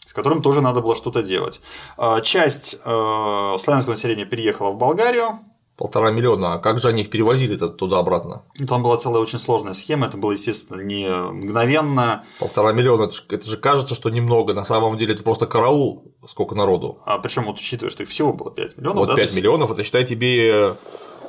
с 0.09 0.13
которым 0.13 0.41
тоже 0.41 0.61
надо 0.61 0.81
было 0.81 0.95
что-то 0.95 1.21
делать. 1.21 1.61
А, 1.95 2.19
часть 2.21 2.79
э, 2.83 3.55
славянского 3.59 3.91
населения 3.93 4.25
переехала 4.25 4.71
в 4.71 4.77
Болгарию, 4.77 5.39
Полтора 5.79 6.11
миллиона. 6.11 6.55
А 6.55 6.59
как 6.59 6.79
же 6.79 6.89
они 6.89 7.03
их 7.03 7.09
перевозили 7.09 7.55
туда-обратно? 7.55 8.43
Там 8.67 8.83
была 8.83 8.97
целая 8.97 9.21
очень 9.21 9.39
сложная 9.39 9.73
схема. 9.73 10.07
Это 10.07 10.17
было, 10.17 10.33
естественно, 10.33 10.81
не 10.81 11.09
мгновенно. 11.09 12.25
Полтора 12.37 12.73
миллиона. 12.73 13.03
Это 13.03 13.15
же, 13.15 13.23
это 13.29 13.49
же 13.49 13.55
кажется, 13.55 13.95
что 13.95 14.09
немного. 14.09 14.53
На 14.53 14.65
самом 14.65 14.97
деле 14.97 15.13
это 15.13 15.23
просто 15.23 15.47
караул, 15.47 16.03
сколько 16.27 16.53
народу. 16.53 16.99
А 17.05 17.17
причем 17.19 17.45
вот 17.45 17.59
учитывая, 17.59 17.91
что 17.91 18.03
их 18.03 18.09
всего 18.09 18.33
было 18.33 18.51
5 18.51 18.77
миллионов. 18.77 18.97
Вот 18.97 19.07
да, 19.07 19.15
5 19.15 19.23
есть... 19.23 19.37
миллионов, 19.37 19.71
это 19.71 19.81
считай 19.85 20.03
тебе 20.03 20.75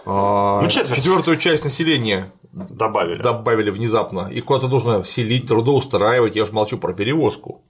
а, 0.04 0.62
ну, 0.62 0.68
четвертую 0.68 1.36
часть 1.36 1.62
населения 1.62 2.32
добавили. 2.52 3.22
добавили 3.22 3.70
внезапно. 3.70 4.28
И 4.32 4.40
куда-то 4.40 4.66
нужно 4.66 5.04
селить, 5.04 5.46
трудоустраивать. 5.46 6.34
Я 6.34 6.42
уж 6.42 6.50
молчу 6.50 6.76
про 6.76 6.92
перевозку. 6.92 7.62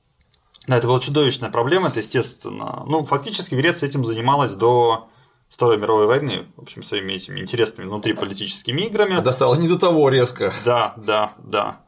Да, 0.67 0.79
это 0.79 0.87
была 0.87 0.99
чудовищная 1.01 1.51
проблема, 1.51 1.89
это 1.89 2.01
естественно. 2.01 2.85
Ну, 2.87 3.03
фактически 3.03 3.55
Греция 3.55 3.87
этим 3.91 4.03
занималась 4.03 4.55
до 4.55 5.09
Второй 5.51 5.77
мировой 5.77 6.07
войны, 6.07 6.47
в 6.57 6.63
общем, 6.63 6.83
своими 6.83 7.15
этими 7.15 7.41
интересными 7.41 7.89
внутриполитическими 7.89 8.83
играми. 8.83 9.17
А 9.17 9.21
достало 9.21 9.57
не 9.57 9.69
до 9.69 9.79
того 9.79 10.09
резко. 10.09 10.53
Да, 10.65 10.95
да, 10.97 11.35
да. 11.39 11.81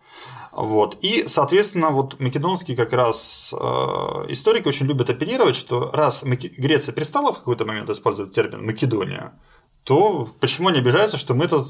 Вот. 0.50 0.98
И, 1.00 1.26
соответственно, 1.28 1.90
вот 1.90 2.20
македонские 2.20 2.76
как 2.76 2.92
раз 2.92 3.54
э, 3.54 3.56
историки 4.28 4.68
очень 4.68 4.86
любят 4.86 5.08
оперировать, 5.08 5.56
что 5.56 5.90
раз 5.92 6.24
Греция 6.24 6.92
перестала 6.92 7.32
в 7.32 7.38
какой-то 7.38 7.64
момент 7.64 7.88
использовать 7.88 8.34
термин 8.34 8.66
Македония, 8.66 9.32
то 9.84 10.28
почему 10.40 10.68
они 10.68 10.80
обижаются, 10.80 11.16
что 11.16 11.34
мы 11.34 11.46
этот 11.46 11.68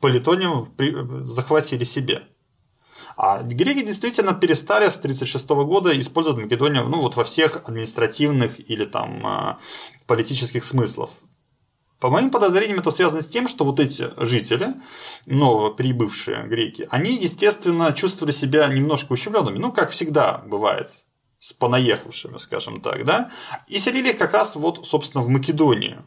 политоним 0.00 0.66
захватили 1.24 1.84
себе? 1.84 2.24
А 3.20 3.42
греки 3.42 3.84
действительно 3.84 4.32
перестали 4.32 4.88
с 4.88 4.96
1936 4.96 5.48
года 5.66 5.98
использовать 5.98 6.40
Македонию 6.40 6.88
ну, 6.88 7.00
вот 7.00 7.16
во 7.16 7.24
всех 7.24 7.56
административных 7.68 8.70
или 8.70 8.84
там 8.84 9.26
а, 9.26 9.58
политических 10.06 10.62
смыслах. 10.62 11.10
По 11.98 12.10
моим 12.10 12.30
подозрениям, 12.30 12.78
это 12.78 12.92
связано 12.92 13.20
с 13.20 13.26
тем, 13.26 13.48
что 13.48 13.64
вот 13.64 13.80
эти 13.80 14.12
жители, 14.18 14.74
новоприбывшие 15.26 16.46
греки, 16.46 16.86
они, 16.90 17.16
естественно, 17.16 17.92
чувствовали 17.92 18.30
себя 18.30 18.68
немножко 18.68 19.14
ущемленными, 19.14 19.58
ну, 19.58 19.72
как 19.72 19.90
всегда 19.90 20.44
бывает 20.46 20.88
с 21.40 21.52
понаехавшими, 21.52 22.36
скажем 22.38 22.80
так, 22.80 23.04
да, 23.04 23.32
и 23.66 23.80
селили 23.80 24.10
их 24.10 24.18
как 24.18 24.32
раз 24.32 24.54
вот, 24.54 24.86
собственно, 24.86 25.24
в 25.24 25.28
Македонию. 25.28 26.06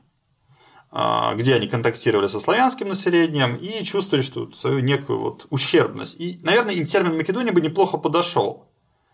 А, 0.94 1.36
где 1.36 1.56
они 1.56 1.68
контактировали 1.68 2.28
со 2.28 2.42
славянским 2.42 2.90
населением 2.90 3.56
и 3.56 3.82
чувствовали 3.86 4.24
что 4.24 4.52
свою 4.52 4.82
некую 4.82 5.20
вот 5.20 5.48
ущербность. 5.50 6.20
И, 6.20 6.38
наверное, 6.44 6.74
им 6.74 6.86
термин 6.86 7.16
Македония 7.16 7.54
бы 7.54 7.62
неплохо 7.62 7.98
подошел 7.98 8.68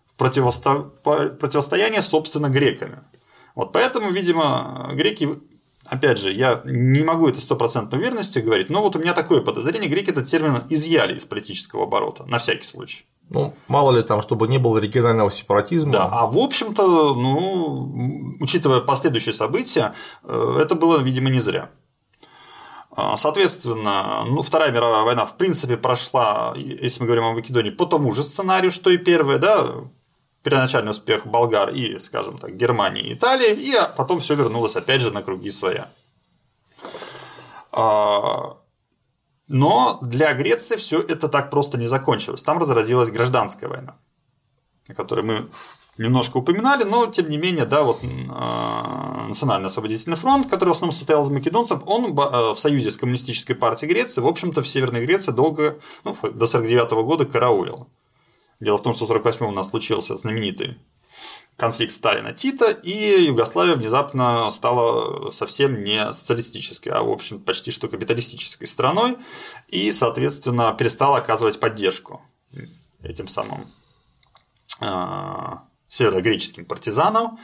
в 0.07 0.15
противосто... 0.15 0.91
противостояние, 1.03 2.01
собственно, 2.01 2.49
греками. 2.49 3.03
Вот 3.53 3.73
поэтому, 3.73 4.09
видимо, 4.09 4.89
греки, 4.93 5.29
опять 5.85 6.17
же, 6.17 6.33
я 6.33 6.63
не 6.65 7.03
могу 7.03 7.27
это 7.27 7.41
стопроцентной 7.41 7.99
уверенностью 7.99 8.43
говорить, 8.43 8.71
но 8.71 8.81
вот 8.81 8.95
у 8.95 8.99
меня 8.99 9.13
такое 9.13 9.41
подозрение, 9.41 9.87
греки 9.87 10.09
этот 10.09 10.25
термин 10.25 10.63
изъяли 10.71 11.15
из 11.15 11.25
политического 11.25 11.83
оборота, 11.83 12.25
на 12.25 12.39
всякий 12.39 12.65
случай. 12.65 13.05
Ну, 13.29 13.53
мало 13.67 13.91
ли 13.91 14.03
там, 14.03 14.21
чтобы 14.21 14.47
не 14.47 14.57
было 14.57 14.77
регионального 14.77 15.29
сепаратизма. 15.29 15.91
Да, 15.91 16.05
а 16.05 16.25
в 16.27 16.37
общем-то, 16.37 17.13
ну, 17.13 18.37
учитывая 18.39 18.79
последующие 18.79 19.33
события, 19.33 19.93
э, 20.23 20.59
это 20.61 20.75
было, 20.75 20.97
видимо, 20.99 21.29
не 21.29 21.39
зря. 21.39 21.69
А, 22.91 23.17
соответственно, 23.17 24.25
ну, 24.25 24.41
Вторая 24.41 24.71
мировая 24.71 25.03
война, 25.03 25.25
в 25.25 25.35
принципе, 25.37 25.77
прошла, 25.77 26.53
если 26.55 27.01
мы 27.01 27.05
говорим 27.05 27.25
о 27.25 27.33
Македонии, 27.33 27.69
по 27.69 27.85
тому 27.85 28.13
же 28.13 28.23
сценарию, 28.23 28.71
что 28.71 28.89
и 28.89 28.97
первая, 28.97 29.37
да, 29.37 29.67
первоначальный 30.41 30.91
успех 30.91 31.27
болгар 31.27 31.69
и, 31.69 31.99
скажем 31.99 32.37
так, 32.37 32.55
Германии 32.55 33.03
и 33.03 33.13
Италии, 33.13 33.53
и 33.53 33.75
потом 33.97 34.19
все 34.19 34.35
вернулось 34.35 34.77
опять 34.77 35.01
же 35.01 35.11
на 35.11 35.21
круги 35.21 35.51
своя. 35.51 35.89
Но 39.47 39.99
для 40.01 40.33
Греции 40.33 40.75
все 40.75 40.99
это 40.99 41.29
так 41.29 41.49
просто 41.49 41.77
не 41.77 41.87
закончилось. 41.87 42.43
Там 42.43 42.57
разразилась 42.57 43.09
гражданская 43.09 43.69
война, 43.69 43.95
о 44.87 44.93
которой 44.93 45.23
мы 45.23 45.49
немножко 45.97 46.37
упоминали, 46.37 46.83
но 46.83 47.07
тем 47.07 47.29
не 47.29 47.37
менее, 47.37 47.65
да, 47.65 47.83
вот 47.83 48.03
э, 48.03 49.27
Национальный 49.27 49.67
освободительный 49.67 50.15
фронт, 50.15 50.47
который 50.47 50.69
в 50.69 50.71
основном 50.73 50.91
состоял 50.91 51.23
из 51.23 51.29
македонцев, 51.29 51.81
он 51.85 52.05
э, 52.05 52.53
в 52.53 52.55
союзе 52.57 52.91
с 52.91 52.97
коммунистической 52.97 53.55
партией 53.55 53.91
Греции, 53.91 54.21
в 54.21 54.27
общем-то, 54.27 54.61
в 54.61 54.67
Северной 54.67 55.05
Греции 55.05 55.31
долго, 55.31 55.79
ну, 56.03 56.15
до 56.21 56.45
49 56.45 56.91
года 57.03 57.25
караулил. 57.25 57.87
Дело 58.59 58.77
в 58.77 58.83
том, 58.83 58.93
что 58.93 59.05
в 59.05 59.07
48 59.07 59.45
у 59.45 59.51
нас 59.51 59.69
случился 59.69 60.17
знаменитый 60.17 60.77
конфликт 61.57 61.91
Сталина-Тита, 61.91 62.69
и 62.69 63.23
Югославия 63.23 63.75
внезапно 63.75 64.49
стала 64.51 65.31
совсем 65.31 65.83
не 65.83 66.13
социалистической, 66.13 66.91
а, 66.91 67.01
в 67.01 67.09
общем, 67.09 67.39
почти 67.39 67.71
что 67.71 67.87
капиталистической 67.87 68.65
страной, 68.65 69.17
и, 69.67 69.91
соответственно, 69.91 70.73
перестала 70.77 71.17
оказывать 71.17 71.59
поддержку 71.59 72.21
этим 73.01 73.27
самым 73.27 73.65
э, 74.81 75.57
северогреческим 75.87 76.65
партизанам. 76.65 77.39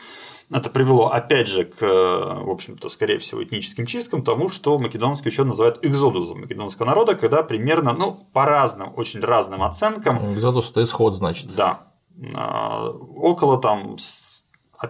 Это 0.51 0.69
привело, 0.69 1.07
опять 1.07 1.47
же, 1.47 1.63
к, 1.65 1.81
в 1.81 2.49
общем-то, 2.49 2.89
скорее 2.89 3.17
всего, 3.17 3.43
этническим 3.43 3.87
чисткам, 3.87 4.23
тому, 4.23 4.49
что 4.49 4.77
македонский 4.77 5.29
ученые 5.29 5.49
называют 5.49 5.83
экзодусом 5.83 6.41
македонского 6.41 6.85
народа, 6.85 7.15
когда 7.15 7.41
примерно, 7.41 7.93
ну, 7.93 8.27
по 8.33 8.45
разным, 8.45 8.93
очень 8.95 9.21
разным 9.21 9.63
оценкам. 9.63 10.35
Экзодус– 10.35 10.69
это 10.71 10.83
исход, 10.83 11.15
значит. 11.15 11.55
Да, 11.55 11.69
а, 11.69 11.92
около 12.17 13.57
там 13.57 13.97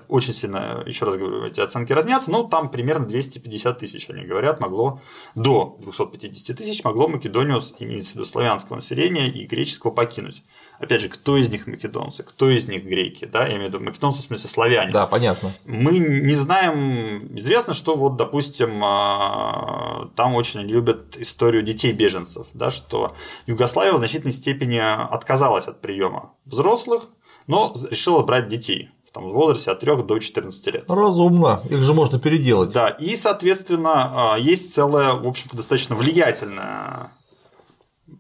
очень 0.08 0.34
сильно, 0.34 0.84
еще 0.86 1.06
раз 1.06 1.18
говорю, 1.18 1.46
эти 1.46 1.60
оценки 1.60 1.94
разнятся, 1.94 2.32
но 2.32 2.44
там 2.44 2.70
примерно 2.72 3.06
250 3.06 3.78
тысяч, 3.78 4.10
они 4.10 4.24
говорят, 4.24 4.60
могло 4.60 5.02
до 5.36 5.78
250 5.82 6.58
тысяч 6.58 6.84
могло 6.84 7.08
Македонию, 7.08 7.62
имеется 7.80 8.14
в 8.14 8.16
виду 8.16 8.26
славянского 8.26 8.76
населения 8.76 9.30
и 9.30 9.46
греческого 9.46 9.92
покинуть. 9.92 10.44
Опять 10.84 11.02
же, 11.02 11.10
кто 11.10 11.38
из 11.38 11.50
них 11.50 11.66
македонцы, 11.66 12.24
кто 12.24 12.50
из 12.50 12.68
них 12.68 12.84
греки, 12.84 13.24
да, 13.26 13.48
я 13.48 13.56
имею 13.56 13.70
в 13.70 13.74
виду 13.74 13.80
македонцы 13.80 14.20
в 14.20 14.24
смысле 14.24 14.50
славяне. 14.50 14.92
Да, 14.92 15.08
понятно. 15.08 15.54
Мы 15.66 15.98
не 15.98 16.34
знаем, 16.34 17.38
известно, 17.38 17.74
что 17.74 17.96
вот, 17.96 18.18
допустим, 18.18 18.84
а, 18.84 20.10
там 20.18 20.36
очень 20.36 20.60
любят 20.62 21.16
историю 21.18 21.64
детей 21.64 21.94
беженцев, 21.94 22.48
да, 22.54 22.70
что 22.70 23.16
Югославия 23.46 23.94
в 23.94 23.98
значительной 23.98 24.34
степени 24.34 24.78
отказалась 24.78 25.68
от 25.68 25.80
приема 25.80 26.34
взрослых, 26.46 27.04
но 27.48 27.74
решила 27.90 28.22
брать 28.22 28.50
детей 28.50 28.90
там, 29.14 29.30
в 29.30 29.34
возрасте 29.34 29.72
от 29.72 29.80
3 29.80 30.04
до 30.04 30.20
14 30.20 30.68
лет. 30.68 30.86
Разумно, 30.90 31.62
их 31.70 31.82
же 31.84 31.94
можно 31.94 32.20
переделать. 32.20 32.74
Да, 32.74 32.90
и, 32.90 33.16
соответственно, 33.16 34.34
а, 34.34 34.38
есть 34.38 34.74
целая, 34.74 35.14
в 35.14 35.26
общем-то, 35.26 35.56
достаточно 35.56 35.96
влиятельная 35.96 37.12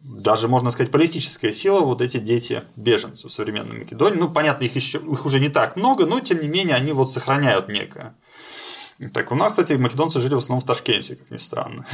даже 0.03 0.49
можно 0.49 0.69
сказать 0.71 0.91
политическая 0.91 1.53
сила 1.53 1.79
вот 1.79 2.01
эти 2.01 2.17
дети 2.17 2.63
беженцев 2.75 3.31
в 3.31 3.33
современной 3.33 3.79
Македонии. 3.79 4.19
Ну, 4.19 4.29
понятно, 4.29 4.65
их 4.65 4.75
еще 4.75 4.99
их 4.99 5.25
уже 5.25 5.39
не 5.39 5.49
так 5.49 5.77
много, 5.77 6.05
но 6.05 6.19
тем 6.19 6.41
не 6.41 6.47
менее 6.47 6.75
они 6.75 6.91
вот 6.91 7.09
сохраняют 7.09 7.69
некое. 7.69 8.13
Так, 9.13 9.31
у 9.31 9.35
нас, 9.35 9.53
кстати, 9.53 9.73
македонцы 9.73 10.19
жили 10.19 10.35
в 10.35 10.37
основном 10.37 10.61
в 10.61 10.65
Ташкенте, 10.65 11.15
как 11.15 11.31
ни 11.31 11.37
странно. 11.37 11.85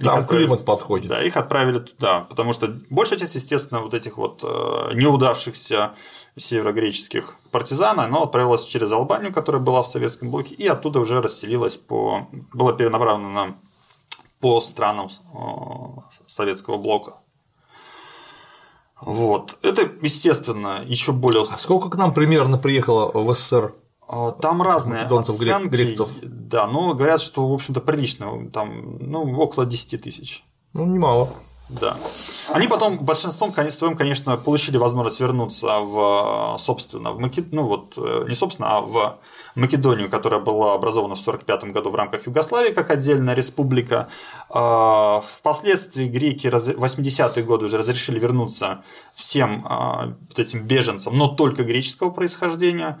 Там 0.00 0.26
климат 0.26 0.64
подходит. 0.64 1.08
Да, 1.08 1.22
их 1.22 1.36
отправили 1.36 1.78
туда, 1.78 2.20
потому 2.20 2.52
что 2.52 2.74
большая 2.90 3.18
часть, 3.18 3.36
естественно, 3.36 3.80
вот 3.80 3.94
этих 3.94 4.16
вот 4.16 4.40
э, 4.42 4.94
неудавшихся 4.94 5.94
северогреческих 6.36 7.36
партизан, 7.50 8.00
она 8.00 8.22
отправилась 8.22 8.64
через 8.64 8.92
Албанию, 8.92 9.32
которая 9.32 9.62
была 9.62 9.82
в 9.82 9.88
советском 9.88 10.30
блоке, 10.30 10.54
и 10.54 10.66
оттуда 10.66 11.00
уже 11.00 11.20
расселилась 11.20 11.76
по... 11.76 12.28
была 12.52 12.72
перенаправлена 12.72 13.30
на... 13.30 13.56
по 14.40 14.60
странам 14.60 15.10
советского 16.26 16.76
блока. 16.76 17.19
Вот. 19.00 19.58
Это, 19.62 19.88
естественно, 20.02 20.82
еще 20.86 21.12
более... 21.12 21.44
А 21.50 21.58
сколько 21.58 21.88
к 21.88 21.96
нам 21.96 22.12
примерно 22.12 22.58
приехало 22.58 23.10
в 23.12 23.34
СССР? 23.34 23.74
А, 24.06 24.32
там 24.32 24.60
разные 24.60 25.02
оценки, 25.02 25.68
грекцев. 25.68 26.08
Да, 26.22 26.66
но 26.66 26.94
говорят, 26.94 27.20
что, 27.20 27.48
в 27.48 27.52
общем-то, 27.52 27.80
прилично. 27.80 28.50
Там, 28.50 28.98
ну, 28.98 29.38
около 29.38 29.66
10 29.66 30.02
тысяч. 30.02 30.44
Ну, 30.72 30.84
немало. 30.84 31.30
Да. 31.70 31.96
Они 32.52 32.66
потом 32.66 32.98
большинством 32.98 33.54
своем, 33.70 33.96
конечно, 33.96 34.36
получили 34.36 34.76
возможность 34.76 35.20
вернуться 35.20 35.80
в, 35.80 36.56
собственно, 36.58 37.12
в 37.12 37.20
Макед... 37.20 37.52
ну 37.52 37.62
вот, 37.62 37.94
э, 37.96 38.24
не 38.28 38.34
собственно, 38.34 38.76
а 38.76 38.80
в 38.80 39.20
Македонию, 39.54 40.10
которая 40.10 40.40
была 40.40 40.74
образована 40.74 41.14
в 41.14 41.20
1945 41.20 41.72
году 41.72 41.90
в 41.90 41.94
рамках 41.94 42.26
Югославии 42.26 42.72
как 42.72 42.90
отдельная 42.90 43.34
республика. 43.34 44.08
А, 44.48 45.20
впоследствии 45.20 46.06
греки 46.06 46.48
в 46.48 46.84
80-е 46.84 47.44
годы 47.44 47.66
уже 47.66 47.78
разрешили 47.78 48.18
вернуться 48.18 48.82
всем 49.14 49.64
а, 49.68 50.14
этим 50.36 50.64
беженцам, 50.66 51.16
но 51.16 51.28
только 51.28 51.62
греческого 51.62 52.10
происхождения. 52.10 53.00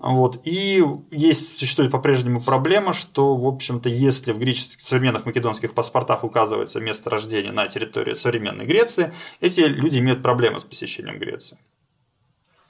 Вот. 0.00 0.40
И 0.44 0.82
есть, 1.10 1.58
существует 1.58 1.92
по-прежнему 1.92 2.40
проблема, 2.40 2.94
что, 2.94 3.36
в 3.36 3.46
общем-то, 3.46 3.90
если 3.90 4.32
в 4.32 4.38
греческих 4.38 4.80
современных 4.80 5.26
македонских 5.26 5.74
паспортах 5.74 6.24
указывается 6.24 6.80
место 6.80 7.10
рождения 7.10 7.52
на 7.52 7.68
территории 7.68 8.14
современной 8.14 8.64
Греции, 8.64 9.12
эти 9.40 9.60
люди 9.60 9.98
имеют 9.98 10.22
проблемы 10.22 10.58
с 10.58 10.64
посещением 10.64 11.18
Греции. 11.18 11.58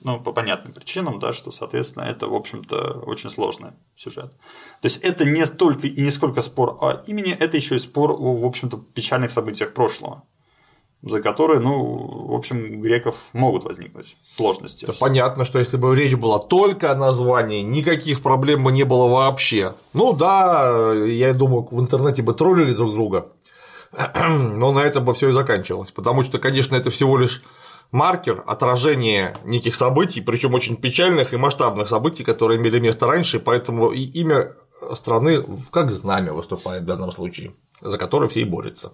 Ну, 0.01 0.19
по 0.19 0.33
понятным 0.33 0.73
причинам, 0.73 1.21
да, 1.21 1.33
что, 1.33 1.53
соответственно, 1.53 2.05
это, 2.05 2.27
в 2.27 2.35
общем-то, 2.35 3.03
очень 3.07 3.31
сложный 3.31 3.73
сюжет. 3.95 4.33
То 4.81 4.87
есть 4.87 5.05
это 5.05 5.25
не 5.25 5.47
столько 5.47 5.87
и 5.87 6.01
не 6.01 6.11
сколько 6.11 6.43
спор 6.43 6.79
о 6.81 7.03
имени, 7.07 7.33
это 7.33 7.57
еще 7.57 7.77
и 7.77 7.79
спор 7.79 8.11
о, 8.11 8.37
в 8.37 8.45
общем-то, 8.45 8.79
печальных 8.79 9.31
событиях 9.31 9.73
прошлого 9.73 10.25
за 11.03 11.23
которые, 11.23 11.61
ну, 11.61 12.27
в 12.29 12.35
общем, 12.35 12.81
греков 12.81 13.31
могут 13.33 13.65
возникнуть 13.65 14.17
сложности. 14.37 14.85
Да 14.85 14.93
понятно, 14.99 15.45
что 15.45 15.59
если 15.59 15.77
бы 15.77 15.95
речь 15.97 16.15
была 16.15 16.39
только 16.39 16.93
о 16.93 16.95
названии, 16.95 17.63
никаких 17.63 18.23
проблем 18.23 18.65
бы 18.65 18.73
не 18.73 18.85
было 18.85 19.09
вообще. 19.09 19.75
Ну 19.95 20.13
да, 20.13 20.93
я 20.95 21.33
думаю, 21.33 21.67
в 21.71 21.81
интернете 21.81 22.23
бы 22.23 22.35
троллили 22.35 22.75
друг 22.75 22.93
друга, 22.93 23.29
но 23.97 24.73
на 24.73 24.81
этом 24.81 25.05
бы 25.05 25.15
все 25.15 25.31
и 25.31 25.33
заканчивалось, 25.33 25.91
потому 25.91 26.23
что, 26.23 26.39
конечно, 26.39 26.77
это 26.77 26.91
всего 26.91 27.17
лишь 27.17 27.43
маркер 27.93 28.45
отражения 28.47 29.37
неких 29.45 29.75
событий, 29.75 30.21
причем 30.21 30.55
очень 30.55 30.77
печальных 30.77 31.33
и 31.33 31.39
масштабных 31.39 31.89
событий, 31.89 32.25
которые 32.25 32.59
имели 32.59 32.79
место 32.79 33.07
раньше, 33.07 33.41
поэтому 33.41 33.91
и 33.91 34.03
имя 34.03 34.55
страны 34.95 35.43
как 35.71 35.91
знамя 35.91 36.33
выступает 36.33 36.83
в 36.83 36.87
данном 36.87 37.11
случае, 37.11 37.55
за 37.81 37.99
которое 37.99 38.29
все 38.29 38.41
и 38.41 38.45
борются. 38.45 38.93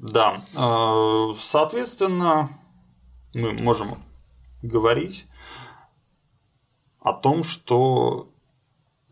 Да, 0.00 0.42
э, 0.56 1.34
соответственно, 1.38 2.58
мы 3.34 3.52
можем 3.52 4.02
говорить 4.62 5.26
о 7.00 7.12
том, 7.12 7.42
что 7.42 8.26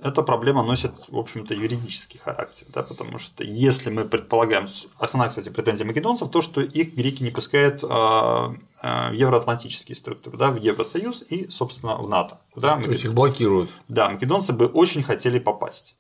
эта 0.01 0.23
проблема 0.23 0.63
носит, 0.63 0.93
в 1.09 1.19
общем-то, 1.19 1.53
юридический 1.53 2.19
характер, 2.19 2.67
да, 2.73 2.83
потому 2.83 3.19
что 3.19 3.45
если 3.45 3.91
мы 3.91 4.07
предполагаем, 4.07 4.67
основная, 4.99 5.29
кстати, 5.29 5.51
претензия 5.51 5.87
македонцев, 5.87 6.31
то, 6.31 6.41
что 6.41 6.63
их 6.63 6.95
греки 6.95 7.23
не 7.23 7.31
пускают 7.31 7.85
э, 7.85 7.87
э, 7.87 9.11
в 9.11 9.13
евроатлантические 9.13 9.95
структуры, 9.95 10.39
да, 10.39 10.51
в 10.51 10.57
Евросоюз 10.57 11.23
и, 11.29 11.49
собственно, 11.49 11.97
в 11.97 12.09
НАТО. 12.09 12.41
Куда 12.53 12.81
то 12.81 12.91
есть 12.91 13.05
их 13.05 13.13
блокируют. 13.13 13.71
Да, 13.89 14.09
македонцы 14.09 14.55
бы 14.55 14.67
очень 14.67 15.03
хотели 15.03 15.39
попасть 15.39 15.97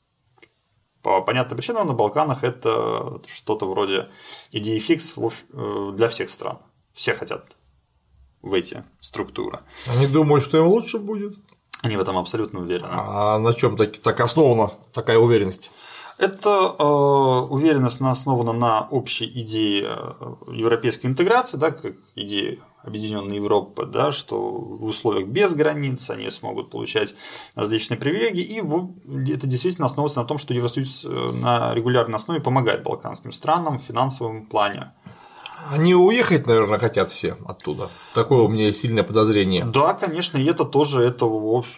по 1.08 1.22
понятным 1.22 1.56
причинам 1.56 1.86
на 1.86 1.94
Балканах 1.94 2.44
это 2.44 3.20
что-то 3.26 3.66
вроде 3.66 4.08
идеи 4.52 4.78
фикс 4.78 5.14
э, 5.16 5.92
для 5.94 6.06
всех 6.08 6.28
стран. 6.28 6.58
Все 6.92 7.14
хотят 7.14 7.56
в 8.42 8.52
эти 8.52 8.84
структуры. 9.00 9.60
Они 9.86 10.06
думают, 10.06 10.44
что 10.44 10.58
им 10.58 10.66
лучше 10.66 10.98
будет. 10.98 11.34
Они 11.82 11.96
в 11.96 12.00
этом 12.00 12.18
абсолютно 12.18 12.60
уверены. 12.60 12.90
А 12.90 13.38
на 13.38 13.54
чем 13.54 13.76
так, 13.76 13.96
так 13.98 14.20
основана 14.20 14.72
такая 14.92 15.18
уверенность? 15.18 15.70
Это 16.18 16.74
э, 16.78 16.82
уверенность 16.82 18.02
основана 18.02 18.52
на 18.52 18.86
общей 18.90 19.26
идее 19.26 19.86
э, 19.88 20.34
европейской 20.52 21.06
интеграции, 21.06 21.56
да, 21.56 21.70
как 21.70 21.94
идее 22.16 22.58
Объединенной 22.88 23.36
Европы, 23.36 23.86
да, 23.86 24.10
что 24.10 24.38
в 24.38 24.84
условиях 24.84 25.28
без 25.28 25.54
границ 25.54 26.10
они 26.10 26.30
смогут 26.30 26.70
получать 26.70 27.14
различные 27.54 27.98
привилегии, 27.98 28.42
и 28.42 29.32
это 29.32 29.46
действительно 29.46 29.86
основывается 29.86 30.20
на 30.20 30.26
том, 30.26 30.38
что 30.38 30.54
Евросоюз 30.54 31.04
э, 31.04 31.08
на 31.08 31.74
регулярной 31.74 32.16
основе 32.16 32.40
помогает 32.40 32.82
балканским 32.82 33.32
странам 33.32 33.78
в 33.78 33.82
финансовом 33.82 34.46
плане. 34.46 34.92
Они 35.70 35.94
уехать, 35.94 36.46
наверное, 36.46 36.78
хотят 36.78 37.10
все 37.10 37.36
оттуда. 37.46 37.90
Такое 38.14 38.42
у 38.42 38.48
меня 38.48 38.72
сильное 38.72 39.02
подозрение. 39.02 39.64
Да, 39.64 39.92
конечно, 39.94 40.38
и 40.38 40.44
это 40.44 40.64
тоже 40.64 41.02
это, 41.02 41.26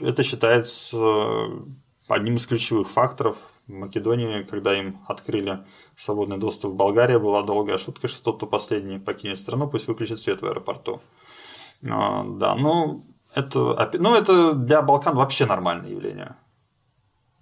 это 0.00 0.22
считается 0.22 0.96
э, 0.96 1.46
одним 2.08 2.36
из 2.36 2.46
ключевых 2.46 2.88
факторов 2.88 3.36
Македонии, 3.70 4.42
когда 4.42 4.78
им 4.78 4.98
открыли 5.06 5.64
свободный 5.96 6.38
доступ 6.38 6.72
в 6.72 6.76
Болгарии, 6.76 7.16
была 7.16 7.42
долгая 7.42 7.78
шутка, 7.78 8.08
что 8.08 8.22
тот, 8.22 8.36
кто 8.36 8.46
последний 8.46 8.98
покинет 8.98 9.38
страну, 9.38 9.68
пусть 9.68 9.88
выключит 9.88 10.18
свет 10.18 10.42
в 10.42 10.46
аэропорту. 10.46 11.00
А, 11.88 12.24
да, 12.24 12.54
ну 12.54 13.04
это, 13.34 13.88
ну, 13.98 14.14
это 14.14 14.54
для 14.54 14.82
Балкан 14.82 15.16
вообще 15.16 15.46
нормальное 15.46 15.90
явление. 15.90 16.36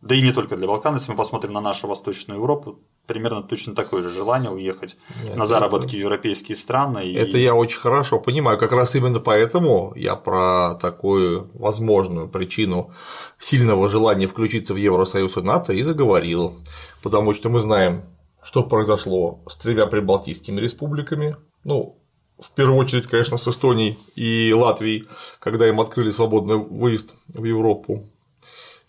Да 0.02 0.14
и 0.14 0.22
не 0.22 0.32
только 0.32 0.56
для 0.56 0.66
Балкан, 0.66 0.94
если 0.94 1.10
мы 1.10 1.16
посмотрим 1.16 1.52
на 1.52 1.60
нашу 1.60 1.88
Восточную 1.88 2.38
Европу, 2.38 2.78
примерно 3.08 3.42
точно 3.42 3.74
такое 3.74 4.02
же 4.02 4.10
желание 4.10 4.50
уехать 4.50 4.96
Нет, 5.24 5.34
на 5.34 5.46
заработки 5.46 5.88
это... 5.88 5.96
в 5.96 6.00
европейские 6.00 6.56
страны. 6.56 7.12
Это 7.16 7.38
я 7.38 7.54
очень 7.54 7.80
хорошо 7.80 8.20
понимаю. 8.20 8.58
Как 8.58 8.70
раз 8.70 8.94
именно 8.94 9.18
поэтому 9.18 9.92
я 9.96 10.14
про 10.14 10.74
такую 10.74 11.50
возможную 11.54 12.28
причину 12.28 12.92
сильного 13.38 13.88
желания 13.88 14.26
включиться 14.26 14.74
в 14.74 14.76
Евросоюз 14.76 15.38
и 15.38 15.40
НАТО 15.40 15.72
и 15.72 15.82
заговорил. 15.82 16.58
Потому 17.02 17.32
что 17.32 17.48
мы 17.48 17.60
знаем, 17.60 18.02
что 18.42 18.62
произошло 18.62 19.40
с 19.48 19.56
тремя 19.56 19.86
прибалтийскими 19.86 20.60
республиками. 20.60 21.36
Ну, 21.64 21.98
в 22.38 22.50
первую 22.52 22.78
очередь, 22.78 23.06
конечно, 23.06 23.36
с 23.36 23.48
Эстонией 23.48 23.98
и 24.14 24.52
Латвией, 24.52 25.08
когда 25.40 25.66
им 25.66 25.80
открыли 25.80 26.10
свободный 26.10 26.56
выезд 26.56 27.14
в 27.28 27.42
Европу. 27.42 28.10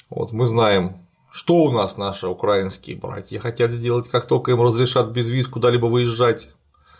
Вот 0.09 0.33
мы 0.33 0.45
знаем, 0.45 1.08
что 1.39 1.63
у 1.63 1.71
нас 1.71 1.95
наши 1.95 2.27
украинские 2.27 2.97
братья 2.97 3.39
хотят 3.39 3.71
сделать, 3.71 4.09
как 4.09 4.27
только 4.27 4.51
им 4.51 4.61
разрешат 4.61 5.11
без 5.11 5.29
виз 5.29 5.47
куда-либо 5.47 5.85
выезжать. 5.85 6.49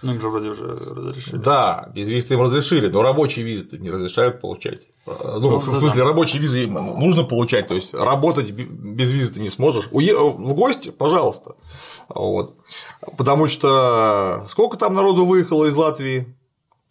Ну, 0.02 0.14
им 0.14 0.22
же 0.22 0.30
вроде 0.30 0.48
уже 0.52 0.64
разрешили. 0.66 1.36
Да, 1.36 1.92
без 1.94 2.08
визы 2.08 2.36
им 2.36 2.42
разрешили, 2.42 2.88
но 2.88 3.02
рабочие 3.02 3.44
визы 3.44 3.78
не 3.80 3.90
разрешают 3.90 4.40
получать. 4.40 4.88
Ну, 5.06 5.40
ну 5.42 5.58
в 5.58 5.78
смысле, 5.78 6.04
да. 6.04 6.08
рабочие 6.08 6.42
визы 6.42 6.64
им 6.64 6.76
нужно 6.76 7.26
получать, 7.26 7.68
то 7.68 7.76
есть 7.76 7.94
работать 7.94 8.52
без 8.52 9.12
визы 9.12 9.34
ты 9.34 9.42
не 9.42 9.50
сможешь. 9.50 9.90
Уе... 9.92 10.16
В 10.16 10.54
гости, 10.54 10.90
пожалуйста. 10.90 11.56
Вот. 12.08 12.56
Потому 13.18 13.48
что 13.48 14.46
сколько 14.48 14.78
там 14.78 14.94
народу 14.94 15.26
выехало 15.26 15.66
из 15.66 15.76
Латвии? 15.76 16.34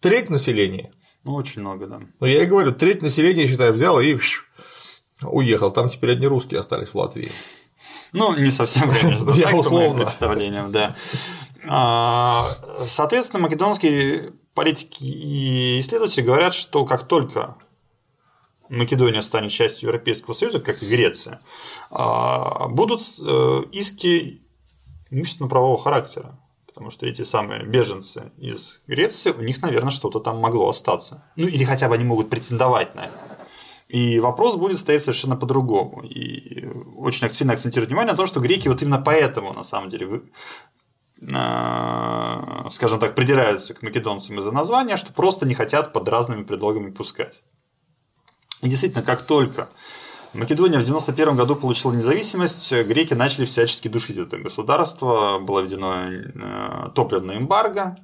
Треть 0.01 0.29
населения. 0.29 0.93
Ну, 1.23 1.33
очень 1.33 1.61
много, 1.61 1.87
да. 1.87 1.99
Ну, 2.19 2.27
я 2.27 2.43
и 2.43 2.45
говорю, 2.45 2.73
треть 2.73 3.01
населения, 3.01 3.47
считаю, 3.47 3.73
взяла 3.73 4.03
и 4.03 4.15
Уехал, 5.21 5.71
там 5.71 5.89
теперь 5.89 6.11
одни 6.11 6.27
русские 6.27 6.59
остались 6.59 6.89
в 6.89 6.95
Латвии. 6.95 7.31
Ну, 8.13 8.35
не 8.35 8.51
совсем, 8.51 8.89
конечно, 9.01 9.31
Я 9.31 9.43
так, 9.43 9.51
по 9.51 9.57
моим 9.57 9.59
условно. 9.59 10.03
представлениям, 10.03 10.71
да. 10.71 10.95
А, 11.67 12.45
Соответственно, 12.85 13.43
македонские 13.43 14.33
политики 14.53 15.03
и 15.03 15.79
исследователи 15.79 16.23
говорят, 16.23 16.53
что 16.53 16.85
как 16.85 17.07
только 17.07 17.55
Македония 18.69 19.21
станет 19.21 19.51
частью 19.51 19.87
Европейского 19.89 20.33
Союза, 20.33 20.59
как 20.59 20.81
и 20.81 20.87
Греция, 20.87 21.41
а, 21.89 22.67
будут 22.67 23.01
э, 23.19 23.61
иски 23.71 24.41
имущественно-правового 25.09 25.77
характера. 25.81 26.39
Потому 26.67 26.91
что 26.91 27.07
эти 27.07 27.23
самые 27.23 27.63
беженцы 27.65 28.31
из 28.37 28.81
Греции, 28.87 29.31
у 29.31 29.41
них, 29.41 29.61
наверное, 29.61 29.89
что-то 29.89 30.19
там 30.19 30.37
могло 30.37 30.69
остаться. 30.69 31.25
Ну, 31.35 31.47
или 31.47 31.63
хотя 31.63 31.89
бы 31.89 31.95
они 31.95 32.03
могут 32.03 32.29
претендовать 32.29 32.95
на 32.95 33.05
это. 33.07 33.38
И 33.89 34.19
вопрос 34.19 34.55
будет 34.55 34.77
стоять 34.77 35.01
совершенно 35.01 35.35
по-другому. 35.35 36.03
И 36.03 36.67
очень 36.95 37.27
сильно 37.31 37.53
акцентировать 37.53 37.89
внимание 37.89 38.11
на 38.11 38.17
том, 38.17 38.27
что 38.27 38.39
греки 38.39 38.67
вот 38.67 38.83
именно 38.83 39.01
поэтому, 39.01 39.51
на 39.51 39.63
самом 39.63 39.89
деле, 39.89 40.21
э, 41.21 42.69
скажем 42.69 42.99
так, 42.99 43.15
придираются 43.15 43.73
к 43.73 43.81
македонцам 43.81 44.37
из-за 44.37 44.51
названия, 44.51 44.95
что 44.95 45.11
просто 45.11 45.47
не 45.47 45.55
хотят 45.55 45.91
под 45.91 46.07
разными 46.07 46.43
предлогами 46.43 46.91
пускать. 46.91 47.41
И 48.61 48.69
действительно, 48.69 49.01
как 49.01 49.23
только 49.23 49.69
Македония 50.33 50.77
в 50.77 50.85
91 50.85 51.35
году 51.35 51.55
получила 51.55 51.91
независимость, 51.91 52.71
греки 52.71 53.15
начали 53.15 53.45
всячески 53.45 53.87
душить 53.87 54.19
это 54.19 54.37
государство, 54.37 55.39
было 55.39 55.61
введено 55.61 56.11
э, 56.11 56.89
топливное 56.93 57.37
эмбарго, 57.37 57.97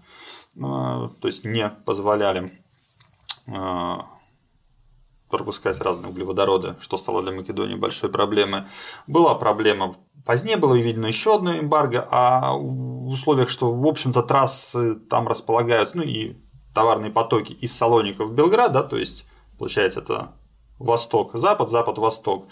э, 0.55 0.59
то 0.59 1.27
есть 1.27 1.45
не 1.45 1.69
позволяли 1.69 2.59
пропускать 5.29 5.79
разные 5.81 6.09
углеводороды, 6.09 6.75
что 6.79 6.97
стало 6.97 7.21
для 7.21 7.31
Македонии 7.31 7.75
большой 7.75 8.09
проблемой. 8.09 8.63
Была 9.07 9.35
проблема, 9.35 9.95
позднее 10.25 10.57
было 10.57 10.75
введено 10.75 11.07
еще 11.07 11.35
одно 11.35 11.57
эмбарго, 11.57 12.07
а 12.11 12.53
в 12.53 13.07
условиях, 13.07 13.49
что, 13.49 13.73
в 13.73 13.85
общем-то, 13.85 14.21
трассы 14.21 14.95
там 14.95 15.27
располагаются, 15.27 15.97
ну 15.97 16.03
и 16.03 16.35
товарные 16.73 17.11
потоки 17.11 17.53
из 17.53 17.75
Салоников 17.75 18.29
в 18.29 18.33
Белград, 18.33 18.71
да, 18.71 18.83
то 18.83 18.97
есть, 18.97 19.25
получается, 19.57 20.01
это 20.01 20.33
восток-запад, 20.77 21.69
запад-восток, 21.69 22.47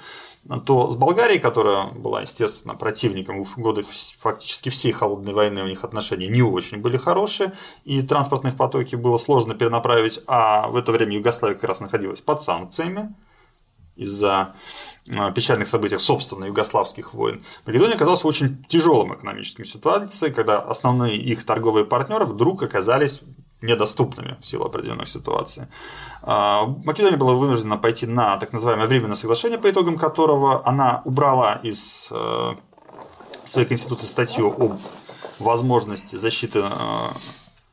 то 0.66 0.90
с 0.90 0.96
Болгарией, 0.96 1.40
которая 1.40 1.88
была, 1.92 2.22
естественно, 2.22 2.76
противником 2.76 3.44
в 3.44 3.58
годы 3.58 3.82
фактически 4.20 4.70
всей 4.70 4.92
холодной 4.92 5.34
войны, 5.34 5.64
у 5.64 5.68
них 5.68 5.84
отношения 5.84 6.28
не 6.28 6.42
очень 6.42 6.80
были 6.80 6.98
хорошие, 6.98 7.54
и 7.86 8.02
транспортных 8.02 8.58
потоки 8.58 8.96
было 8.96 9.18
сложно 9.18 9.56
перенаправить, 9.56 10.20
а 10.28 10.68
в 10.68 10.76
это 10.76 10.92
время 10.92 11.16
Югославия 11.16 11.56
как 11.56 11.70
раз 11.70 11.80
находилась 11.80 12.20
под 12.20 12.42
санкциями 12.42 13.16
из-за 13.96 14.56
э, 15.08 15.32
печальных 15.34 15.68
событий, 15.68 15.98
собственно, 15.98 16.46
югославских 16.46 17.14
войн, 17.14 17.44
Македония 17.66 17.94
оказалась 17.94 18.24
в 18.24 18.28
очень 18.28 18.64
тяжелом 18.66 19.14
экономической 19.16 19.66
ситуации, 19.66 20.30
когда 20.30 20.60
основные 20.60 21.18
их 21.18 21.46
торговые 21.46 21.86
партнеры 21.86 22.26
вдруг 22.26 22.64
оказались 22.64 23.22
недоступными 23.64 24.38
в 24.42 24.46
силу 24.46 24.66
определенных 24.66 25.08
ситуаций. 25.08 25.64
А, 26.22 26.66
Македония 26.84 27.18
была 27.18 27.34
вынуждена 27.34 27.78
пойти 27.78 28.06
на 28.06 28.38
так 28.38 28.54
называемое 28.54 28.88
временное 28.88 29.16
соглашение, 29.16 29.58
по 29.58 29.70
итогам 29.70 29.98
которого 29.98 30.68
она 30.68 31.02
убрала 31.06 31.60
из 31.64 32.08
э, 32.12 32.52
своей 33.44 33.68
конституции 33.68 34.06
статью 34.06 34.54
об 34.58 34.78
возможности 35.40 36.18
защиты 36.18 36.60
э, 36.60 36.70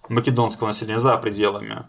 македонского 0.09 0.69
населения 0.69 0.99
за 0.99 1.17
пределами 1.17 1.85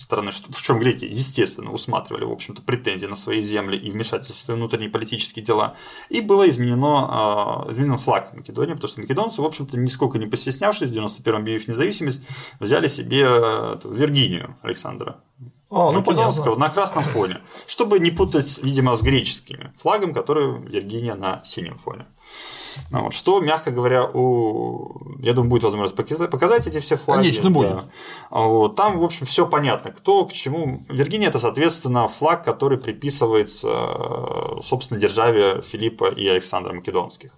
страны, 0.00 0.32
что- 0.32 0.50
в 0.52 0.62
чем 0.62 0.78
греки, 0.78 1.04
естественно, 1.04 1.70
усматривали, 1.70 2.24
в 2.24 2.32
общем-то, 2.32 2.62
претензии 2.62 3.06
на 3.06 3.16
свои 3.16 3.42
земли 3.42 3.76
и 3.76 3.90
вмешательство 3.90 4.52
в 4.52 4.56
внутренние 4.56 4.88
политические 4.88 5.44
дела. 5.44 5.74
И 6.08 6.20
было 6.22 6.48
изменено, 6.48 7.66
э, 7.68 7.72
изменен 7.72 7.98
флаг 7.98 8.34
Македонии, 8.34 8.72
потому 8.74 8.88
что 8.88 9.00
македонцы, 9.00 9.42
в 9.42 9.44
общем-то, 9.44 9.76
нисколько 9.78 10.18
не 10.18 10.26
постеснявшись, 10.26 10.88
в 10.88 10.92
91-м 10.92 11.42
объявив 11.42 11.68
независимость, 11.68 12.22
взяли 12.60 12.88
себе 12.88 13.26
э, 13.28 13.76
Виргинию 13.84 14.56
Александра 14.62 15.20
А, 15.70 15.92
ну 15.92 16.02
понятно. 16.02 16.56
на 16.56 16.70
красном 16.70 17.04
фоне, 17.04 17.38
чтобы 17.68 18.00
не 18.00 18.10
путать, 18.10 18.60
видимо, 18.62 18.94
с 18.94 19.02
греческими 19.02 19.72
флагом, 19.76 20.14
который 20.14 20.60
Виргиния 20.62 21.14
на 21.14 21.42
синем 21.44 21.76
фоне. 21.76 22.06
Ну, 22.90 23.04
вот, 23.04 23.14
что, 23.14 23.40
мягко 23.40 23.70
говоря, 23.70 24.04
у... 24.04 25.16
я 25.20 25.32
думаю, 25.32 25.50
будет 25.50 25.64
возможность 25.64 25.96
показать 25.96 26.66
эти 26.66 26.78
все 26.80 26.96
флаги. 26.96 27.22
Конечно, 27.22 27.50
будет. 27.50 27.70
Да. 27.70 27.90
А 28.30 28.46
Вот, 28.46 28.76
там, 28.76 28.98
в 28.98 29.04
общем, 29.04 29.26
все 29.26 29.46
понятно, 29.46 29.92
кто 29.92 30.24
к 30.24 30.32
чему. 30.32 30.80
Виргиния 30.88 31.28
это, 31.28 31.38
соответственно, 31.38 32.08
флаг, 32.08 32.44
который 32.44 32.78
приписывается, 32.78 33.68
э, 33.68 34.60
собственно, 34.64 35.00
державе 35.00 35.62
Филиппа 35.62 36.10
и 36.10 36.26
Александра 36.28 36.72
Македонских. 36.72 37.32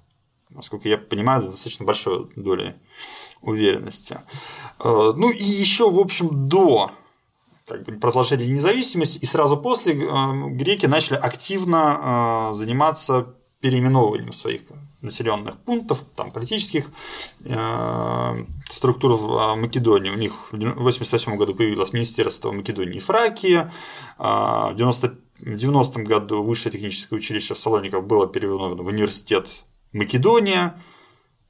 Насколько 0.50 0.88
я 0.88 0.98
понимаю, 0.98 1.42
достаточно 1.42 1.84
большой 1.84 2.30
долей 2.36 2.74
уверенности. 3.40 4.20
Э, 4.82 5.12
Ну 5.16 5.30
и 5.30 5.44
еще, 5.44 5.90
в 5.90 5.98
общем, 5.98 6.48
до 6.48 6.90
как 7.66 7.84
бы, 7.84 7.92
продолжения 7.92 8.46
независимости, 8.46 9.18
и 9.18 9.26
сразу 9.26 9.56
после 9.56 9.94
э, 9.94 10.48
греки 10.50 10.86
начали 10.86 11.16
активно 11.16 12.50
заниматься 12.52 13.34
переименовыванием 13.62 14.32
своих 14.32 14.62
населенных 15.00 15.56
пунктов, 15.58 16.04
там, 16.16 16.30
политических 16.30 16.90
э, 17.44 18.38
структур 18.70 19.12
в 19.12 19.36
э, 19.36 19.54
Македонии. 19.56 20.10
У 20.10 20.16
них 20.16 20.32
в 20.50 20.54
1988 20.54 21.36
году 21.36 21.54
появилось 21.54 21.92
Министерство 21.92 22.52
Македонии 22.52 22.96
и 22.96 23.00
Фракии, 23.00 23.70
а 24.18 24.72
в 24.72 24.76
90 24.76 25.14
в 25.40 25.56
90 25.56 26.02
году 26.02 26.42
Высшее 26.42 26.72
техническое 26.72 27.16
училище 27.16 27.54
в 27.54 27.58
Салониках 27.58 28.04
было 28.04 28.28
переименовано 28.28 28.82
в 28.82 28.88
Университет 28.88 29.64
Македония, 29.92 30.80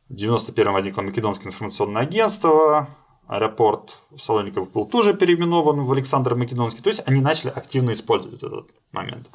в 0.08 0.14
91-м 0.14 0.72
возникло 0.72 1.02
Македонское 1.02 1.48
информационное 1.48 2.02
агентство, 2.02 2.88
аэропорт 3.26 3.98
в 4.10 4.18
Салониках 4.18 4.70
был 4.70 4.86
тоже 4.86 5.14
переименован 5.14 5.80
в 5.80 5.92
Александр 5.92 6.34
Македонский. 6.34 6.82
То 6.82 6.88
есть 6.88 7.02
они 7.06 7.20
начали 7.20 7.50
активно 7.50 7.92
использовать 7.92 8.42
этот 8.42 8.70
момент. 8.92 9.30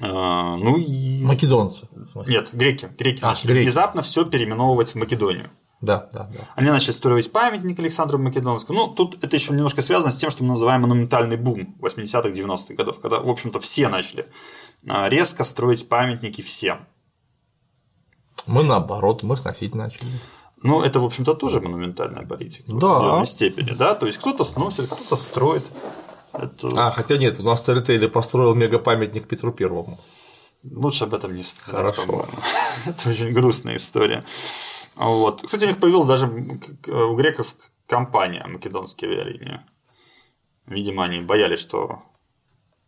А, 0.00 0.56
Ну 0.56 0.76
и. 0.76 1.22
Македонцы. 1.22 1.88
в. 2.14 2.28
Нет, 2.28 2.50
греки. 2.52 2.88
Греки 2.98 3.20
А, 3.22 3.28
начали 3.28 3.52
греки. 3.52 3.64
внезапно 3.64 4.02
все 4.02 4.24
переименовывать 4.24 4.90
в 4.90 4.94
Македонию. 4.96 5.50
Да, 5.82 6.08
да, 6.12 6.30
да. 6.32 6.48
Они 6.54 6.70
начали 6.70 6.92
строить 6.92 7.30
памятник 7.32 7.78
Александру 7.78 8.18
Македонскому. 8.18 8.78
Ну, 8.78 8.88
тут 8.94 9.22
это 9.22 9.36
еще 9.36 9.52
немножко 9.52 9.82
связано 9.82 10.10
с 10.10 10.16
тем, 10.16 10.30
что 10.30 10.42
мы 10.42 10.50
называем 10.50 10.82
монументальный 10.82 11.36
бум 11.36 11.76
80-х, 11.80 12.30
90-х 12.30 12.74
годов, 12.74 12.98
когда, 13.00 13.20
в 13.20 13.28
общем-то, 13.28 13.60
все 13.60 13.88
начали 13.88 14.26
а, 14.88 15.08
резко 15.10 15.44
строить 15.44 15.86
памятники 15.88 16.40
всем. 16.40 16.86
Мы 18.46 18.62
наоборот, 18.64 19.22
мы 19.22 19.36
сносить 19.36 19.74
начали. 19.74 20.08
Ну, 20.62 20.82
это, 20.82 20.98
в 21.00 21.04
общем-то, 21.04 21.34
тоже 21.34 21.60
монументальная 21.60 22.24
политика 22.26 22.70
в 22.72 22.78
Да. 22.78 22.96
определенной 22.96 23.26
степени, 23.26 23.70
да. 23.72 23.94
То 23.94 24.06
есть 24.06 24.18
кто-то 24.18 24.44
сносит, 24.44 24.86
кто-то 24.86 25.16
строит. 25.16 25.64
Это... 26.38 26.68
А, 26.76 26.90
хотя 26.90 27.16
нет, 27.16 27.38
у 27.40 27.42
нас 27.42 27.62
Церетели 27.62 28.06
построил 28.06 28.54
мегапамятник 28.54 29.26
Петру 29.26 29.52
Первому. 29.52 29.98
Лучше 30.62 31.04
об 31.04 31.14
этом 31.14 31.34
не 31.34 31.42
вспоминать, 31.42 31.94
Хорошо. 31.94 32.28
Это 32.86 33.10
очень 33.10 33.32
грустная 33.32 33.76
история. 33.76 34.24
Вот. 34.96 35.42
Кстати, 35.42 35.64
у 35.64 35.68
них 35.68 35.78
появилась 35.78 36.06
даже 36.06 36.26
к- 36.28 36.88
у 36.88 37.14
греков 37.16 37.54
компания 37.86 38.44
«Македонские 38.46 39.10
авиалинии». 39.10 39.60
Видимо, 40.66 41.04
они 41.04 41.20
боялись, 41.20 41.60
что 41.60 42.02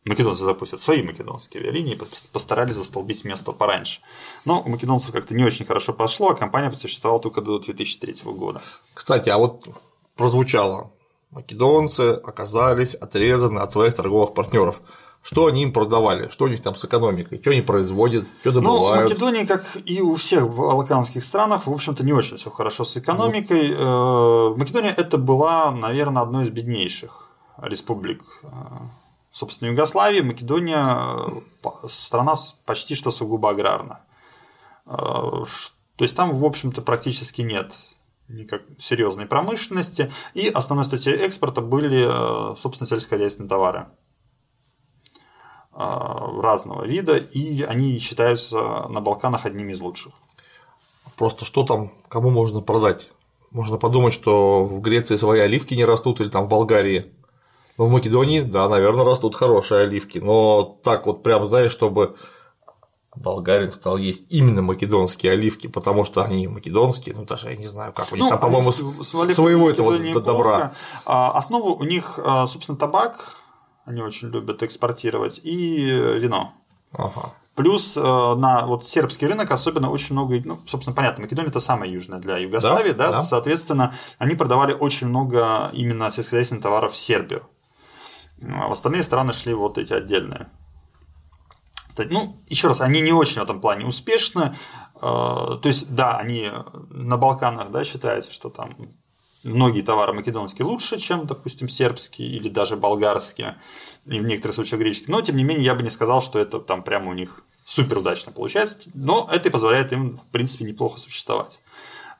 македонцы 0.04 0.42
запустят 0.44 0.80
свои 0.80 1.02
македонские 1.02 1.62
авиалинии, 1.62 2.00
постарались 2.32 2.74
застолбить 2.74 3.24
место 3.24 3.52
пораньше. 3.52 4.00
Но 4.44 4.60
у 4.62 4.68
македонцев 4.68 5.12
как-то 5.12 5.34
не 5.34 5.44
очень 5.44 5.64
хорошо 5.64 5.92
пошло, 5.92 6.30
а 6.30 6.34
компания 6.34 6.72
существовала 6.72 7.20
только 7.22 7.40
до 7.42 7.58
2003 7.58 8.14
года. 8.32 8.62
Кстати, 8.94 9.28
а 9.28 9.38
вот 9.38 9.68
прозвучало. 10.16 10.92
Македонцы 11.30 12.14
оказались 12.24 12.94
отрезаны 12.94 13.58
от 13.58 13.70
своих 13.72 13.94
торговых 13.94 14.34
партнеров. 14.34 14.80
Что 15.22 15.46
они 15.46 15.62
им 15.62 15.72
продавали? 15.72 16.28
Что 16.28 16.46
у 16.46 16.48
них 16.48 16.62
там 16.62 16.74
с 16.74 16.84
экономикой? 16.84 17.40
Что 17.40 17.50
они 17.50 17.60
производят? 17.60 18.26
Что 18.40 18.52
Ну, 18.52 18.60
в 18.60 18.62
добывают? 18.62 19.10
Македонии, 19.10 19.44
как 19.44 19.64
и 19.84 20.00
у 20.00 20.14
всех 20.14 20.48
балканских 20.48 21.22
странах, 21.24 21.66
в 21.66 21.72
общем-то, 21.72 22.04
не 22.04 22.12
очень 22.12 22.38
все 22.38 22.50
хорошо 22.50 22.84
с 22.84 22.96
экономикой. 22.96 23.72
Э, 23.72 24.54
Македония 24.56 24.94
это 24.96 25.18
была, 25.18 25.70
наверное, 25.70 26.22
одной 26.22 26.44
из 26.44 26.50
беднейших 26.50 27.28
республик 27.58 28.22
э, 28.42 28.48
собственно, 29.32 29.68
Югославии. 29.68 30.20
Македония 30.20 31.42
э, 31.62 31.88
страна 31.88 32.34
почти 32.64 32.94
что 32.94 33.10
сугубо 33.10 33.50
аграрна. 33.50 34.00
То 34.86 35.44
есть 36.04 36.16
там, 36.16 36.32
в 36.32 36.42
общем-то, 36.44 36.80
практически 36.80 37.42
нет 37.42 37.74
никак 38.28 38.62
серьезной 38.78 39.26
промышленности, 39.26 40.12
и 40.34 40.48
основной 40.48 40.84
статьей 40.84 41.16
экспорта 41.16 41.60
были, 41.60 42.04
э, 42.06 42.56
собственно, 42.56 42.88
сельскохозяйственные 42.88 43.48
товары 43.48 43.88
э, 45.72 45.76
разного 45.76 46.84
вида, 46.84 47.16
и 47.16 47.62
они 47.62 47.98
считаются 47.98 48.88
на 48.88 49.00
Балканах 49.00 49.46
одними 49.46 49.72
из 49.72 49.80
лучших. 49.80 50.12
Просто 51.16 51.44
что 51.44 51.64
там, 51.64 51.90
кому 52.08 52.30
можно 52.30 52.60
продать? 52.60 53.10
Можно 53.50 53.78
подумать, 53.78 54.12
что 54.12 54.64
в 54.64 54.80
Греции 54.80 55.16
свои 55.16 55.40
оливки 55.40 55.74
не 55.74 55.84
растут 55.84 56.20
или 56.20 56.28
там 56.28 56.44
в 56.44 56.48
Болгарии. 56.48 57.12
В 57.78 57.90
Македонии, 57.90 58.40
да, 58.40 58.68
наверное, 58.68 59.04
растут 59.04 59.34
хорошие 59.34 59.82
оливки, 59.82 60.18
но 60.18 60.78
так 60.82 61.06
вот 61.06 61.22
прям, 61.22 61.46
знаешь, 61.46 61.70
чтобы 61.70 62.16
болгарин 63.16 63.72
стал 63.72 63.96
есть 63.96 64.32
именно 64.32 64.62
македонские 64.62 65.32
оливки, 65.32 65.66
потому 65.66 66.04
что 66.04 66.22
они 66.22 66.46
македонские, 66.46 67.14
ну 67.16 67.24
даже 67.24 67.50
я 67.50 67.56
не 67.56 67.66
знаю, 67.66 67.92
как 67.92 68.12
у 68.12 68.16
них 68.16 68.24
Ну, 68.24 68.30
там, 68.30 68.38
по-моему, 68.40 68.70
своего 68.72 69.70
этого 69.70 69.96
д- 69.98 70.12
добра. 70.20 70.24
неплохо. 70.56 70.72
А, 71.04 71.30
Основа 71.32 71.70
у 71.70 71.82
них, 71.84 72.18
а, 72.22 72.46
собственно, 72.46 72.78
табак, 72.78 73.34
они 73.84 74.02
очень 74.02 74.28
любят 74.28 74.62
экспортировать, 74.62 75.40
и 75.42 75.84
вино. 76.18 76.52
Ага. 76.92 77.32
Плюс 77.54 77.96
э, 77.96 78.00
на 78.00 78.66
вот 78.66 78.86
сербский 78.86 79.26
рынок 79.26 79.50
особенно 79.50 79.90
очень 79.90 80.12
много, 80.14 80.40
ну, 80.44 80.60
собственно, 80.66 80.94
понятно, 80.94 81.22
Македония 81.24 81.48
это 81.48 81.58
самая 81.58 81.90
южная 81.90 82.20
для 82.20 82.36
Югославии, 82.38 82.92
Да, 82.92 83.06
да, 83.06 83.12
да. 83.14 83.22
соответственно, 83.22 83.94
они 84.18 84.36
продавали 84.36 84.72
очень 84.74 85.08
много 85.08 85.70
именно 85.72 86.08
сельскохозяйственных 86.12 86.62
товаров 86.62 86.92
в 86.92 86.96
Сербию. 86.98 87.42
А 88.46 88.68
в 88.68 88.72
остальные 88.72 89.02
страны 89.02 89.32
шли 89.32 89.54
вот 89.54 89.76
эти 89.76 89.92
отдельные. 89.92 90.48
Кстати, 91.98 92.12
Ну, 92.12 92.36
еще 92.46 92.68
раз, 92.68 92.80
они 92.80 93.00
не 93.00 93.12
очень 93.12 93.40
в 93.40 93.42
этом 93.44 93.60
плане 93.60 93.84
успешны. 93.84 94.54
Э, 94.94 95.00
То 95.00 95.60
есть, 95.64 95.92
да, 95.92 96.16
они 96.16 96.48
на 96.90 97.16
Балканах, 97.16 97.72
да, 97.72 97.82
считается, 97.82 98.32
что 98.32 98.50
там 98.50 98.76
многие 99.42 99.82
товары 99.82 100.12
македонские 100.12 100.64
лучше, 100.64 101.00
чем, 101.00 101.26
допустим, 101.26 101.68
сербские 101.68 102.28
или 102.28 102.48
даже 102.48 102.76
болгарские, 102.76 103.56
и 104.06 104.20
в 104.20 104.24
некоторых 104.24 104.54
случаях 104.54 104.80
греческие. 104.80 105.10
Но, 105.10 105.22
тем 105.22 105.36
не 105.36 105.42
менее, 105.42 105.64
я 105.64 105.74
бы 105.74 105.82
не 105.82 105.90
сказал, 105.90 106.22
что 106.22 106.38
это 106.38 106.60
там 106.60 106.84
прямо 106.84 107.10
у 107.10 107.14
них 107.14 107.42
супер 107.64 107.98
удачно 107.98 108.30
получается, 108.30 108.90
но 108.94 109.28
это 109.32 109.48
и 109.48 109.52
позволяет 109.52 109.92
им, 109.92 110.16
в 110.16 110.26
принципе, 110.26 110.66
неплохо 110.66 111.00
существовать. 111.00 111.58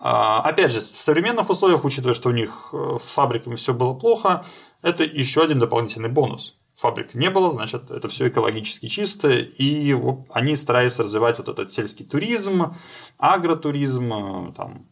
А, 0.00 0.40
Опять 0.40 0.72
же, 0.72 0.80
в 0.80 0.82
современных 0.82 1.48
условиях, 1.50 1.84
учитывая, 1.84 2.14
что 2.14 2.30
у 2.30 2.32
них 2.32 2.70
э, 2.72 2.98
фабриками 3.00 3.54
все 3.54 3.74
было 3.74 3.94
плохо, 3.94 4.44
это 4.82 5.04
еще 5.04 5.40
один 5.42 5.60
дополнительный 5.60 6.08
бонус. 6.08 6.57
Фабрик 6.78 7.14
не 7.14 7.28
было, 7.28 7.50
значит, 7.50 7.90
это 7.90 8.06
все 8.06 8.28
экологически 8.28 8.86
чисто, 8.86 9.30
и 9.30 9.96
они 10.30 10.54
стараются 10.56 11.02
развивать 11.02 11.38
вот 11.38 11.48
этот 11.48 11.72
сельский 11.72 12.06
туризм, 12.06 12.76
агротуризм, 13.18 14.12
э, 14.12 14.52
там, 14.54 14.86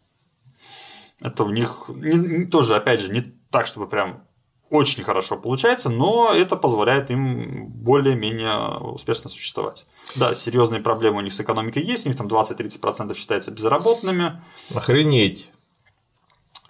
это 1.21 1.45
у 1.45 1.51
них 1.51 1.85
не- 1.89 2.39
не- 2.39 2.47
тоже, 2.47 2.75
опять 2.75 3.01
же, 3.01 3.13
не 3.13 3.21
так, 3.51 3.69
чтобы 3.69 3.87
прям 3.87 4.25
очень 4.69 5.05
хорошо 5.05 5.37
получается, 5.37 5.89
но 5.89 6.33
это 6.35 6.57
позволяет 6.57 7.13
им 7.13 7.69
более-менее 7.69 8.79
успешно 8.81 9.31
существовать. 9.31 9.87
Да, 10.17 10.35
серьезные 10.35 10.81
проблемы 10.81 11.19
у 11.19 11.21
них 11.21 11.33
с 11.33 11.39
экономикой 11.41 11.85
есть, 11.85 12.05
у 12.05 12.09
них 12.09 12.19
там 12.19 12.27
20-30% 12.27 13.15
считается 13.15 13.53
безработными, 13.53 14.43
Охренеть. 14.75 15.53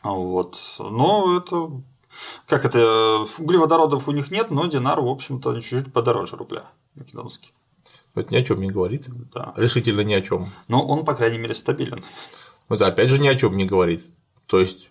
вот. 0.02 0.58
но 0.78 1.38
это 1.38 1.70
как 2.46 2.64
это, 2.64 3.26
углеводородов 3.38 4.08
у 4.08 4.12
них 4.12 4.30
нет, 4.30 4.50
но 4.50 4.66
динар, 4.66 5.00
в 5.00 5.08
общем-то, 5.08 5.60
чуть-чуть 5.60 5.92
подороже 5.92 6.36
рубля 6.36 6.64
македонский. 6.94 7.52
Это 8.14 8.32
ни 8.34 8.38
о 8.38 8.42
чем 8.42 8.60
не 8.60 8.68
говорит. 8.70 9.04
Да. 9.34 9.52
Решительно 9.56 10.00
ни 10.00 10.14
о 10.14 10.22
чем. 10.22 10.50
Но 10.68 10.86
он, 10.86 11.04
по 11.04 11.14
крайней 11.14 11.38
мере, 11.38 11.54
стабилен. 11.54 12.02
Это 12.70 12.86
опять 12.86 13.10
же 13.10 13.18
ни 13.18 13.28
о 13.28 13.34
чем 13.34 13.56
не 13.56 13.64
говорит. 13.66 14.02
То 14.46 14.58
есть 14.60 14.90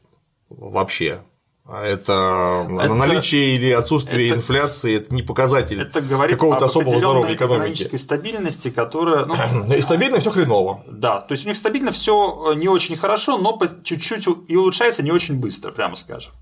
вообще. 0.50 1.22
Это, 1.68 2.68
Это- 2.70 2.94
наличие 2.94 3.56
или 3.56 3.72
отсутствие 3.72 4.28
это- 4.28 4.38
инфляции 4.38 4.98
это 4.98 5.16
не 5.16 5.24
показатель 5.24 5.82
Это 5.82 6.00
говорит 6.00 6.36
какого-то 6.36 6.66
об 6.66 6.70
особого 6.70 7.00
здоровья 7.00 7.34
экономики. 7.34 7.60
экономической 7.62 7.98
стабильности, 7.98 8.70
которая, 8.70 9.26
ну, 9.26 9.34
И 9.76 9.82
стабильно 9.82 10.20
все 10.20 10.30
хреново. 10.30 10.84
Да, 10.88 11.22
то 11.22 11.32
есть 11.32 11.46
у 11.46 11.50
них 11.50 11.58
стабильно 11.58 11.90
все 11.90 12.54
не 12.56 12.68
очень 12.68 12.96
хорошо, 12.96 13.40
но 13.40 13.60
чуть-чуть 13.84 14.28
и 14.48 14.56
улучшается 14.56 15.02
не 15.02 15.10
очень 15.12 15.40
быстро, 15.40 15.72
прямо 15.72 15.96
скажем. 15.96 16.34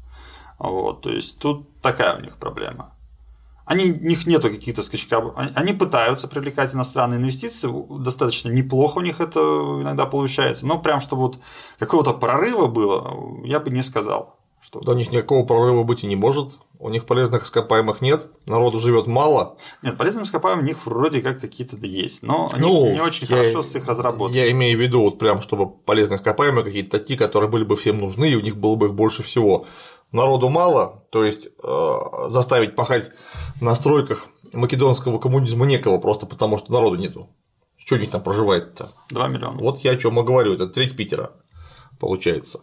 Вот, 0.64 1.02
то 1.02 1.12
есть 1.12 1.40
тут 1.40 1.68
такая 1.82 2.18
у 2.18 2.22
них 2.22 2.38
проблема. 2.38 2.96
Они, 3.66 3.92
у 3.92 4.04
них 4.06 4.26
нету 4.26 4.50
каких-то 4.50 4.82
скачков. 4.82 5.34
Они- 5.36 5.74
пытаются 5.74 6.28
привлекать 6.28 6.74
иностранные 6.74 7.20
инвестиции, 7.20 7.70
достаточно 8.00 8.50
неплохо 8.50 9.00
у 9.00 9.02
них 9.02 9.20
это 9.20 9.40
иногда 9.40 10.06
получается, 10.06 10.66
но 10.66 10.80
прям 10.80 11.02
чтобы 11.02 11.24
вот 11.24 11.40
какого-то 11.80 12.14
прорыва 12.14 12.68
было, 12.68 13.46
я 13.46 13.60
бы 13.60 13.72
не 13.72 13.84
сказал. 13.84 14.38
Что... 14.64 14.80
У 14.80 14.94
них 14.94 15.12
никакого 15.12 15.46
прорыва 15.46 15.84
быть 15.84 16.04
и 16.04 16.08
не 16.08 16.16
может. 16.16 16.54
У 16.80 16.90
них 16.90 17.06
полезных 17.06 17.44
ископаемых 17.44 18.02
нет, 18.02 18.28
народу 18.46 18.80
живет 18.80 19.08
мало. 19.08 19.58
Нет, 19.82 19.98
полезным 19.98 20.24
ископаемым 20.24 20.64
у 20.64 20.68
них 20.68 20.86
вроде 20.86 21.22
как 21.22 21.40
какие-то 21.42 21.78
есть, 21.78 22.24
но 22.24 22.50
они 22.52 22.62
Ну, 22.62 22.94
не 22.94 23.02
очень 23.02 23.28
я- 23.28 23.38
хорошо 23.38 23.62
с 23.62 23.76
их 23.76 23.88
разработкой. 23.88 24.38
Я 24.38 24.52
имею 24.52 24.78
в 24.78 24.82
виду, 24.82 25.02
вот 25.02 25.20
прям, 25.20 25.42
чтобы 25.42 25.70
полезные 25.70 26.16
ископаемые 26.18 26.64
какие-то 26.64 26.98
такие, 26.98 27.20
которые 27.20 27.50
были 27.50 27.64
бы 27.64 27.76
всем 27.76 28.00
нужны, 28.00 28.30
и 28.30 28.36
у 28.36 28.42
них 28.42 28.58
было 28.58 28.76
бы 28.76 28.88
их 28.88 28.94
больше 28.94 29.22
всего. 29.22 29.66
Народу 30.12 30.50
мало, 30.50 31.04
то 31.10 31.24
есть 31.24 31.48
э, 31.64 31.96
заставить 32.30 32.76
пахать 32.76 33.12
на 33.62 33.76
стройках 33.76 34.26
македонского 34.54 35.20
коммунизма 35.20 35.66
некого, 35.66 35.98
просто 35.98 36.26
потому 36.26 36.58
что 36.58 36.72
народу 36.72 36.96
нету. 36.96 37.30
Что 37.78 37.96
у 37.96 37.98
них 37.98 38.10
там 38.12 38.22
проживает-то? 38.22 38.90
2 39.10 39.28
миллиона. 39.28 39.60
Вот 39.60 39.80
я 39.80 39.92
о 39.92 39.98
чем 39.98 40.20
и 40.20 40.24
говорю, 40.24 40.54
это 40.54 40.68
треть 40.68 40.96
Питера, 40.96 41.32
получается. 42.00 42.62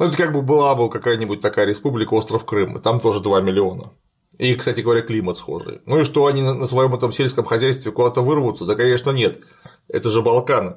Ну, 0.00 0.06
это 0.06 0.16
как 0.16 0.32
бы 0.32 0.40
была 0.40 0.74
бы 0.74 0.88
какая-нибудь 0.88 1.40
такая 1.40 1.66
республика, 1.66 2.14
остров 2.14 2.46
Крым, 2.46 2.80
там 2.80 3.00
тоже 3.00 3.20
2 3.20 3.42
миллиона. 3.42 3.92
И, 4.38 4.54
кстати 4.54 4.80
говоря, 4.80 5.02
климат 5.02 5.36
схожий. 5.36 5.82
Ну 5.84 6.00
и 6.00 6.04
что 6.04 6.24
они 6.24 6.40
на 6.40 6.66
своем 6.66 6.94
этом 6.94 7.12
сельском 7.12 7.44
хозяйстве 7.44 7.92
куда-то 7.92 8.22
вырвутся? 8.22 8.64
Да, 8.64 8.76
конечно, 8.76 9.10
нет. 9.10 9.40
Это 9.88 10.08
же 10.08 10.22
Балканы. 10.22 10.76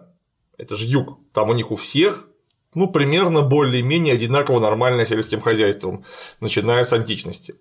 Это 0.57 0.75
же 0.75 0.85
юг. 0.85 1.19
Там 1.31 1.49
у 1.49 1.53
них 1.53 1.71
у 1.71 1.77
всех, 1.77 2.27
ну, 2.73 2.89
примерно 2.89 3.43
более-менее 3.43 4.15
одинаково 4.15 4.59
нормальное 4.59 5.05
сельским 5.05 5.39
хозяйством, 5.39 6.03
начиная 6.41 6.83
с 6.83 6.91
античности. 6.91 7.55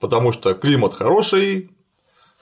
Потому 0.00 0.32
что 0.32 0.54
климат 0.54 0.92
хороший, 0.92 1.70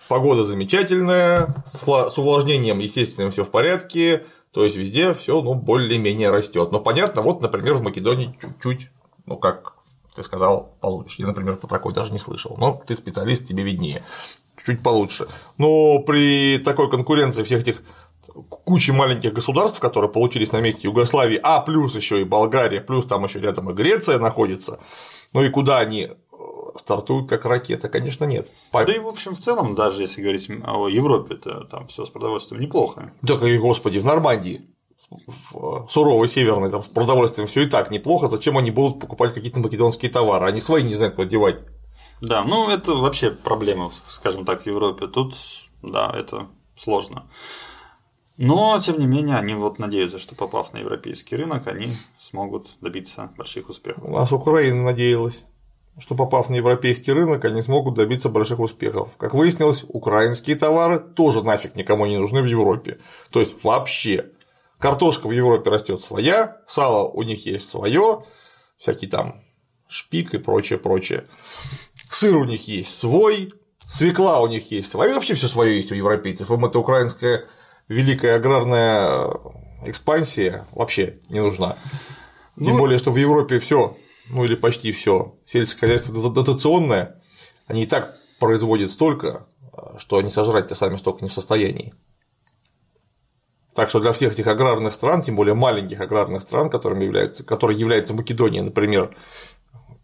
погода 0.08 0.42
замечательная, 0.44 1.62
с 1.66 2.16
увлажнением, 2.16 2.78
естественно, 2.78 3.30
все 3.30 3.44
в 3.44 3.50
порядке, 3.50 4.24
то 4.52 4.64
есть 4.64 4.76
везде 4.76 5.14
все 5.14 5.40
ну, 5.42 5.54
более-менее 5.54 6.30
растет. 6.30 6.72
Но 6.72 6.80
понятно, 6.80 7.22
вот, 7.22 7.40
например, 7.42 7.74
в 7.74 7.82
Македонии 7.82 8.36
чуть-чуть, 8.40 8.90
ну 9.26 9.36
как 9.36 9.74
ты 10.14 10.22
сказал, 10.22 10.76
получше. 10.80 11.22
Я, 11.22 11.28
например, 11.28 11.56
по 11.56 11.66
такой 11.66 11.94
даже 11.94 12.12
не 12.12 12.18
слышал. 12.18 12.54
Но 12.58 12.82
ты 12.86 12.94
специалист, 12.94 13.46
тебе 13.46 13.62
виднее. 13.62 14.02
Чуть 14.62 14.82
получше. 14.82 15.26
Но 15.56 16.00
при 16.00 16.58
такой 16.58 16.90
конкуренции 16.90 17.42
всех 17.42 17.62
этих 17.62 17.82
кучи 18.64 18.90
маленьких 18.90 19.32
государств, 19.32 19.80
которые 19.80 20.10
получились 20.10 20.52
на 20.52 20.60
месте 20.60 20.88
Югославии, 20.88 21.40
а 21.42 21.60
плюс 21.60 21.96
еще 21.96 22.20
и 22.20 22.24
Болгария, 22.24 22.80
плюс 22.80 23.06
там 23.06 23.24
еще 23.24 23.40
рядом 23.40 23.70
и 23.70 23.72
Греция 23.72 24.18
находится, 24.18 24.78
ну 25.32 25.42
и 25.42 25.48
куда 25.48 25.78
они 25.78 26.10
стартуют 26.76 27.28
как 27.28 27.44
ракета, 27.44 27.88
конечно, 27.88 28.24
нет. 28.24 28.52
По- 28.70 28.84
Да 28.84 28.92
и, 28.94 28.98
в 28.98 29.06
общем, 29.08 29.34
в 29.34 29.40
целом, 29.40 29.74
даже 29.74 30.02
если 30.02 30.22
говорить 30.22 30.48
о 30.64 30.88
Европе, 30.88 31.36
то 31.36 31.64
там 31.64 31.86
все 31.86 32.04
с 32.04 32.10
продовольствием 32.10 32.62
неплохо. 32.62 33.12
Так 33.26 33.42
и, 33.42 33.58
господи, 33.58 33.98
в 33.98 34.04
Нормандии, 34.04 34.62
в 35.36 35.86
суровой 35.88 36.28
северной, 36.28 36.70
там 36.70 36.82
с 36.82 36.86
продовольствием 36.88 37.46
все 37.46 37.62
и 37.62 37.66
так 37.66 37.90
неплохо, 37.90 38.28
зачем 38.28 38.56
они 38.56 38.70
будут 38.70 39.00
покупать 39.00 39.34
какие-то 39.34 39.60
македонские 39.60 40.10
товары, 40.10 40.46
они 40.46 40.60
свои 40.60 40.82
не 40.82 40.94
знают, 40.94 41.14
куда 41.14 41.28
девать. 41.28 41.56
Да, 42.20 42.44
ну 42.44 42.70
это 42.70 42.94
вообще 42.94 43.30
проблема, 43.30 43.90
скажем 44.08 44.44
так, 44.44 44.62
в 44.62 44.66
Европе. 44.66 45.08
Тут, 45.08 45.34
да, 45.82 46.12
это 46.16 46.46
сложно. 46.76 47.28
Но, 48.38 48.80
тем 48.80 48.98
не 48.98 49.06
менее, 49.06 49.36
они 49.36 49.54
вот 49.54 49.78
надеются, 49.78 50.18
что 50.18 50.34
попав 50.34 50.72
на 50.72 50.78
европейский 50.78 51.36
рынок, 51.36 51.66
они 51.66 51.88
смогут 52.18 52.68
добиться 52.80 53.30
больших 53.36 53.68
успехов. 53.68 54.04
У 54.04 54.10
нас 54.12 54.32
Украина 54.32 54.82
надеялась, 54.82 55.44
что 55.98 56.14
попав 56.14 56.48
на 56.48 56.54
европейский 56.54 57.12
рынок, 57.12 57.44
они 57.44 57.62
смогут 57.62 57.94
добиться 57.94 58.28
больших 58.28 58.60
успехов. 58.60 59.10
Как 59.18 59.34
выяснилось, 59.34 59.84
украинские 59.86 60.56
товары 60.56 60.98
тоже 60.98 61.42
нафиг 61.42 61.76
никому 61.76 62.06
не 62.06 62.16
нужны 62.16 62.42
в 62.42 62.46
Европе. 62.46 62.98
То 63.30 63.40
есть 63.40 63.62
вообще. 63.62 64.30
Картошка 64.78 65.28
в 65.28 65.30
Европе 65.30 65.70
растет 65.70 66.00
своя, 66.00 66.56
сало 66.66 67.06
у 67.08 67.22
них 67.22 67.46
есть 67.46 67.70
свое, 67.70 68.24
всякий 68.78 69.06
там 69.06 69.44
шпик 69.86 70.34
и 70.34 70.38
прочее, 70.38 70.78
прочее. 70.78 71.26
Сыр 72.10 72.36
у 72.36 72.44
них 72.44 72.66
есть 72.66 72.98
свой, 72.98 73.52
свекла 73.86 74.40
у 74.40 74.48
них 74.48 74.72
есть 74.72 74.90
своя, 74.90 75.14
вообще 75.14 75.34
все 75.34 75.46
свое 75.46 75.76
есть 75.76 75.92
у 75.92 75.94
европейцев. 75.94 76.50
Им 76.50 76.64
эта 76.64 76.80
украинская 76.80 77.44
великая 77.86 78.36
аграрная 78.36 79.30
экспансия 79.86 80.66
вообще 80.72 81.20
не 81.28 81.40
нужна. 81.40 81.76
Тем 82.56 82.74
Ну, 82.74 82.78
более, 82.78 82.98
что 82.98 83.12
в 83.12 83.16
Европе 83.16 83.58
все, 83.58 83.96
ну 84.28 84.44
или 84.44 84.54
почти 84.54 84.92
все, 84.92 85.36
сельское 85.44 85.80
хозяйство 85.80 86.14
дот- 86.14 86.34
дотационное, 86.34 87.22
они 87.66 87.82
и 87.82 87.86
так 87.86 88.18
производят 88.38 88.90
столько, 88.90 89.46
что 89.98 90.18
они 90.18 90.30
сожрать-то 90.30 90.74
сами 90.74 90.96
столько 90.96 91.24
не 91.24 91.28
в 91.28 91.32
состоянии. 91.32 91.94
Так 93.74 93.88
что 93.88 94.00
для 94.00 94.12
всех 94.12 94.34
этих 94.34 94.46
аграрных 94.46 94.92
стран, 94.92 95.22
тем 95.22 95.36
более 95.36 95.54
маленьких 95.54 96.00
аграрных 96.00 96.42
стран, 96.42 96.68
которыми 96.68 97.04
является, 97.04 97.42
которой 97.42 97.76
является 97.76 98.12
Македония, 98.12 98.62
например, 98.62 99.14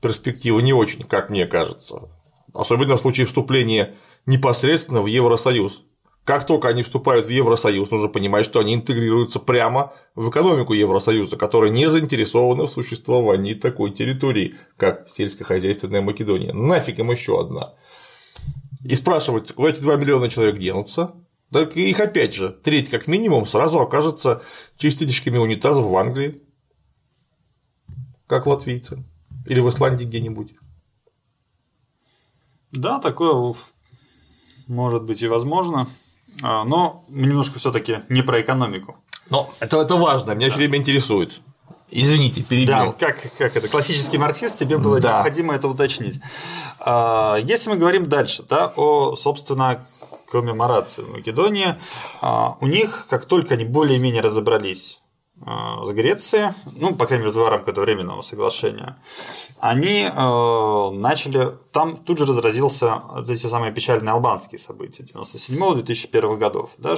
перспектива 0.01 0.61
не 0.61 0.73
очень, 0.73 1.05
как 1.05 1.29
мне 1.29 1.47
кажется. 1.47 2.09
Особенно 2.55 2.97
в 2.97 3.01
случае 3.01 3.27
вступления 3.27 3.97
непосредственно 4.25 5.03
в 5.03 5.07
Евросоюз, 5.07 5.83
Как 6.29 6.45
только 6.45 6.69
они 6.69 6.83
вступают 6.83 7.25
в 7.25 7.31
Евросоюз, 7.31 7.91
нужно 7.91 8.09
понимать, 8.09 8.45
что 8.45 8.61
они 8.61 8.75
интегрируются 8.75 9.41
прямо 9.41 9.95
в 10.15 10.29
экономику 10.29 10.75
Евросоюза, 10.75 11.39
которая 11.39 11.71
не 11.71 11.89
заинтересована 11.89 12.67
в 12.67 12.71
существовании 12.71 13.55
такой 13.55 13.93
территории, 13.93 14.57
как 14.77 15.09
сельскохозяйственная 15.09 16.03
Македония. 16.03 16.53
Нафиг 16.53 16.99
им 16.99 17.11
еще 17.11 17.41
одна. 17.41 17.77
И 18.85 18.95
спрашивать, 18.95 19.53
куда 19.53 19.71
эти 19.71 19.81
2 19.81 19.97
миллиона 19.97 20.29
человек 20.29 20.59
денутся? 20.59 21.15
Так 21.51 21.79
их 21.79 21.99
опять 21.99 22.35
же, 22.35 22.51
треть 22.51 22.91
как 22.91 23.09
минимум 23.09 23.47
сразу 23.47 23.81
окажется 23.81 24.43
чистильщиками 24.77 25.39
унитазов 25.39 25.87
в 25.87 25.97
Англии, 25.97 26.43
как 28.27 28.47
латвийцы, 28.47 29.03
или 29.47 29.61
в 29.61 29.69
Исландии 29.71 30.05
где-нибудь. 30.05 30.53
Да, 32.71 32.99
такое 32.99 33.55
может 34.67 35.05
быть 35.05 35.23
и 35.23 35.27
возможно. 35.27 35.89
А, 36.43 36.65
но 36.65 37.05
немножко 37.09 37.59
все-таки 37.59 38.01
не 38.09 38.23
про 38.23 38.41
экономику. 38.41 38.97
Но 39.31 39.51
это, 39.61 39.81
это 39.81 39.97
важно, 39.97 40.33
меня 40.33 40.47
да. 40.47 40.51
все 40.53 40.59
время 40.59 40.79
интересует. 40.79 41.41
Извините, 41.91 42.43
перебил. 42.43 42.67
Да, 42.67 42.93
как, 42.93 43.33
как 43.39 43.57
это, 43.57 43.69
классический 43.69 44.19
марксист, 44.19 44.59
тебе 44.59 44.77
было 44.79 45.01
да. 45.01 45.15
необходимо 45.15 45.55
это 45.55 45.69
уточнить. 45.69 46.21
А, 46.81 47.37
если 47.37 47.71
мы 47.71 47.77
говорим 47.77 48.09
дальше, 48.09 48.45
да, 48.49 48.73
о, 48.77 49.17
собственно, 49.17 49.87
коммеморации 50.31 51.03
в 51.03 51.11
Македонии, 51.11 51.77
а, 52.21 52.57
у 52.61 52.67
них, 52.67 53.07
как 53.09 53.25
только 53.25 53.55
они 53.55 53.65
более-менее 53.65 54.21
разобрались 54.21 55.01
с 55.45 55.93
Грецией, 55.93 56.53
ну, 56.77 56.95
по 56.95 57.07
крайней 57.07 57.27
мере, 57.27 57.39
в 57.39 57.49
рамках 57.49 57.69
этого 57.69 57.85
временного 57.85 58.23
соглашения, 58.23 58.97
они 59.61 60.03
э, 60.03 60.91
начали, 60.97 61.53
там 61.73 61.97
тут 61.97 62.19
же 62.19 62.27
разразился 62.27 63.03
эти 63.29 63.47
самые 63.47 63.73
печальные 63.73 64.13
албанские 64.13 64.59
события 64.59 65.05
97-2001 65.05 66.37
годов, 66.39 66.71
да, 66.79 66.97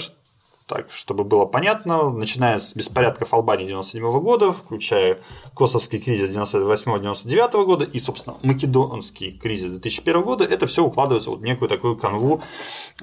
так, 0.67 0.93
чтобы 0.93 1.25
было 1.25 1.47
понятно, 1.47 2.11
начиная 2.11 2.61
с 2.61 2.77
беспорядков 2.77 3.35
Албании 3.35 3.67
97 3.67 4.21
года, 4.21 4.53
включая 4.53 5.19
Косовский 5.57 5.99
кризис 5.99 6.31
98-99 6.31 7.65
года 7.65 7.85
и, 7.85 7.99
собственно, 7.99 8.37
Македонский 8.43 9.33
кризис 9.33 9.73
2001 9.73 10.23
года, 10.23 10.45
это 10.45 10.67
все 10.67 10.85
укладывается 10.85 11.33
в 11.33 11.43
некую 11.43 11.69
такую 11.69 11.97
канву 11.97 12.41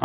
э, 0.00 0.04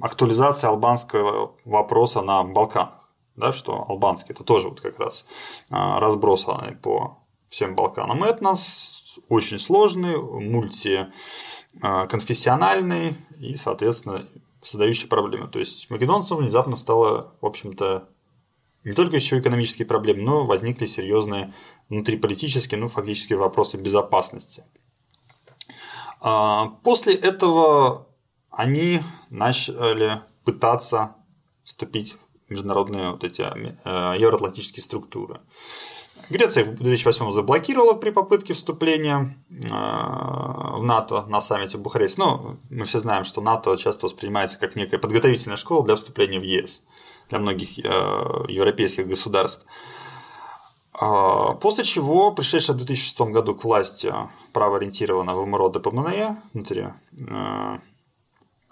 актуализации 0.00 0.68
албанского 0.68 1.56
вопроса 1.64 2.22
на 2.22 2.44
Балканах 2.44 2.99
да, 3.40 3.50
что 3.52 3.84
албанский 3.88 4.34
это 4.34 4.44
тоже 4.44 4.68
вот 4.68 4.80
как 4.80 5.00
раз 5.00 5.26
а, 5.70 5.98
разбросанный 5.98 6.76
по 6.76 7.18
всем 7.48 7.74
Балканам 7.74 8.22
этнос, 8.22 9.18
очень 9.28 9.58
сложный, 9.58 10.16
мультиконфессиональный 10.16 13.16
и, 13.38 13.56
соответственно, 13.56 14.28
создающий 14.62 15.08
проблемы. 15.08 15.48
То 15.48 15.58
есть 15.58 15.90
македонцам 15.90 16.38
внезапно 16.38 16.76
стало, 16.76 17.34
в 17.40 17.46
общем-то, 17.46 18.08
не 18.84 18.92
только 18.92 19.16
еще 19.16 19.38
экономические 19.38 19.86
проблемы, 19.86 20.22
но 20.22 20.44
возникли 20.44 20.86
серьезные 20.86 21.52
внутриполитические, 21.88 22.80
ну, 22.80 22.88
фактически 22.88 23.34
вопросы 23.34 23.76
безопасности. 23.76 24.64
А, 26.20 26.78
после 26.82 27.14
этого 27.14 28.06
они 28.50 29.00
начали 29.28 30.22
пытаться 30.44 31.16
вступить 31.64 32.16
международные 32.50 33.12
вот 33.12 33.24
эти 33.24 33.42
э, 33.42 34.18
евроатлантические 34.18 34.82
структуры. 34.82 35.40
Греция 36.28 36.64
в 36.64 36.76
2008 36.76 37.30
заблокировала 37.30 37.94
при 37.94 38.10
попытке 38.10 38.52
вступления 38.52 39.36
э, 39.48 39.54
в 39.68 40.82
НАТО 40.82 41.24
на 41.26 41.40
саммите 41.40 41.78
в 41.78 41.80
Бухаресте. 41.80 42.20
Ну, 42.20 42.58
мы 42.68 42.84
все 42.84 42.98
знаем, 42.98 43.24
что 43.24 43.40
НАТО 43.40 43.76
часто 43.76 44.06
воспринимается 44.06 44.58
как 44.58 44.76
некая 44.76 44.98
подготовительная 44.98 45.56
школа 45.56 45.84
для 45.84 45.96
вступления 45.96 46.38
в 46.38 46.44
ЕС 46.44 46.82
для 47.30 47.38
многих 47.38 47.78
европейских 47.78 49.06
государств. 49.06 49.64
После 50.92 51.84
чего 51.84 52.32
пришедшая 52.32 52.74
в 52.74 52.78
2006 52.78 53.20
году 53.20 53.54
к 53.54 53.62
власти 53.62 54.12
правоориентированная 54.52 55.36
ВМРО 55.36 55.68
ДПМНЕ 55.68 56.42
внутри 56.52 56.88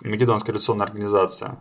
Македонская 0.01 0.53
революционная 0.53 0.87
организация 0.87 1.59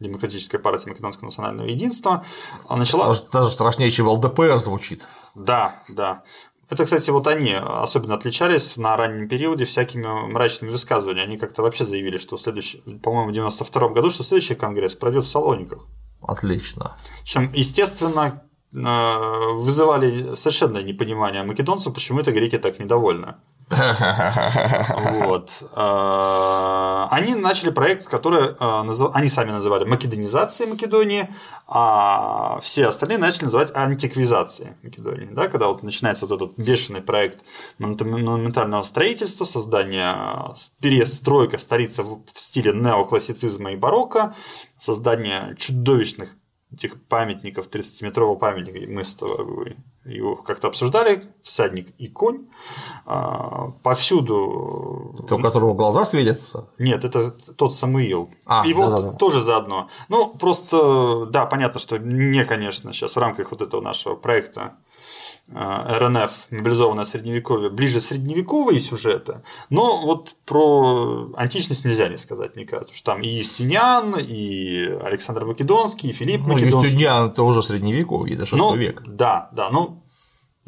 Демократическая 0.00 0.58
партия 0.58 0.90
Македонского 0.90 1.26
национального 1.26 1.66
единства, 1.66 2.24
начала... 2.70 3.16
Даже, 3.32 3.50
страшнее, 3.50 3.90
чем 3.90 4.08
ЛДПР 4.08 4.58
звучит. 4.58 5.08
Да, 5.34 5.82
да. 5.88 6.22
Это, 6.70 6.84
кстати, 6.84 7.08
вот 7.10 7.26
они 7.26 7.54
особенно 7.54 8.14
отличались 8.14 8.76
на 8.76 8.96
раннем 8.96 9.28
периоде 9.28 9.64
всякими 9.64 10.06
мрачными 10.30 10.70
высказываниями. 10.70 11.30
Они 11.30 11.38
как-то 11.38 11.62
вообще 11.62 11.84
заявили, 11.84 12.18
что 12.18 12.36
в 12.36 12.40
следующем, 12.40 13.00
по-моему, 13.00 13.30
в 13.30 13.32
92 13.32 13.88
году, 13.88 14.10
что 14.10 14.22
следующий 14.22 14.54
конгресс 14.54 14.94
пройдет 14.94 15.24
в 15.24 15.30
Салониках. 15.30 15.86
Отлично. 16.20 16.96
Чем, 17.24 17.50
естественно, 17.54 18.42
э, 18.72 19.52
вызывали 19.54 20.34
совершенно 20.34 20.82
непонимание 20.82 21.42
македонцев, 21.42 21.94
почему 21.94 22.20
это 22.20 22.32
греки 22.32 22.58
так 22.58 22.78
недовольны. 22.78 23.36
Вот. 23.70 25.50
Э, 25.74 27.06
они 27.10 27.34
начали 27.34 27.70
проект, 27.70 28.08
который 28.08 28.54
э, 28.58 29.10
они 29.14 29.28
сами 29.28 29.50
называли 29.50 29.84
македонизацией 29.84 30.70
Македонии, 30.70 31.28
а 31.66 32.58
все 32.60 32.86
остальные 32.86 33.18
начали 33.18 33.44
называть 33.44 33.74
антиквизацией 33.74 34.72
Македонии. 34.82 35.28
Да, 35.32 35.48
когда 35.48 35.68
вот 35.68 35.82
начинается 35.82 36.26
вот 36.26 36.40
этот 36.40 36.58
бешеный 36.58 37.02
проект 37.02 37.44
монументального 37.78 38.82
строительства, 38.82 39.44
создание, 39.44 40.54
перестройка 40.80 41.58
столицы 41.58 42.02
в 42.02 42.22
стиле 42.36 42.72
неоклассицизма 42.72 43.72
и 43.72 43.76
барокко, 43.76 44.34
создание 44.78 45.56
чудовищных 45.58 46.30
этих 46.72 47.02
памятников, 47.04 47.68
30-метрового 47.68 48.36
памятника, 48.36 48.90
мы 48.90 49.04
с 49.04 49.14
тобой 49.14 49.76
его 50.04 50.36
как-то 50.36 50.68
обсуждали, 50.68 51.22
всадник 51.42 51.88
и 51.98 52.08
конь, 52.08 52.46
а, 53.04 53.72
повсюду... 53.82 55.14
Это 55.22 55.36
у 55.36 55.40
которого 55.40 55.74
глаза 55.74 56.04
светятся? 56.04 56.68
Нет, 56.78 57.04
это 57.04 57.30
тот 57.30 57.74
Самуил. 57.74 58.30
А, 58.46 58.66
его 58.66 58.88
да, 58.88 59.00
да, 59.00 59.10
да. 59.10 59.18
тоже 59.18 59.40
заодно. 59.42 59.88
Ну, 60.08 60.34
просто, 60.34 61.26
да, 61.26 61.46
понятно, 61.46 61.80
что 61.80 61.98
не, 61.98 62.44
конечно, 62.44 62.92
сейчас 62.92 63.16
в 63.16 63.18
рамках 63.18 63.50
вот 63.50 63.62
этого 63.62 63.80
нашего 63.80 64.14
проекта 64.14 64.48
Э, 64.58 64.87
РНФ, 65.50 66.50
мобилизованное 66.50 67.04
средневековье, 67.04 67.70
ближе 67.70 68.00
средневековые 68.00 68.80
сюжеты, 68.80 69.42
но 69.70 70.02
вот 70.02 70.36
про 70.44 71.30
античность 71.36 71.84
нельзя 71.84 72.08
не 72.08 72.18
сказать, 72.18 72.54
мне 72.54 72.66
кажется, 72.66 72.94
что 72.94 73.12
там 73.12 73.22
и 73.22 73.28
Юстиниан, 73.28 74.16
и 74.18 74.84
Александр 75.02 75.46
Македонский, 75.46 76.10
и 76.10 76.12
Филипп 76.12 76.42
ну, 76.42 76.54
Македонский. 76.54 76.88
Юстиниан– 76.88 77.30
это 77.30 77.42
уже 77.44 77.62
средневековье, 77.62 78.34
это 78.34 78.44
6 78.44 78.58
ну, 78.58 78.74
век. 78.74 79.02
Да, 79.06 79.48
да, 79.52 79.70
ну 79.70 80.02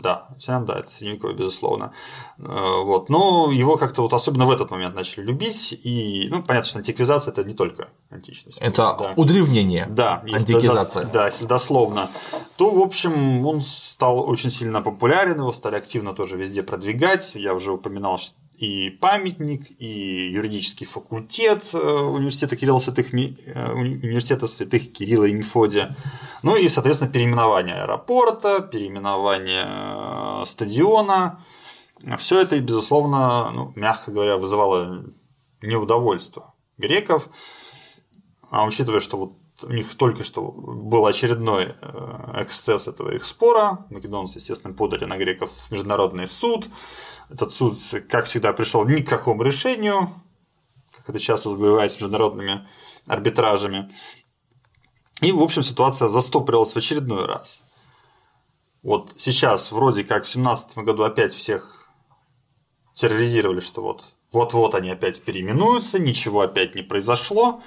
да, 0.01 0.29
Сиан, 0.39 0.65
да, 0.65 0.79
это 0.81 0.91
средневековье, 0.91 1.37
безусловно. 1.37 1.93
Э, 2.39 2.83
вот. 2.85 3.09
Но 3.09 3.51
его 3.53 3.77
как-то 3.77 4.03
вот 4.03 4.13
особенно 4.13 4.47
в 4.47 4.51
этот 4.51 4.71
момент 4.71 4.95
начали 4.95 5.25
любить. 5.25 5.79
И, 5.85 6.29
ну, 6.31 6.43
понятно, 6.43 6.69
что 6.69 6.79
антиквизация 6.79 7.33
это 7.33 7.45
не 7.45 7.55
только 7.55 7.89
античность. 8.11 8.59
Это 8.59 8.97
да. 8.99 9.13
удревнение. 9.17 9.87
Да, 9.91 10.23
антиквизация. 10.33 11.05
Да, 11.07 11.27
если 11.27 11.45
дословно. 11.45 12.09
То, 12.57 12.71
в 12.71 12.81
общем, 12.81 13.47
он 13.47 13.61
стал 13.61 14.29
очень 14.29 14.51
сильно 14.51 14.83
популярен, 14.83 15.39
его 15.39 15.53
стали 15.53 15.77
активно 15.77 16.15
тоже 16.15 16.37
везде 16.37 16.63
продвигать. 16.63 17.33
Я 17.35 17.55
уже 17.55 17.73
упоминал, 17.73 18.19
что 18.19 18.35
и 18.61 18.91
памятник, 18.91 19.71
и 19.81 20.31
юридический 20.31 20.87
факультет 20.87 21.71
э, 21.73 21.79
университета 21.79 22.57
Кирилла 22.57 22.79
Святых, 22.79 23.15
э, 23.15 23.73
университета 23.73 24.47
Святых 24.47 24.93
Кирилла 24.93 25.25
и 25.25 25.33
Мефодия. 25.33 25.97
Ну 26.43 26.57
и, 26.57 26.69
соответственно, 26.69 27.11
переименование 27.11 27.77
аэропорта, 27.77 28.61
переименование 28.61 29.65
э, 29.67 30.45
стадиона. 30.45 31.43
Все 32.19 32.43
это, 32.43 32.61
безусловно, 32.61 33.51
ну, 33.51 33.73
мягко 33.77 34.11
говоря, 34.11 34.37
вызывало 34.37 35.07
неудовольство 35.63 36.53
греков. 36.77 37.31
А 38.51 38.67
учитывая, 38.67 39.01
что 39.01 39.17
вот 39.17 39.33
у 39.63 39.73
них 39.73 39.95
только 39.97 40.25
что 40.25 40.43
был 40.43 41.07
очередной 41.07 41.75
эксцесс 42.35 42.89
этого 42.89 43.15
их 43.15 43.25
спора, 43.25 43.87
македонцы, 43.91 44.39
естественно, 44.39 44.75
подали 44.75 45.05
на 45.05 45.17
греков 45.17 45.51
в 45.51 45.71
международный 45.71 46.27
суд, 46.27 46.69
этот 47.29 47.53
суд, 47.53 47.79
как 48.09 48.27
всегда, 48.27 48.53
пришел 48.53 48.85
ни 48.85 49.03
к 49.03 49.09
какому 49.09 49.43
решению, 49.43 50.11
как 50.97 51.11
это 51.11 51.19
часто 51.19 51.51
бывает 51.51 51.93
с 51.93 51.97
международными 51.97 52.69
арбитражами. 53.07 53.95
И, 55.21 55.33
в 55.33 55.43
общем, 55.43 55.63
ситуация 55.63 56.09
застопорилась 56.09 56.73
в 56.73 56.77
очередной 56.77 57.27
раз. 57.27 57.63
Вот 58.83 59.13
сейчас 59.17 59.71
вроде 59.71 60.03
как 60.05 60.25
в 60.25 60.33
2017 60.33 60.79
году 60.79 61.05
опять 61.05 61.35
всех 61.35 61.87
терроризировали, 62.95 63.61
что 63.61 63.83
вот 63.83 64.05
вот-вот 64.33 64.75
они 64.75 64.91
опять 64.91 65.21
переименуются, 65.23 65.99
ничего 65.99 66.43
опять 66.43 66.75
не 66.75 66.83
произошло. 66.83 67.63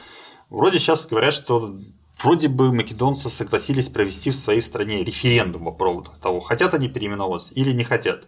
Вроде 0.54 0.78
сейчас 0.78 1.08
говорят, 1.08 1.34
что 1.34 1.76
вроде 2.22 2.48
бы 2.48 2.72
македонцы 2.72 3.28
согласились 3.30 3.90
провести 3.90 4.30
в 4.30 4.36
своей 4.36 4.62
стране 4.62 5.04
референдум 5.04 5.66
по 5.66 5.72
поводу 5.72 6.12
того, 6.22 6.40
хотят 6.42 6.76
они 6.76 6.88
переименовываться 6.88 7.56
или 7.56 7.72
не 7.72 7.84
хотят. 7.84 8.28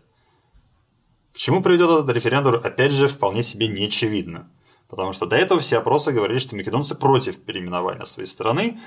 К 1.33 1.37
чему 1.37 1.61
приведет 1.61 1.91
этот 1.91 2.09
референдум, 2.09 2.55
опять 2.55 2.93
же, 2.93 3.07
вполне 3.07 3.43
себе 3.43 3.67
не 3.67 3.85
очевидно. 3.85 4.49
Потому 4.87 5.13
что 5.13 5.27
до 5.27 5.35
этого 5.35 5.59
все 5.59 5.77
опросы 5.77 6.11
говорили, 6.11 6.39
что 6.39 6.55
македонцы 6.55 6.95
против 6.95 7.39
переименования 7.43 8.05
своей 8.05 8.27
страны. 8.27 8.79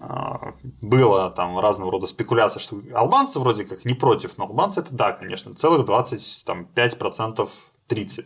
А, 0.00 0.54
было 0.80 1.30
там 1.30 1.60
разного 1.60 1.92
рода 1.92 2.08
спекуляция, 2.08 2.58
что 2.58 2.82
албанцы 2.92 3.38
вроде 3.38 3.64
как 3.64 3.84
не 3.84 3.94
против, 3.94 4.36
но 4.38 4.46
албанцы 4.46 4.80
это 4.80 4.92
да, 4.92 5.12
конечно, 5.12 5.54
целых 5.54 5.86
25% 5.86 7.48
30%. 7.88 8.24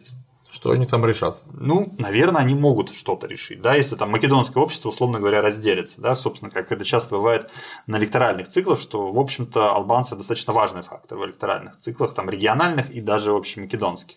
Что 0.57 0.71
они 0.71 0.87
там 0.87 1.05
решат? 1.05 1.43
Ну, 1.53 1.93
наверное, 1.99 2.41
они 2.41 2.55
могут 2.55 2.95
что-то 2.95 3.27
решить, 3.27 3.61
да, 3.61 3.75
если 3.75 3.95
там 3.95 4.11
македонское 4.11 4.63
общество, 4.63 4.89
условно 4.89 5.19
говоря, 5.19 5.43
разделится, 5.43 6.01
да, 6.01 6.17
собственно, 6.17 6.51
как 6.51 6.73
это 6.73 6.83
часто 6.83 7.15
бывает 7.15 7.51
на 7.87 7.99
электоральных 7.99 8.49
циклах, 8.49 8.81
что, 8.81 9.13
в 9.13 9.19
общем-то, 9.19 9.75
албанцы 9.75 10.17
достаточно 10.17 10.55
важный 10.55 10.81
фактор 10.81 11.19
в 11.19 11.27
электоральных 11.27 11.77
циклах, 11.77 12.15
там, 12.15 12.31
региональных 12.31 12.91
и 12.91 13.03
даже 13.03 13.33
общемакедонских. 13.33 14.17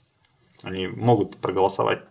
Они 0.64 0.88
могут 0.88 1.36
проголосовать 1.36 2.04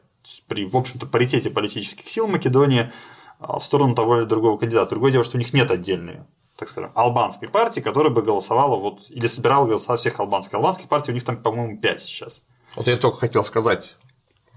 при, 0.47 0.67
в 0.67 0.77
общем-то, 0.77 1.07
паритете 1.07 1.49
политических 1.49 2.07
сил 2.07 2.29
Македонии 2.29 2.93
а, 3.39 3.59
в 3.59 3.65
сторону 3.65 3.95
того 3.95 4.19
или 4.19 4.25
другого 4.27 4.59
кандидата. 4.59 4.91
Другое 4.91 5.11
дело, 5.11 5.25
что 5.25 5.39
у 5.39 5.41
них 5.41 5.55
нет 5.55 5.71
отдельной 5.71 6.21
так 6.59 6.69
скажем, 6.69 6.91
албанской 6.97 7.49
партии, 7.49 7.79
которая 7.79 8.13
бы 8.13 8.21
голосовала 8.21 8.75
вот, 8.75 9.09
или 9.11 9.29
собирала 9.29 9.65
голоса 9.67 9.97
всех 9.97 10.19
албанских. 10.19 10.55
Албанских 10.55 10.89
партий 10.89 11.13
у 11.13 11.15
них 11.15 11.25
там, 11.25 11.41
по-моему, 11.41 11.81
5 11.81 12.01
сейчас. 12.01 12.43
Вот 12.75 12.89
я 12.89 12.97
только 12.97 13.19
хотел 13.19 13.45
сказать, 13.45 13.97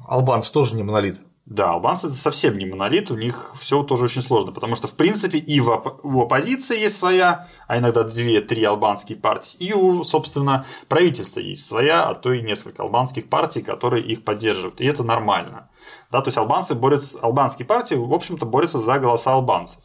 албанцы 0.07 0.51
тоже 0.51 0.75
не 0.75 0.83
монолит. 0.83 1.23
Да, 1.45 1.71
албанцы 1.71 2.09
совсем 2.09 2.57
не 2.57 2.65
монолит, 2.65 3.11
у 3.11 3.17
них 3.17 3.53
все 3.59 3.83
тоже 3.83 4.05
очень 4.05 4.21
сложно, 4.21 4.51
потому 4.51 4.75
что, 4.75 4.87
в 4.87 4.95
принципе, 4.95 5.39
и 5.39 5.59
в, 5.59 5.69
оп- 5.69 5.99
в 6.03 6.21
оппозиции 6.21 6.79
есть 6.79 6.95
своя, 6.95 7.49
а 7.67 7.77
иногда 7.79 8.03
две-три 8.03 8.63
албанские 8.63 9.17
партии, 9.17 9.57
и 9.57 9.73
у, 9.73 10.03
собственно, 10.03 10.65
правительства 10.87 11.39
есть 11.39 11.65
своя, 11.65 12.07
а 12.07 12.13
то 12.13 12.31
и 12.31 12.41
несколько 12.41 12.83
албанских 12.83 13.27
партий, 13.27 13.63
которые 13.63 14.05
их 14.05 14.23
поддерживают, 14.23 14.79
и 14.79 14.85
это 14.85 15.03
нормально. 15.03 15.69
Да, 16.11 16.21
то 16.21 16.27
есть 16.27 16.37
албанцы 16.37 16.75
борются, 16.75 17.19
албанские 17.19 17.65
партии, 17.65 17.95
в 17.95 18.13
общем-то, 18.13 18.45
борются 18.45 18.79
за 18.79 18.99
голоса 18.99 19.33
албанцев. 19.33 19.83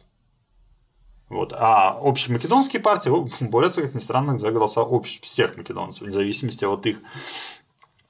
Вот. 1.29 1.53
А 1.53 1.97
общемакедонские 2.01 2.81
партии 2.81 3.11
борются, 3.43 3.81
как 3.81 3.93
ни 3.93 3.99
странно, 3.99 4.39
за 4.39 4.51
голоса 4.51 4.81
общ... 4.81 5.19
всех 5.21 5.57
македонцев, 5.57 6.03
вне 6.03 6.13
зависимости 6.13 6.63
от 6.65 6.85
их 6.85 6.99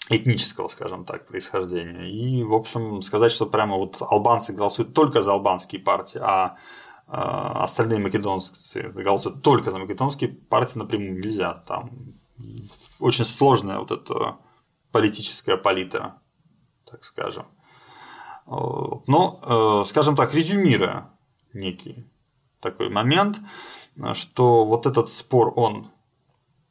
этнического, 0.10 0.68
скажем 0.68 1.05
так, 1.05 1.28
происхождения. 1.28 2.10
И, 2.10 2.43
в 2.43 2.53
общем, 2.53 3.01
сказать, 3.01 3.32
что 3.32 3.45
прямо 3.45 3.78
вот 3.78 4.01
албанцы 4.01 4.53
голосуют 4.53 4.93
только 4.93 5.22
за 5.22 5.34
албанские 5.34 5.82
партии, 5.82 6.20
а, 6.22 6.58
а 7.08 7.64
остальные 7.64 7.99
македонцы 7.99 8.82
голосуют 8.89 9.41
только 9.41 9.72
за 9.72 9.80
македонские 9.80 10.30
партии 10.30 10.78
напрямую 10.78 11.20
нельзя. 11.20 11.53
Там 11.53 12.16
очень 12.99 13.26
сложная 13.26 13.80
вот 13.80 13.91
эта 13.91 14.38
политическая 14.91 15.58
палитра, 15.58 16.22
так 16.89 17.03
скажем. 17.03 17.47
Но, 18.45 19.84
э, 19.84 19.89
скажем 19.89 20.16
так, 20.16 20.34
резюмируя 20.34 21.12
некий 21.53 22.10
такой 22.62 22.89
момент, 22.89 23.39
что 24.14 24.64
вот 24.64 24.86
этот 24.86 25.10
спор, 25.10 25.51
он 25.55 25.91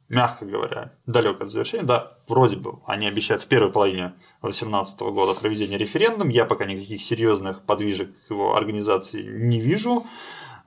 мягко 0.09 0.45
говоря, 0.45 0.93
далек 1.05 1.41
от 1.41 1.49
завершения. 1.49 1.83
Да, 1.83 2.17
вроде 2.27 2.55
бы 2.55 2.79
они 2.85 3.07
обещают 3.07 3.43
в 3.43 3.47
первой 3.47 3.71
половине 3.71 4.13
2018 4.41 4.99
года 5.01 5.39
проведение 5.39 5.77
референдума. 5.77 6.31
Я 6.31 6.45
пока 6.45 6.65
никаких 6.65 7.01
серьезных 7.01 7.63
подвижек 7.63 8.11
его 8.29 8.55
организации 8.55 9.21
не 9.23 9.59
вижу. 9.59 10.05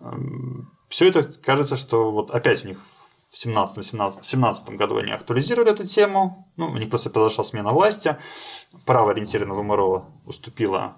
Эм, 0.00 0.70
Все 0.88 1.08
это 1.08 1.22
кажется, 1.24 1.76
что 1.76 2.10
вот 2.10 2.30
опять 2.30 2.64
у 2.64 2.68
них 2.68 2.78
в 3.28 3.42
2017 3.42 4.70
году 4.70 4.96
они 4.98 5.12
актуализировали 5.12 5.70
эту 5.70 5.86
тему. 5.86 6.52
Ну, 6.56 6.66
у 6.66 6.76
них 6.76 6.90
просто 6.90 7.10
произошла 7.10 7.44
смена 7.44 7.72
власти. 7.72 8.16
Право 8.86 9.12
ориентированного 9.12 9.62
ВМРО 9.62 10.06
уступило 10.26 10.96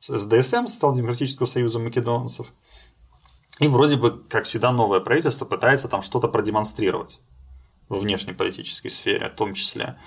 СДСМ, 0.00 0.66
стал 0.66 0.94
Демократического 0.94 1.46
союза 1.46 1.78
македонцев. 1.78 2.52
И 3.58 3.68
вроде 3.68 3.96
бы, 3.96 4.22
как 4.28 4.44
всегда, 4.44 4.72
новое 4.72 5.00
правительство 5.00 5.44
пытается 5.44 5.88
там 5.88 6.02
что-то 6.02 6.28
продемонстрировать 6.28 7.20
в 7.90 7.98
внешнеполитической 7.98 8.88
сфере 8.88 9.28
в 9.28 9.34
том 9.34 9.52
числе. 9.52 9.98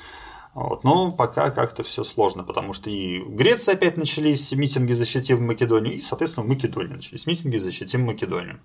Вот. 0.55 0.83
Но 0.83 1.11
пока 1.11 1.51
как-то 1.51 1.83
все 1.83 2.03
сложно, 2.03 2.43
потому 2.43 2.73
что 2.73 2.89
и 2.89 3.19
в 3.19 3.35
Греции 3.35 3.73
опять 3.73 3.97
начались 3.97 4.51
митинги 4.51 4.93
«Защитим 4.93 5.45
Македонию», 5.45 5.95
и, 5.95 6.01
соответственно, 6.01 6.45
в 6.45 6.49
Македонии 6.49 6.93
начались 6.93 7.27
митинги 7.27 7.57
«Защитим 7.57 8.05
Македонию». 8.05 8.59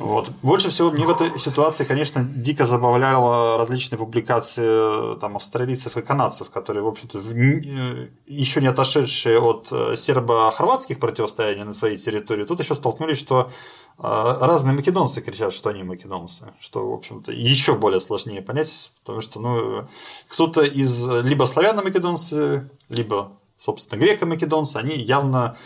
Вот. 0.00 0.30
Больше 0.40 0.70
всего 0.70 0.90
мне 0.90 1.04
в 1.04 1.10
этой 1.10 1.38
ситуации, 1.38 1.84
конечно, 1.84 2.24
дико 2.24 2.64
забавляло 2.64 3.58
различные 3.58 3.98
публикации 3.98 5.18
там, 5.18 5.36
австралийцев 5.36 5.98
и 5.98 6.00
канадцев, 6.00 6.48
которые, 6.48 6.82
в 6.82 6.88
общем-то, 6.88 7.18
э, 7.18 8.08
еще 8.26 8.62
не 8.62 8.68
отошедшие 8.68 9.38
от 9.38 9.68
э, 9.70 9.96
сербо-хорватских 9.96 10.98
противостояний 10.98 11.64
на 11.64 11.74
своей 11.74 11.98
территории, 11.98 12.44
тут 12.44 12.60
еще 12.60 12.74
столкнулись, 12.74 13.18
что 13.18 13.50
э, 13.98 14.02
разные 14.02 14.74
македонцы 14.74 15.20
кричат, 15.20 15.52
что 15.52 15.68
они 15.68 15.82
македонцы, 15.82 16.54
что, 16.60 16.90
в 16.90 16.94
общем-то, 16.94 17.30
еще 17.32 17.74
более 17.74 18.00
сложнее 18.00 18.40
понять, 18.40 18.92
потому 19.00 19.20
что 19.20 19.38
ну, 19.38 19.86
кто-то 20.28 20.62
из 20.62 21.06
либо 21.06 21.44
славяно-македонцы, 21.44 22.70
либо, 22.88 23.32
собственно, 23.62 24.00
греко-македонцы, 24.00 24.78
они 24.78 24.96
явно 24.96 25.58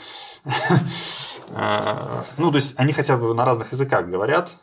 Э, 0.45 0.51
ну, 1.51 2.51
то 2.51 2.57
есть 2.57 2.75
они 2.77 2.93
хотя 2.93 3.17
бы 3.17 3.35
на 3.35 3.45
разных 3.45 3.73
языках 3.73 4.07
говорят. 4.07 4.59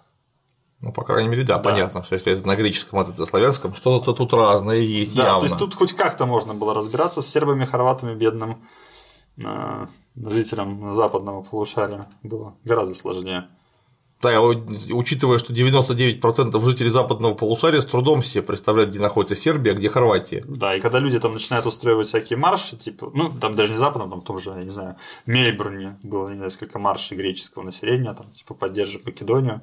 Ну, 0.81 0.91
по 0.91 1.03
крайней 1.03 1.29
мере, 1.29 1.43
да, 1.43 1.57
да. 1.57 1.63
понятно, 1.63 2.03
что 2.03 2.15
если 2.15 2.33
это 2.33 2.47
на 2.47 2.55
греческом, 2.55 2.99
а 2.99 3.03
это 3.03 3.25
славянском, 3.25 3.75
что-то 3.75 4.13
тут 4.13 4.33
разное 4.33 4.77
есть 4.77 5.15
да, 5.15 5.25
явно. 5.25 5.39
То 5.41 5.45
есть 5.45 5.59
тут 5.59 5.75
хоть 5.75 5.93
как-то 5.93 6.25
можно 6.25 6.55
было 6.55 6.73
разбираться 6.73 7.21
с 7.21 7.27
сербами, 7.27 7.65
хорватами, 7.65 8.15
бедным 8.15 8.67
э, 9.37 9.85
жителям 10.15 10.93
западного 10.93 11.43
полушария 11.43 12.07
было 12.23 12.55
гораздо 12.63 12.95
сложнее. 12.95 13.47
Да, 14.21 14.39
учитывая, 14.41 15.37
что 15.37 15.53
99% 15.53 16.63
жителей 16.65 16.89
западного 16.89 17.33
полушария 17.33 17.81
с 17.81 17.85
трудом 17.85 18.21
себе 18.21 18.43
представляют, 18.43 18.91
где 18.91 18.99
находится 18.99 19.35
Сербия, 19.35 19.71
а 19.71 19.73
где 19.73 19.89
Хорватия. 19.89 20.43
Да, 20.47 20.75
и 20.75 20.79
когда 20.79 20.99
люди 20.99 21.19
там 21.19 21.33
начинают 21.33 21.65
устраивать 21.65 22.07
всякие 22.07 22.37
марши, 22.37 22.77
типа, 22.77 23.11
ну, 23.13 23.31
там 23.31 23.55
даже 23.55 23.73
не 23.73 23.79
западном, 23.79 24.09
там 24.09 24.21
тоже, 24.21 24.51
я 24.51 24.63
не 24.63 24.69
знаю, 24.69 24.95
в 25.25 25.29
Мельбурне 25.29 25.97
было 26.03 26.29
несколько 26.29 26.77
маршей 26.77 27.17
греческого 27.17 27.63
населения, 27.63 28.13
там, 28.13 28.31
типа, 28.31 28.53
поддерживать 28.53 29.05
Македонию. 29.05 29.61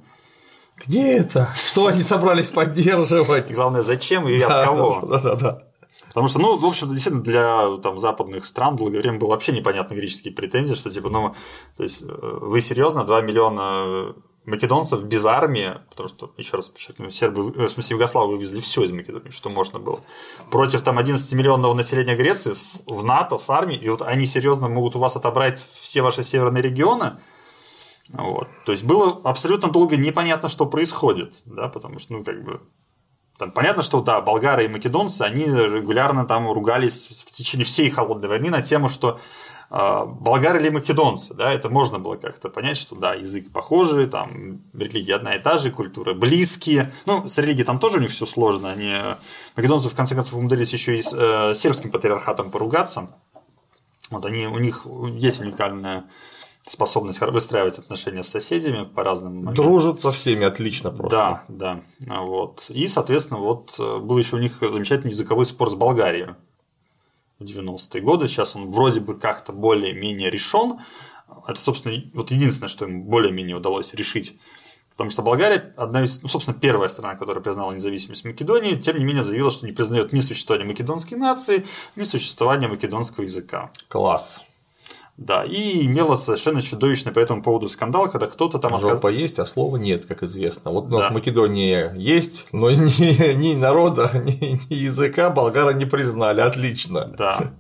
Где 0.76 1.18
это? 1.18 1.52
Что 1.56 1.86
они 1.86 2.02
собрались 2.02 2.50
поддерживать? 2.50 3.52
Главное, 3.52 3.82
зачем 3.82 4.28
и 4.28 4.40
от 4.40 4.66
кого? 4.66 5.00
Да, 5.06 5.20
да, 5.20 5.34
да. 5.34 5.62
Потому 6.09 6.26
что, 6.26 6.38
ну, 6.38 6.56
в 6.56 6.64
общем-то, 6.64 6.94
действительно, 6.94 7.22
для 7.22 7.76
там, 7.82 7.98
западных 7.98 8.46
стран 8.46 8.76
долгое 8.76 9.02
было 9.18 9.28
вообще 9.28 9.52
непонятно 9.52 9.94
греческие 9.94 10.32
претензии, 10.32 10.74
что 10.74 10.90
типа, 10.90 11.11
ну, 11.11 11.34
то 11.76 11.82
есть, 11.82 12.02
э, 12.02 12.06
вы 12.09 12.61
серьезно 12.61 13.04
2 13.04 13.20
миллиона 13.20 14.14
македонцев 14.49 15.03
без 15.03 15.24
армии, 15.26 15.78
потому 15.90 16.09
что, 16.09 16.32
еще 16.36 16.57
раз 16.57 16.68
подчеркну, 16.68 17.11
сербы, 17.11 17.53
э, 17.55 17.66
в 17.66 17.70
смысле, 17.70 17.94
Югославы 17.94 18.32
вывезли 18.32 18.61
все 18.61 18.82
из 18.84 18.92
Македонии, 18.92 19.30
что 19.30 19.51
можно 19.51 19.78
было. 19.78 20.01
Против 20.51 20.82
там 20.82 20.99
11-миллионного 20.99 21.74
населения 21.74 22.16
Греции 22.16 22.55
с, 22.55 22.82
в 22.86 23.05
НАТО 23.05 23.38
с 23.38 23.49
армией, 23.51 23.80
и 23.80 23.88
вот 23.88 24.03
они 24.03 24.26
серьезно 24.26 24.68
могут 24.68 24.96
у 24.96 24.99
вас 24.99 25.16
отобрать 25.16 25.62
все 25.62 26.03
ваши 26.03 26.24
северные 26.24 26.62
регионы. 26.62 27.18
Вот. 28.09 28.49
То 28.64 28.72
есть 28.72 28.84
было 28.84 29.20
абсолютно 29.24 29.70
долго 29.70 29.96
непонятно, 29.96 30.49
что 30.49 30.64
происходит, 30.66 31.42
да, 31.44 31.68
потому 31.68 31.99
что, 31.99 32.14
ну, 32.14 32.24
как 32.24 32.42
бы, 32.42 32.61
там 33.38 33.53
понятно, 33.53 33.82
что 33.82 34.01
да, 34.01 34.20
болгары 34.20 34.64
и 34.64 34.68
македонцы, 34.68 35.22
они 35.22 35.44
регулярно 35.44 36.24
там 36.24 36.51
ругались 36.51 37.24
в 37.26 37.32
течение 37.32 37.64
всей 37.64 37.90
холодной 37.90 38.28
войны 38.28 38.51
на 38.51 38.62
тему, 38.62 38.88
что 38.88 39.20
болгары 39.71 40.61
или 40.61 40.71
македонцы, 40.71 41.35
да, 41.35 41.53
это 41.53 41.69
можно 41.69 41.99
было 41.99 42.16
как-то 42.16 42.49
понять, 42.49 42.79
что 42.79 42.97
да, 42.97 43.14
язык 43.14 43.53
похожий, 43.53 44.07
там 44.07 44.62
религия 44.73 45.16
одна 45.16 45.35
и 45.35 45.43
та 45.43 45.59
же, 45.59 45.71
культура 45.71 46.14
близкие. 46.14 46.93
Ну, 47.05 47.29
с 47.29 47.37
религией 47.37 47.64
там 47.64 47.79
тоже 47.79 47.99
у 47.99 48.01
них 48.01 48.11
все 48.11 48.25
сложно. 48.25 48.71
Они, 48.71 48.95
македонцы 49.57 49.91
в 49.91 49.95
конце 49.95 50.14
концов 50.14 50.35
умудрились 50.35 50.73
еще 50.73 50.99
и 50.99 51.03
с 51.03 51.12
э, 51.12 51.55
сербским 51.55 51.91
патриархатом 51.91 52.51
поругаться. 52.51 53.11
Вот 54.11 54.25
они, 54.25 54.47
у 54.47 54.59
них 54.59 54.87
есть 55.12 55.41
уникальная 55.41 56.05
способность 56.62 57.21
выстраивать 57.21 57.79
отношения 57.79 58.23
с 58.23 58.29
соседями 58.29 58.85
по 58.85 59.05
разным 59.05 59.37
моментам. 59.37 59.55
Дружат 59.55 60.01
со 60.01 60.12
всеми 60.12 60.47
отлично 60.47 60.91
просто. 60.91 61.45
Да, 61.49 61.83
да. 62.07 62.21
Вот. 62.23 62.66
И, 62.71 62.89
соответственно, 62.89 63.41
вот 63.41 63.75
э, 63.79 63.99
был 63.99 64.16
еще 64.16 64.37
у 64.37 64.39
них 64.39 64.59
замечательный 64.61 65.11
языковой 65.11 65.45
спор 65.45 65.71
с 65.71 65.75
Болгарией 65.75 66.29
в 67.39 67.45
90-е 67.45 68.01
годы. 68.01 68.28
Сейчас 68.28 68.57
он 68.57 68.70
вроде 68.70 69.01
бы 69.01 69.18
как-то 69.18 69.53
более-менее 69.53 70.30
решен. 70.30 70.78
Это, 71.47 71.61
собственно, 71.61 72.03
вот 72.14 72.30
единственное, 72.30 72.68
что 72.68 72.86
им 72.86 73.03
более-менее 73.03 73.57
удалось 73.57 73.95
решить. 73.95 74.39
Потому 74.91 75.11
что 75.11 75.22
Болгария 75.22 75.72
одна 75.76 76.03
из, 76.03 76.20
ну, 76.22 76.28
собственно, 76.28 76.59
первая 76.59 76.89
страна, 76.89 77.14
которая 77.14 77.43
признала 77.43 77.72
независимость 77.72 78.24
Македонии, 78.24 78.74
тем 78.74 78.99
не 78.99 79.05
менее 79.05 79.22
заявила, 79.22 79.51
что 79.51 79.64
не 79.66 79.72
признает 79.72 80.12
ни 80.12 80.20
существование 80.20 80.66
македонской 80.66 81.16
нации, 81.16 81.66
ни 81.95 82.03
существование 82.03 82.68
македонского 82.68 83.22
языка. 83.22 83.70
Класс. 83.86 84.43
Да, 85.19 85.45
и 85.45 85.85
имела 85.85 86.14
совершенно 86.14 86.62
чудовищный 86.62 87.11
по 87.11 87.19
этому 87.19 87.43
поводу 87.43 87.69
скандал, 87.69 88.09
когда 88.09 88.29
кто-то 88.29 88.61
там... 88.61 88.79
Жопа 88.79 88.95
отказ... 88.95 89.14
есть, 89.14 89.39
а 89.41 89.47
слова 89.47 89.77
нет, 89.77 90.07
как 90.07 90.23
известно. 90.23 90.71
Вот 90.71 90.85
у 90.85 90.89
нас 90.91 91.07
да. 91.07 91.11
Македония 91.11 91.93
есть, 91.97 92.47
но 92.53 92.71
ни, 92.71 93.35
ни 93.35 93.57
народа, 93.57 94.12
ни, 94.14 94.61
ни 94.71 94.75
языка 94.75 95.31
болгары 95.31 95.75
не 95.75 95.87
признали. 95.87 96.41
Отлично. 96.41 97.12
Да. 97.19 97.53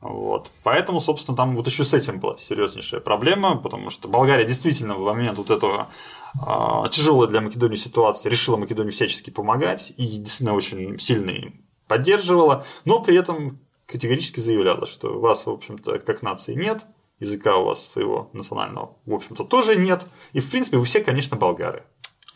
Вот. 0.00 0.50
Поэтому, 0.62 0.98
собственно, 0.98 1.36
там 1.36 1.54
вот 1.54 1.66
еще 1.66 1.84
с 1.84 1.92
этим 1.92 2.20
была 2.20 2.38
серьезнейшая 2.38 3.02
проблема, 3.02 3.56
потому 3.56 3.90
что 3.90 4.08
Болгария 4.08 4.46
действительно 4.46 4.94
в 4.94 5.04
момент 5.04 5.36
вот 5.36 5.50
этого 5.50 5.88
э, 6.34 6.88
тяжелой 6.90 7.28
для 7.28 7.42
Македонии 7.42 7.76
ситуации 7.76 8.30
решила 8.30 8.56
Македонии 8.56 8.90
всячески 8.90 9.28
помогать 9.28 9.92
и 9.98 10.06
действительно 10.06 10.54
очень 10.54 10.98
сильно 10.98 11.52
поддерживала, 11.86 12.64
но 12.86 13.00
при 13.00 13.14
этом 13.18 13.60
категорически 13.86 14.40
заявляла, 14.40 14.86
что 14.86 15.20
вас, 15.20 15.44
в 15.44 15.50
общем-то, 15.50 15.98
как 15.98 16.22
нации 16.22 16.54
нет, 16.54 16.86
языка 17.20 17.56
у 17.56 17.64
вас 17.64 17.86
своего 17.86 18.30
национального, 18.32 18.96
в 19.06 19.14
общем-то, 19.14 19.44
тоже 19.44 19.76
нет. 19.76 20.06
И, 20.32 20.40
в 20.40 20.50
принципе, 20.50 20.78
вы 20.78 20.84
все, 20.84 21.02
конечно, 21.02 21.36
болгары. 21.36 21.84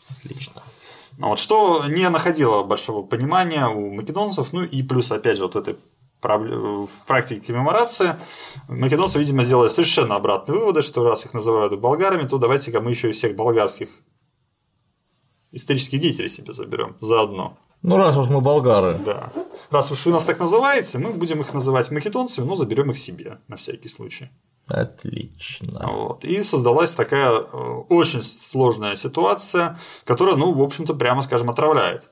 Отлично. 0.09 0.61
Вот, 1.17 1.37
что 1.37 1.85
не 1.85 2.09
находило 2.09 2.63
большого 2.63 3.05
понимания 3.05 3.67
у 3.67 3.93
македонцев, 3.93 4.53
ну 4.53 4.63
и 4.63 4.83
плюс, 4.83 5.11
опять 5.11 5.37
же, 5.37 5.43
вот 5.43 5.55
этой 5.55 5.77
в 6.21 6.89
практике 7.07 7.45
коммеморации 7.47 8.15
македонцы, 8.67 9.19
видимо, 9.19 9.43
сделали 9.43 9.69
совершенно 9.69 10.15
обратные 10.15 10.59
выводы, 10.59 10.81
что 10.81 11.03
раз 11.03 11.25
их 11.25 11.33
называют 11.33 11.79
болгарами, 11.79 12.27
то 12.27 12.37
давайте-ка 12.37 12.81
мы 12.81 12.91
еще 12.91 13.09
и 13.09 13.13
всех 13.13 13.35
болгарских 13.35 13.89
исторических 15.51 15.99
деятелей 15.99 16.29
себе 16.29 16.53
заберем 16.53 16.97
заодно. 16.99 17.57
Ну, 17.81 17.97
раз 17.97 18.17
уж 18.17 18.27
мы 18.27 18.41
болгары. 18.41 18.99
Да. 18.99 19.31
Раз 19.69 19.91
уж 19.91 20.05
вы 20.05 20.11
нас 20.11 20.25
так 20.25 20.39
называете, 20.39 20.97
мы 20.97 21.11
будем 21.11 21.39
их 21.39 21.53
называть 21.53 21.89
македонцами, 21.91 22.45
но 22.45 22.55
заберем 22.55 22.91
их 22.91 22.99
себе 22.99 23.39
на 23.47 23.55
всякий 23.55 23.87
случай. 23.87 24.29
Отлично. 24.69 25.91
Вот. 25.91 26.23
И 26.23 26.41
создалась 26.43 26.93
такая 26.93 27.31
э, 27.31 27.43
очень 27.89 28.21
сложная 28.21 28.95
ситуация, 28.95 29.79
которая, 30.05 30.35
ну, 30.35 30.53
в 30.53 30.61
общем-то, 30.61 30.93
прямо 30.93 31.21
скажем, 31.21 31.49
отравляет. 31.49 32.09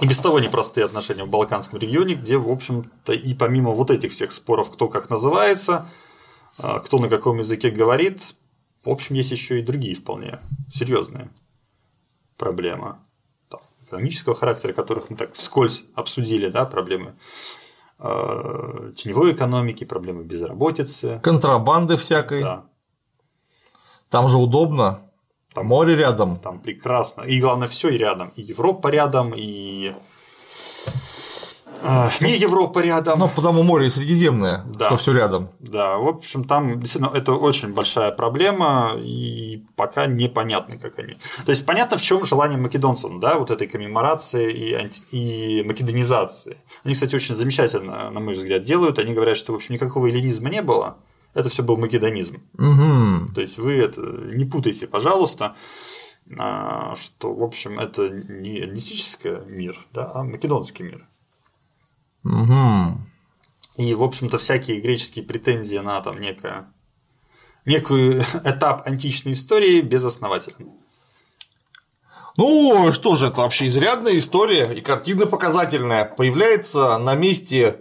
И 0.00 0.06
без 0.06 0.18
того 0.18 0.38
непростые 0.40 0.84
отношения 0.84 1.24
в 1.24 1.30
Балканском 1.30 1.78
регионе, 1.78 2.14
где, 2.14 2.36
в 2.36 2.48
общем-то, 2.48 3.12
и 3.12 3.34
помимо 3.34 3.72
вот 3.72 3.90
этих 3.90 4.12
всех 4.12 4.32
споров, 4.32 4.70
кто 4.70 4.88
как 4.88 5.10
называется, 5.10 5.90
э, 6.58 6.80
кто 6.84 6.98
на 6.98 7.08
каком 7.08 7.38
языке 7.38 7.70
говорит, 7.70 8.34
в 8.84 8.90
общем, 8.90 9.16
есть 9.16 9.32
еще 9.32 9.58
и 9.58 9.62
другие 9.62 9.94
вполне 9.94 10.40
серьезные 10.70 11.30
проблемы 12.36 12.98
экономического 13.92 14.34
характера, 14.34 14.72
которых 14.72 15.10
мы 15.10 15.16
так 15.16 15.34
вскользь 15.34 15.84
обсудили, 15.94 16.48
да, 16.48 16.64
проблемы 16.64 17.14
теневой 18.02 19.32
экономики, 19.32 19.84
проблемы 19.84 20.24
безработицы. 20.24 21.20
Контрабанды 21.22 21.96
всякой. 21.96 22.42
Да. 22.42 22.64
Там 24.10 24.28
же 24.28 24.38
удобно. 24.38 25.10
Там 25.54 25.66
море 25.66 25.94
рядом. 25.94 26.36
Там 26.36 26.60
прекрасно. 26.60 27.22
И 27.22 27.40
главное, 27.40 27.68
все 27.68 27.88
и 27.90 27.98
рядом. 27.98 28.32
И 28.36 28.42
Европа 28.42 28.88
рядом, 28.88 29.32
и 29.36 29.94
не 32.20 32.36
Европа 32.38 32.80
рядом. 32.80 33.18
Ну, 33.18 33.28
потому 33.28 33.62
море 33.62 33.90
Средиземное, 33.90 34.64
да. 34.74 34.86
что 34.86 34.96
все 34.96 35.12
рядом. 35.12 35.48
Да, 35.60 35.96
в 35.98 36.08
общем, 36.08 36.44
там 36.44 36.80
действительно 36.80 37.10
это 37.14 37.32
очень 37.32 37.72
большая 37.74 38.12
проблема, 38.12 38.92
и 38.96 39.64
пока 39.76 40.06
непонятно, 40.06 40.78
как 40.78 40.98
они. 40.98 41.16
То 41.44 41.50
есть 41.50 41.66
понятно, 41.66 41.96
в 41.98 42.02
чем 42.02 42.24
желание 42.24 42.58
македонцев, 42.58 43.10
да, 43.20 43.38
вот 43.38 43.50
этой 43.50 43.66
коммеморации 43.66 44.52
и, 44.52 44.72
анти... 44.74 45.02
и 45.10 45.62
македонизации. 45.64 46.56
Они, 46.84 46.94
кстати, 46.94 47.14
очень 47.14 47.34
замечательно, 47.34 48.10
на 48.10 48.20
мой 48.20 48.34
взгляд, 48.34 48.62
делают. 48.62 48.98
Они 48.98 49.14
говорят, 49.14 49.36
что, 49.36 49.52
в 49.52 49.56
общем, 49.56 49.74
никакого 49.74 50.06
эллинизма 50.06 50.48
не 50.48 50.62
было. 50.62 50.96
Это 51.34 51.48
все 51.48 51.62
был 51.62 51.76
македонизм. 51.76 52.42
Угу. 52.58 53.34
То 53.34 53.40
есть 53.40 53.58
вы 53.58 53.74
это 53.74 54.00
не 54.00 54.44
путайте, 54.44 54.86
пожалуйста 54.86 55.54
а, 56.38 56.94
что, 56.94 57.34
в 57.34 57.42
общем, 57.42 57.78
это 57.78 58.08
не 58.08 58.60
эллинистический 58.60 59.44
мир, 59.46 59.76
да, 59.92 60.10
а 60.14 60.22
македонский 60.22 60.82
мир. 60.82 61.06
Угу. 62.24 63.00
И, 63.76 63.94
в 63.94 64.02
общем-то, 64.02 64.38
всякие 64.38 64.80
греческие 64.80 65.24
претензии 65.24 65.78
на 65.78 66.00
там 66.00 66.20
некое, 66.20 66.72
некую 67.64 68.22
этап 68.44 68.86
античной 68.86 69.32
истории 69.32 69.80
безосновательны. 69.80 70.72
Ну, 72.36 72.92
что 72.92 73.14
же, 73.14 73.26
это 73.26 73.42
вообще 73.42 73.66
изрядная 73.66 74.18
история 74.18 74.72
и 74.72 74.80
картина 74.80 75.26
показательная. 75.26 76.06
Появляется 76.06 76.96
на 76.98 77.14
месте 77.14 77.80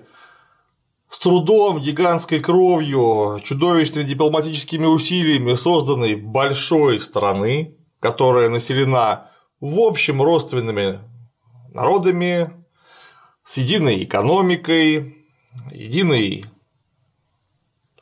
с 1.09 1.19
трудом, 1.19 1.79
гигантской 1.79 2.39
кровью, 2.39 3.39
чудовищными 3.43 4.05
дипломатическими 4.05 4.85
усилиями 4.85 5.55
созданной 5.55 6.15
большой 6.15 6.99
страны, 6.99 7.77
которая 7.99 8.49
населена 8.49 9.29
в 9.61 9.79
общем 9.79 10.21
родственными 10.21 10.99
народами, 11.73 12.60
с 13.51 13.57
единой 13.57 14.03
экономикой, 14.03 15.17
единой, 15.71 16.45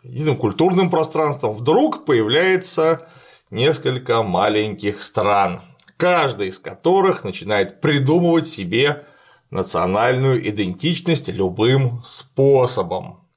единым 0.03 0.37
культурным 0.37 0.91
пространством, 0.91 1.53
вдруг 1.53 2.05
появляется 2.05 3.09
несколько 3.49 4.21
маленьких 4.21 5.01
стран, 5.01 5.63
каждая 5.97 6.49
из 6.49 6.59
которых 6.59 7.23
начинает 7.23 7.81
придумывать 7.81 8.47
себе 8.47 9.07
национальную 9.49 10.47
идентичность 10.47 11.29
любым 11.29 12.03
способом. 12.03 13.27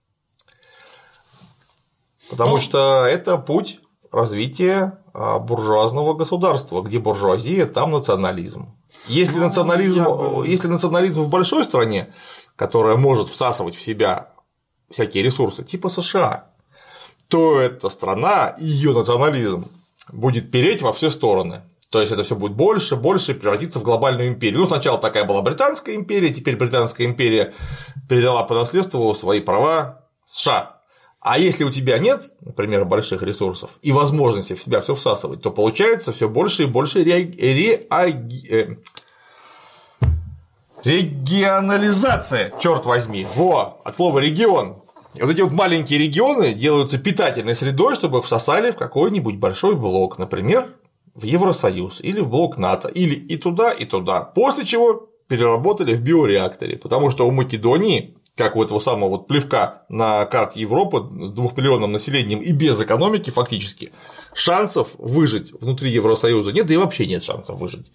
Потому 2.28 2.56
ну, 2.56 2.60
что 2.60 3.06
это 3.06 3.38
путь 3.38 3.80
развития 4.10 5.02
а, 5.14 5.38
буржуазного 5.38 6.12
государства, 6.12 6.82
где 6.82 6.98
буржуазия, 6.98 7.64
там 7.64 7.92
национализм. 7.92 8.76
Если 9.06 9.38
ну, 9.38 9.46
национализм, 9.46 10.04
бы... 10.04 10.46
если 10.46 10.68
национализм 10.68 11.22
в 11.22 11.28
большой 11.28 11.64
стране, 11.64 12.12
которая 12.56 12.96
может 12.96 13.28
всасывать 13.28 13.74
в 13.74 13.82
себя 13.82 14.30
всякие 14.90 15.22
ресурсы, 15.22 15.64
типа 15.64 15.88
США, 15.88 16.50
то 17.28 17.58
эта 17.60 17.88
страна 17.88 18.54
и 18.58 18.64
ее 18.64 18.92
национализм 18.92 19.66
будет 20.12 20.50
переть 20.50 20.82
во 20.82 20.92
все 20.92 21.10
стороны. 21.10 21.62
То 21.90 22.00
есть 22.00 22.12
это 22.12 22.22
все 22.22 22.36
будет 22.36 22.52
больше, 22.52 22.96
больше 22.96 23.34
превратиться 23.34 23.78
в 23.78 23.82
глобальную 23.82 24.28
империю. 24.28 24.60
Ну, 24.60 24.66
сначала 24.66 24.98
такая 24.98 25.24
была 25.24 25.42
Британская 25.42 25.94
империя, 25.94 26.32
теперь 26.32 26.56
Британская 26.56 27.04
империя 27.04 27.52
передала 28.08 28.44
по 28.44 28.54
наследству 28.54 29.12
свои 29.14 29.40
права 29.40 30.06
США. 30.26 30.81
А 31.22 31.38
если 31.38 31.62
у 31.62 31.70
тебя 31.70 31.98
нет, 31.98 32.32
например, 32.40 32.84
больших 32.84 33.22
ресурсов 33.22 33.78
и 33.80 33.92
возможности 33.92 34.54
в 34.54 34.60
себя 34.60 34.80
все 34.80 34.96
всасывать, 34.96 35.40
то 35.40 35.52
получается 35.52 36.12
все 36.12 36.28
больше 36.28 36.64
и 36.64 36.66
больше 36.66 37.04
реаги... 37.04 37.36
реаги... 37.40 38.48
Э, 38.50 38.76
регионализация, 40.82 42.52
черт 42.60 42.86
возьми. 42.86 43.24
Во, 43.36 43.80
от 43.84 43.94
слова 43.94 44.18
регион. 44.18 44.82
И 45.14 45.22
вот 45.22 45.30
эти 45.30 45.42
вот 45.42 45.52
маленькие 45.52 46.00
регионы 46.00 46.54
делаются 46.54 46.98
питательной 46.98 47.54
средой, 47.54 47.94
чтобы 47.94 48.20
всосали 48.20 48.72
в 48.72 48.76
какой-нибудь 48.76 49.36
большой 49.36 49.76
блок, 49.76 50.18
например, 50.18 50.74
в 51.14 51.22
Евросоюз 51.22 52.00
или 52.00 52.18
в 52.18 52.30
блок 52.30 52.58
НАТО, 52.58 52.88
или 52.88 53.14
и 53.14 53.36
туда, 53.36 53.70
и 53.70 53.84
туда. 53.84 54.22
После 54.22 54.64
чего 54.64 55.08
переработали 55.28 55.94
в 55.94 56.00
биореакторе, 56.00 56.78
потому 56.78 57.10
что 57.10 57.28
у 57.28 57.30
Македонии 57.30 58.16
как 58.36 58.56
у 58.56 58.62
этого 58.62 58.78
самого 58.78 59.10
вот 59.10 59.26
плевка 59.26 59.82
на 59.88 60.24
карте 60.24 60.60
Европы 60.60 61.06
с 61.26 61.30
двухмиллионным 61.30 61.92
населением 61.92 62.40
и 62.40 62.52
без 62.52 62.80
экономики 62.80 63.30
фактически, 63.30 63.92
шансов 64.32 64.88
выжить 64.98 65.52
внутри 65.52 65.90
Евросоюза 65.90 66.52
нет, 66.52 66.66
да 66.66 66.74
и 66.74 66.78
вообще 66.78 67.06
нет 67.06 67.22
шансов 67.22 67.60
выжить. 67.60 67.92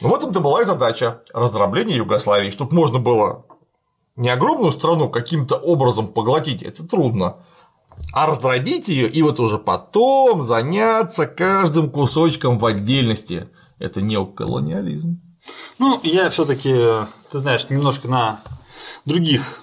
Ну, 0.00 0.08
в 0.08 0.14
этом-то 0.14 0.40
была 0.40 0.62
и 0.62 0.66
задача 0.66 1.22
раздробления 1.32 1.96
Югославии, 1.96 2.50
чтобы 2.50 2.74
можно 2.74 2.98
было 2.98 3.46
не 4.16 4.30
огромную 4.30 4.72
страну 4.72 5.08
каким-то 5.08 5.56
образом 5.56 6.08
поглотить, 6.08 6.62
это 6.62 6.86
трудно, 6.86 7.36
а 8.12 8.26
раздробить 8.26 8.88
ее 8.88 9.08
и 9.08 9.22
вот 9.22 9.40
уже 9.40 9.58
потом 9.58 10.44
заняться 10.44 11.26
каждым 11.26 11.90
кусочком 11.90 12.58
в 12.58 12.66
отдельности. 12.66 13.48
Это 13.78 14.00
неоколониализм. 14.00 15.20
Ну, 15.78 16.00
я 16.02 16.30
все-таки, 16.30 16.74
ты 17.30 17.38
знаешь, 17.38 17.68
немножко 17.68 18.08
на 18.08 18.40
других, 19.06 19.62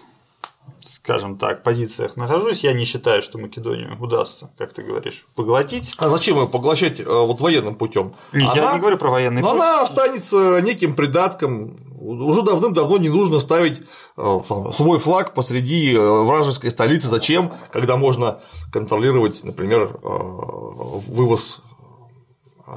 скажем 0.82 1.38
так, 1.38 1.64
позициях 1.64 2.16
нахожусь, 2.16 2.64
я 2.64 2.74
не 2.74 2.86
считаю, 2.86 3.22
что 3.22 3.38
Македонию 3.38 4.02
удастся, 4.02 4.52
как 4.58 4.74
ты 4.74 4.84
говоришь, 4.84 5.26
поглотить. 5.36 5.94
А 5.98 6.10
зачем 6.10 6.38
ее 6.38 6.48
поглощать 6.48 7.00
э, 7.00 7.04
вот 7.04 7.40
военным 7.42 7.76
путем? 7.76 8.14
Нет, 8.32 8.52
она... 8.54 8.64
я 8.64 8.74
не 8.74 8.80
говорю 8.80 8.98
про 8.98 9.10
военный 9.10 9.42
путь. 9.42 9.52
Она 9.52 9.82
останется 9.82 10.62
неким 10.62 10.96
придатком. 10.96 11.78
Уже 12.00 12.42
давным-давно 12.42 12.98
не 12.98 13.10
нужно 13.10 13.40
ставить 13.40 13.82
э, 14.18 14.42
свой 14.74 15.00
флаг 15.00 15.34
посреди 15.34 15.94
э, 15.94 16.00
вражеской 16.00 16.72
столицы. 16.72 17.08
Зачем, 17.08 17.54
когда 17.72 17.96
можно 17.96 18.42
контролировать, 18.72 19.44
например, 19.44 20.00
вывоз 20.02 21.62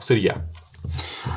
сырья 0.00 0.48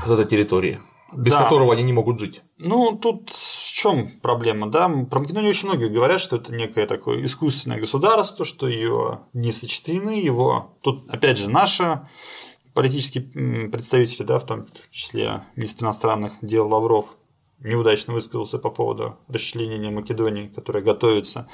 с 0.06 0.11
этой 0.11 0.26
территории, 0.26 0.80
без 1.14 1.31
да. 1.34 1.43
которого 1.43 1.73
они 1.73 1.84
не 1.84 1.93
могут 1.93 2.19
жить? 2.19 2.43
Ну, 2.57 2.95
тут 2.95 3.31
чем 3.80 4.19
проблема? 4.22 4.69
Да? 4.69 4.89
Про 5.10 5.22
Македонию 5.22 5.51
очень 5.51 5.69
многие 5.69 5.88
говорят, 5.88 6.19
что 6.19 6.35
это 6.35 6.53
некое 6.53 6.85
такое 6.85 7.23
искусственное 7.23 7.80
государство, 7.80 8.43
что 8.43 8.68
ее 8.68 9.22
не 9.31 9.53
сочтены, 9.53 10.19
его. 10.19 10.76
Тут, 10.81 11.10
опять 11.10 11.38
же, 11.38 11.49
наши 11.49 12.01
политические 12.73 13.69
представители, 13.69 14.23
да, 14.23 14.38
в 14.38 14.45
том 14.45 14.65
числе 14.91 15.43
министр 15.56 15.85
иностранных 15.85 16.34
дел 16.41 16.68
Лавров, 16.68 17.06
неудачно 17.60 18.14
высказался 18.14 18.60
по 18.60 18.69
поводу 18.69 19.18
расчленения 19.30 19.91
Македонии, 19.91 20.47
которая 20.47 20.84
готовится. 20.84 21.47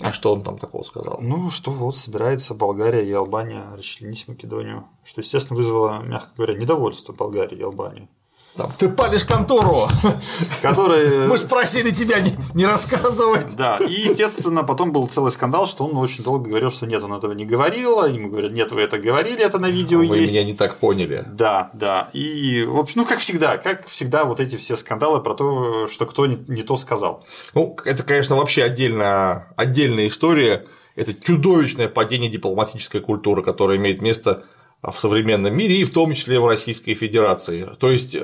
А 0.00 0.12
что 0.12 0.32
он 0.32 0.42
там 0.42 0.58
такого 0.58 0.84
сказал? 0.84 1.18
Ну, 1.20 1.50
что 1.50 1.72
вот 1.72 1.96
собирается 1.96 2.54
Болгария 2.54 3.04
и 3.04 3.12
Албания 3.12 3.64
расчленить 3.76 4.28
Македонию, 4.28 4.86
что, 5.04 5.20
естественно, 5.20 5.56
вызвало, 5.56 6.02
мягко 6.04 6.30
говоря, 6.36 6.54
недовольство 6.54 7.12
Болгарии 7.12 7.58
и 7.58 7.62
Албании. 7.62 8.08
Там, 8.56 8.72
ты 8.76 8.88
палишь 8.88 9.24
контору, 9.24 9.88
который... 10.62 11.26
Мы 11.26 11.36
же 11.36 11.46
просили 11.46 11.90
тебя 11.90 12.20
не, 12.20 12.32
не 12.54 12.66
рассказывать. 12.66 13.54
Да, 13.56 13.78
и, 13.78 13.92
естественно, 13.92 14.62
потом 14.62 14.92
был 14.92 15.06
целый 15.08 15.30
скандал, 15.30 15.66
что 15.66 15.84
он 15.84 15.96
очень 15.96 16.24
долго 16.24 16.48
говорил, 16.48 16.70
что 16.70 16.86
нет, 16.86 17.02
он 17.02 17.12
этого 17.12 17.32
не 17.32 17.44
говорил, 17.44 18.00
а 18.00 18.08
ему 18.08 18.30
говорят, 18.30 18.52
нет, 18.52 18.72
вы 18.72 18.80
это 18.80 18.98
говорили, 18.98 19.44
это 19.44 19.58
на 19.58 19.66
видео 19.66 19.98
Вы 19.98 20.18
есть. 20.18 20.32
меня 20.32 20.44
не 20.44 20.54
так 20.54 20.76
поняли. 20.76 21.24
Да, 21.26 21.70
да. 21.74 22.08
И, 22.12 22.64
в 22.64 22.78
общем, 22.78 23.02
ну, 23.02 23.06
как 23.06 23.18
всегда, 23.18 23.58
как 23.58 23.86
всегда, 23.86 24.24
вот 24.24 24.40
эти 24.40 24.56
все 24.56 24.76
скандалы 24.76 25.20
про 25.20 25.34
то, 25.34 25.86
что 25.86 26.06
кто 26.06 26.26
не, 26.26 26.38
не 26.48 26.62
то 26.62 26.76
сказал. 26.76 27.24
Ну, 27.54 27.76
это, 27.84 28.02
конечно, 28.02 28.36
вообще 28.36 28.64
отдельно, 28.64 29.48
отдельная 29.56 30.08
история. 30.08 30.66
Это 30.94 31.12
чудовищное 31.12 31.88
падение 31.88 32.30
дипломатической 32.30 33.02
культуры, 33.02 33.42
которое 33.42 33.76
имеет 33.76 34.00
место 34.00 34.44
в 34.82 34.98
современном 34.98 35.54
мире 35.54 35.76
и 35.76 35.84
в 35.84 35.92
том 35.92 36.14
числе 36.14 36.40
в 36.40 36.46
Российской 36.46 36.94
Федерации. 36.94 37.68
То 37.78 37.90
есть 37.90 38.16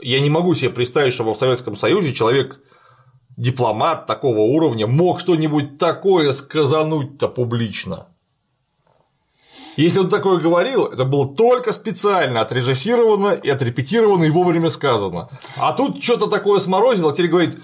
я 0.00 0.20
не 0.20 0.30
могу 0.30 0.54
себе 0.54 0.70
представить, 0.70 1.14
что 1.14 1.24
в 1.24 1.36
Советском 1.36 1.76
Союзе 1.76 2.12
человек 2.12 2.60
дипломат 3.36 4.06
такого 4.06 4.40
уровня 4.40 4.86
мог 4.86 5.20
что-нибудь 5.20 5.78
такое 5.78 6.32
сказануть-то 6.32 7.28
публично. 7.28 8.08
Если 9.76 9.98
он 9.98 10.08
такое 10.08 10.38
говорил, 10.38 10.86
это 10.86 11.04
было 11.04 11.28
только 11.28 11.72
специально 11.72 12.40
отрежиссировано 12.40 13.32
и 13.32 13.50
отрепетировано 13.50 14.24
и 14.24 14.30
вовремя 14.30 14.70
сказано. 14.70 15.28
А 15.56 15.72
тут 15.72 16.02
что-то 16.02 16.28
такое 16.28 16.60
сморозило, 16.60 17.10
а 17.10 17.14
теперь 17.14 17.30
говорит, 17.30 17.58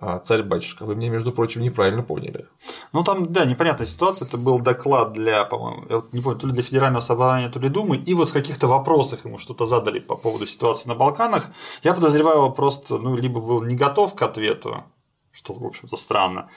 а, 0.00 0.18
царь-батюшка, 0.18 0.84
вы 0.84 0.94
меня, 0.94 1.10
между 1.10 1.32
прочим, 1.32 1.62
неправильно 1.62 2.02
поняли. 2.02 2.46
Ну, 2.92 3.02
там, 3.04 3.32
да, 3.32 3.44
непонятная 3.44 3.86
ситуация. 3.86 4.26
Это 4.26 4.38
был 4.38 4.60
доклад 4.60 5.12
для, 5.12 5.44
по-моему, 5.44 5.84
я 5.88 5.96
вот 5.96 6.12
не 6.12 6.20
помню, 6.20 6.38
то 6.38 6.46
ли 6.46 6.52
для 6.52 6.62
Федерального 6.62 7.00
собрания, 7.00 7.48
то 7.48 7.58
ли 7.58 7.68
Думы, 7.68 7.96
и 7.96 8.14
вот 8.14 8.28
в 8.28 8.32
каких-то 8.32 8.66
вопросах 8.66 9.24
ему 9.24 9.38
что-то 9.38 9.66
задали 9.66 9.98
по 9.98 10.16
поводу 10.16 10.46
ситуации 10.46 10.88
на 10.88 10.94
Балканах. 10.94 11.48
Я 11.82 11.94
подозреваю, 11.94 12.38
его 12.38 12.50
просто, 12.50 12.98
ну, 12.98 13.16
либо 13.16 13.40
был 13.40 13.62
не 13.62 13.74
готов 13.74 14.14
к 14.14 14.22
ответу, 14.22 14.84
что, 15.32 15.52
в 15.52 15.66
общем-то, 15.66 15.96
странно, 15.96 16.48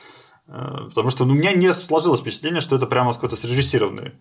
э, 0.47 0.51
потому 0.89 1.09
что 1.09 1.25
ну, 1.25 1.33
у 1.33 1.35
меня 1.35 1.53
не 1.53 1.73
сложилось 1.73 2.21
впечатление, 2.21 2.61
что 2.61 2.75
это 2.75 2.85
прямо 2.87 3.13
какой-то 3.13 3.35
срежиссированный 3.35 4.13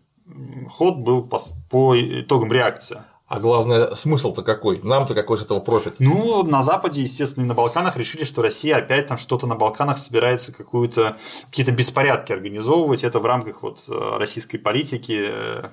ход 0.71 0.99
был 0.99 1.23
по, 1.23 1.39
по 1.71 1.97
итогам 1.99 2.53
реакции. 2.53 3.03
А 3.31 3.39
главное, 3.39 3.94
смысл-то 3.94 4.43
какой? 4.43 4.81
Нам-то 4.82 5.15
какой 5.15 5.39
с 5.39 5.43
этого 5.43 5.61
профит? 5.61 6.01
Ну, 6.01 6.43
на 6.43 6.65
Западе, 6.65 7.02
естественно, 7.02 7.44
и 7.44 7.47
на 7.47 7.55
Балканах 7.55 7.97
решили, 7.97 8.24
что 8.24 8.43
Россия 8.43 8.77
опять 8.77 9.07
там 9.07 9.16
что-то 9.16 9.47
на 9.47 9.55
Балканах 9.55 9.98
собирается 9.98 10.52
какую-то 10.52 11.16
какие-то 11.47 11.70
беспорядки 11.70 12.32
организовывать. 12.32 13.05
Это 13.05 13.20
в 13.20 13.24
рамках 13.27 13.62
вот 13.62 13.85
э, 13.86 14.16
российской 14.19 14.59
политики 14.59 15.28
э, 15.31 15.69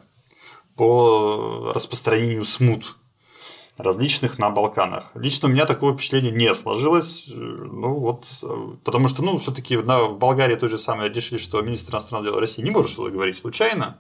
по 0.76 1.72
распространению 1.74 2.46
смут 2.46 2.96
различных 3.76 4.38
на 4.38 4.52
Балканах. 4.52 5.06
Лично 5.16 5.48
у 5.48 5.52
меня 5.52 5.66
такого 5.66 5.96
впечатления 5.96 6.30
не 6.30 6.54
сложилось. 6.54 7.26
Ну 7.34 7.96
вот, 7.96 8.28
потому 8.84 9.08
что, 9.08 9.24
ну, 9.24 9.36
все-таки 9.40 9.78
в 9.78 10.18
Болгарии 10.20 10.58
то 10.58 10.68
же 10.68 10.78
самое 10.78 11.12
решили, 11.12 11.40
что 11.40 11.60
министр 11.62 11.94
иностранных 11.94 12.30
дел 12.30 12.40
России 12.40 12.62
не 12.62 12.70
может 12.70 12.92
что-то 12.92 13.10
говорить 13.10 13.36
случайно 13.36 13.98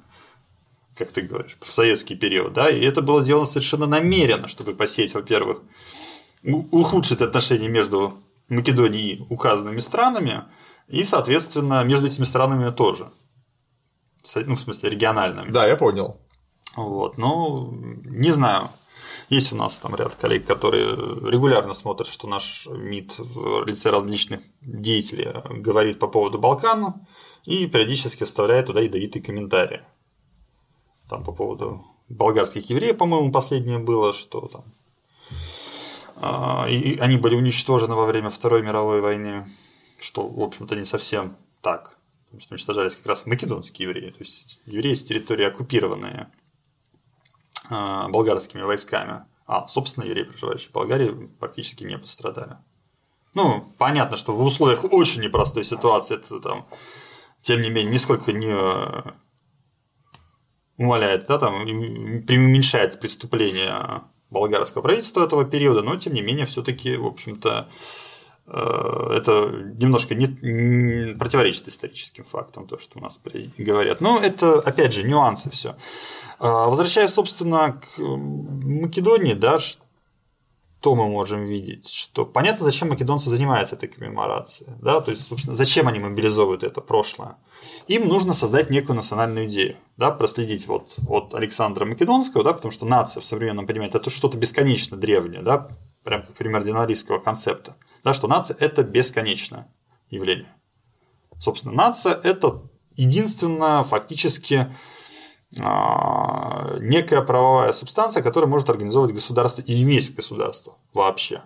как 0.97 1.11
ты 1.11 1.21
говоришь, 1.21 1.57
в 1.61 1.71
советский 1.71 2.15
период, 2.15 2.53
да, 2.53 2.69
и 2.69 2.83
это 2.83 3.01
было 3.01 3.21
сделано 3.21 3.45
совершенно 3.45 3.85
намеренно, 3.85 4.47
чтобы 4.47 4.73
посеять, 4.73 5.13
во-первых, 5.13 5.61
ухудшить 6.43 7.21
отношения 7.21 7.67
между 7.67 8.15
Македонией 8.49 9.15
и 9.15 9.25
указанными 9.29 9.79
странами, 9.79 10.43
и, 10.87 11.03
соответственно, 11.03 11.83
между 11.83 12.07
этими 12.07 12.23
странами 12.23 12.71
тоже. 12.71 13.11
Ну, 14.35 14.55
в 14.55 14.59
смысле, 14.59 14.89
региональными. 14.89 15.51
Да, 15.51 15.65
я 15.67 15.75
понял. 15.75 16.17
Вот, 16.75 17.17
ну, 17.17 17.71
не 18.05 18.31
знаю. 18.31 18.69
Есть 19.29 19.51
у 19.51 19.55
нас 19.55 19.77
там 19.79 19.95
ряд 19.95 20.15
коллег, 20.15 20.45
которые 20.45 20.95
регулярно 20.95 21.73
смотрят, 21.73 22.07
что 22.07 22.27
наш 22.27 22.65
МИД 22.67 23.15
в 23.17 23.65
лице 23.65 23.89
различных 23.89 24.41
деятелей 24.61 25.33
говорит 25.61 25.99
по 25.99 26.07
поводу 26.07 26.39
Балкана, 26.39 27.05
и 27.43 27.67
периодически 27.67 28.23
вставляет 28.23 28.67
туда 28.67 28.81
ядовитые 28.81 29.23
комментарии 29.23 29.81
там 31.09 31.23
по 31.23 31.31
поводу 31.31 31.85
болгарских 32.09 32.69
евреев, 32.69 32.97
по-моему, 32.97 33.31
последнее 33.31 33.79
было, 33.79 34.13
что 34.13 34.47
там 34.47 34.65
а, 36.19 36.67
и 36.67 36.97
они 36.97 37.17
были 37.17 37.35
уничтожены 37.35 37.95
во 37.95 38.05
время 38.05 38.29
Второй 38.29 38.63
мировой 38.63 39.01
войны, 39.01 39.47
что, 39.99 40.27
в 40.27 40.41
общем-то, 40.41 40.75
не 40.75 40.85
совсем 40.85 41.37
так, 41.61 41.97
потому 42.25 42.41
что 42.41 42.53
уничтожались 42.53 42.95
как 42.95 43.05
раз 43.05 43.25
македонские 43.25 43.87
евреи, 43.87 44.09
то 44.09 44.19
есть 44.19 44.59
евреи 44.65 44.95
с 44.95 45.03
территории 45.03 45.45
оккупированные 45.45 46.31
а, 47.69 48.07
болгарскими 48.09 48.61
войсками, 48.61 49.25
а, 49.45 49.67
собственно, 49.67 50.05
евреи, 50.05 50.23
проживающие 50.23 50.69
в 50.69 50.73
Болгарии, 50.73 51.29
практически 51.39 51.83
не 51.83 51.97
пострадали. 51.97 52.57
Ну, 53.33 53.71
понятно, 53.77 54.17
что 54.17 54.33
в 54.33 54.41
условиях 54.41 54.83
очень 54.91 55.21
непростой 55.21 55.63
ситуации 55.63 56.15
это 56.15 56.39
там, 56.39 56.67
тем 57.41 57.61
не 57.61 57.69
менее, 57.69 57.93
нисколько 57.93 58.33
не 58.33 58.51
умаляет, 60.77 61.25
да, 61.27 61.37
там, 61.37 61.63
преуменьшает 61.65 62.99
преступления 62.99 64.03
болгарского 64.29 64.81
правительства 64.81 65.23
этого 65.23 65.45
периода, 65.45 65.81
но 65.81 65.97
тем 65.97 66.13
не 66.13 66.21
менее 66.21 66.45
все-таки, 66.45 66.95
в 66.95 67.07
общем-то, 67.07 67.69
э, 68.47 69.09
это 69.15 69.49
немножко 69.79 70.15
не, 70.15 70.27
не 70.41 71.15
противоречит 71.15 71.67
историческим 71.67 72.23
фактам, 72.23 72.67
то, 72.67 72.77
что 72.77 72.99
у 72.99 73.01
нас 73.01 73.19
говорят. 73.57 74.01
Но 74.01 74.19
это, 74.19 74.59
опять 74.59 74.93
же, 74.93 75.03
нюансы 75.03 75.49
все. 75.49 75.77
А, 76.39 76.67
возвращаясь, 76.67 77.11
собственно, 77.11 77.81
к 77.81 77.99
Македонии, 77.99 79.33
да, 79.33 79.59
что 80.79 80.95
мы 80.95 81.07
можем 81.07 81.43
видеть? 81.43 81.89
Что 81.89 82.25
понятно, 82.25 82.63
зачем 82.63 82.89
македонцы 82.89 83.29
занимаются 83.29 83.75
этой 83.75 83.89
коммеморацией, 83.89 84.71
да, 84.81 85.01
то 85.01 85.11
есть, 85.11 85.27
собственно, 85.27 85.55
зачем 85.55 85.87
они 85.87 85.99
мобилизовывают 85.99 86.63
это 86.63 86.81
прошлое. 86.81 87.35
Им 87.87 88.07
нужно 88.07 88.33
создать 88.33 88.69
некую 88.69 88.95
национальную 88.95 89.47
идею, 89.47 89.77
да, 89.97 90.11
проследить 90.11 90.67
вот 90.67 90.95
от 91.07 91.33
Александра 91.33 91.85
Македонского, 91.85 92.43
да, 92.43 92.53
потому 92.53 92.71
что 92.71 92.85
нация 92.85 93.21
в 93.21 93.25
современном 93.25 93.65
понимании 93.65 93.93
это 93.93 94.09
что-то 94.09 94.37
бесконечно 94.37 94.95
древнее, 94.95 95.41
да, 95.41 95.67
прям 96.03 96.23
как 96.23 96.35
пример 96.35 96.63
динарийского 96.63 97.19
концепта, 97.19 97.75
да, 98.03 98.13
что 98.13 98.27
нация– 98.27 98.55
это 98.59 98.83
бесконечное 98.83 99.73
явление. 100.09 100.55
Собственно, 101.39 101.73
нация– 101.73 102.13
это 102.23 102.61
единственное 102.95 103.83
фактически 103.83 104.73
некая 105.57 107.21
правовая 107.21 107.73
субстанция, 107.73 108.23
которая 108.23 108.49
может 108.49 108.69
организовывать 108.69 109.15
государство 109.15 109.61
и 109.61 109.81
иметь 109.83 110.13
государство 110.15 110.75
вообще. 110.93 111.41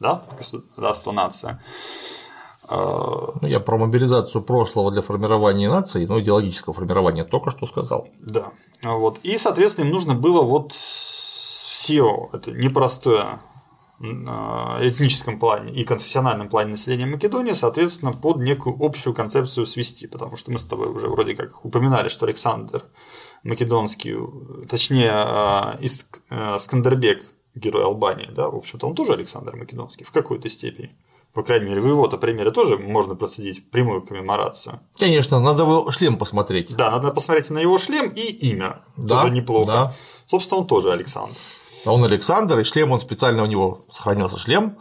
Да? 0.00 0.22
Государство, 0.36 1.12
нация. 1.12 1.62
А, 2.68 3.32
ну, 3.40 3.48
я 3.48 3.60
про 3.60 3.78
мобилизацию 3.78 4.42
прошлого 4.42 4.90
для 4.90 5.02
формирования 5.02 5.70
нации, 5.70 6.04
но 6.04 6.20
идеологического 6.20 6.74
формирования 6.74 7.24
только 7.24 7.50
что 7.50 7.66
сказал. 7.66 8.08
Да. 8.20 8.52
Вот. 8.82 9.18
И, 9.22 9.38
соответственно, 9.38 9.86
им 9.86 9.92
нужно 9.92 10.14
было 10.14 10.42
вот 10.42 10.72
все 10.72 12.28
это 12.32 12.52
непростое 12.52 13.22
а, 13.22 13.40
этническом 14.00 15.38
плане 15.38 15.72
и 15.72 15.84
конфессиональном 15.84 16.48
плане 16.48 16.70
населения 16.72 17.06
Македонии, 17.06 17.52
соответственно, 17.52 18.12
под 18.12 18.38
некую 18.38 18.76
общую 18.80 19.14
концепцию 19.14 19.66
свести, 19.66 20.06
потому 20.06 20.36
что 20.36 20.52
мы 20.52 20.58
с 20.58 20.64
тобой 20.64 20.88
уже 20.88 21.08
вроде 21.08 21.34
как 21.34 21.64
упоминали, 21.64 22.08
что 22.08 22.26
Александр 22.26 22.84
Македонский, 23.42 24.16
точнее, 24.68 25.10
а, 25.10 25.78
а, 26.30 26.58
Скандербек, 26.58 27.24
герой 27.54 27.84
Албании, 27.84 28.28
да, 28.30 28.48
в 28.48 28.56
общем-то, 28.56 28.86
он 28.86 28.94
тоже 28.94 29.12
Александр 29.14 29.56
Македонский 29.56 30.04
в 30.04 30.12
какой-то 30.12 30.48
степени. 30.48 30.96
По 31.34 31.42
крайней 31.42 31.66
мере, 31.66 31.80
в 31.80 31.86
его-то 31.86 32.16
примере 32.16 32.50
тоже 32.50 32.78
можно 32.78 33.14
просадить 33.14 33.70
прямую 33.70 34.02
коммеморацию. 34.02 34.80
Конечно, 34.98 35.38
надо 35.40 35.62
его 35.62 35.90
шлем 35.90 36.16
посмотреть. 36.16 36.74
Да, 36.74 36.90
надо 36.90 37.10
посмотреть 37.10 37.50
на 37.50 37.58
его 37.58 37.78
шлем 37.78 38.08
и 38.08 38.22
имя. 38.22 38.80
Да, 38.96 39.22
тоже 39.22 39.34
неплохо. 39.34 39.66
Да. 39.70 39.94
Собственно, 40.26 40.62
он 40.62 40.66
тоже 40.66 40.90
Александр. 40.90 41.36
А 41.88 41.92
он 41.92 42.04
Александр, 42.04 42.58
и 42.58 42.64
шлем 42.64 42.92
он 42.92 43.00
специально 43.00 43.42
у 43.42 43.46
него 43.46 43.86
сохранился 43.90 44.36
шлем 44.36 44.76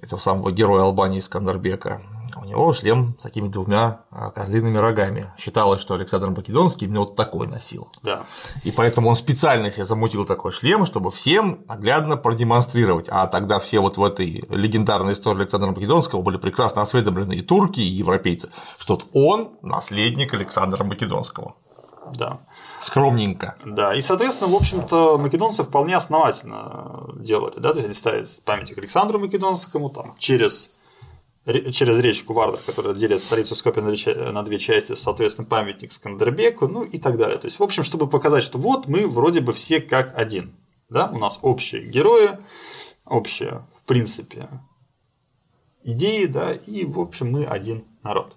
этого 0.00 0.20
самого 0.20 0.52
героя 0.52 0.84
Албании 0.84 1.18
Скандербека. 1.18 2.02
У 2.40 2.44
него 2.44 2.72
шлем 2.72 3.16
с 3.18 3.22
такими 3.22 3.48
двумя 3.48 4.02
а, 4.12 4.30
козлиными 4.30 4.78
рогами. 4.78 5.32
Считалось, 5.38 5.80
что 5.80 5.94
Александр 5.94 6.30
Македонский 6.30 6.84
именно 6.84 7.00
вот 7.00 7.16
такой 7.16 7.48
носил. 7.48 7.88
Да. 8.04 8.26
И 8.62 8.70
поэтому 8.70 9.08
он 9.08 9.16
специально 9.16 9.72
себе 9.72 9.86
замутил 9.86 10.24
такой 10.24 10.52
шлем, 10.52 10.86
чтобы 10.86 11.10
всем 11.10 11.64
наглядно 11.66 12.16
продемонстрировать. 12.16 13.08
А 13.08 13.26
тогда 13.26 13.58
все 13.58 13.80
вот 13.80 13.96
в 13.96 14.04
этой 14.04 14.44
легендарной 14.48 15.14
истории 15.14 15.40
Александра 15.40 15.70
Македонского 15.70 16.22
были 16.22 16.36
прекрасно 16.36 16.82
осведомлены 16.82 17.32
и 17.32 17.42
турки, 17.42 17.80
и 17.80 17.88
европейцы, 17.88 18.50
что 18.78 18.94
вот 18.94 19.06
он 19.14 19.58
наследник 19.62 20.32
Александра 20.32 20.84
Македонского. 20.84 21.56
Да. 22.14 22.40
Скромненько. 22.86 23.56
Да, 23.64 23.96
и, 23.96 24.00
соответственно, 24.00 24.48
в 24.48 24.54
общем-то, 24.54 25.18
македонцы 25.18 25.64
вполне 25.64 25.96
основательно 25.96 27.10
делали, 27.16 27.58
да, 27.58 27.72
то 27.72 27.80
есть 27.80 27.86
они 27.86 27.94
ставили 27.94 28.26
памятник 28.44 28.78
Александру 28.78 29.18
Македонскому 29.18 29.90
там, 29.90 30.14
через 30.18 30.70
через 31.72 31.98
речку 31.98 32.32
Вардах, 32.32 32.64
которая 32.64 32.94
делит 32.94 33.20
столицу 33.20 33.56
Скопья 33.56 33.82
на 33.82 34.42
две 34.44 34.58
части, 34.58 34.94
соответственно, 34.94 35.48
памятник 35.48 35.92
Скандербеку, 35.92 36.68
ну 36.68 36.84
и 36.84 36.98
так 36.98 37.16
далее. 37.16 37.38
То 37.38 37.46
есть, 37.46 37.58
в 37.58 37.62
общем, 37.62 37.82
чтобы 37.82 38.08
показать, 38.08 38.44
что 38.44 38.58
вот 38.58 38.86
мы 38.86 39.06
вроде 39.08 39.40
бы 39.40 39.52
все 39.52 39.80
как 39.80 40.16
один. 40.16 40.54
Да? 40.88 41.10
У 41.12 41.18
нас 41.18 41.40
общие 41.42 41.86
герои, 41.86 42.38
общие, 43.04 43.66
в 43.74 43.84
принципе, 43.84 44.48
идеи, 45.82 46.26
да, 46.26 46.52
и, 46.52 46.84
в 46.84 47.00
общем, 47.00 47.32
мы 47.32 47.44
один 47.44 47.84
народ. 48.02 48.36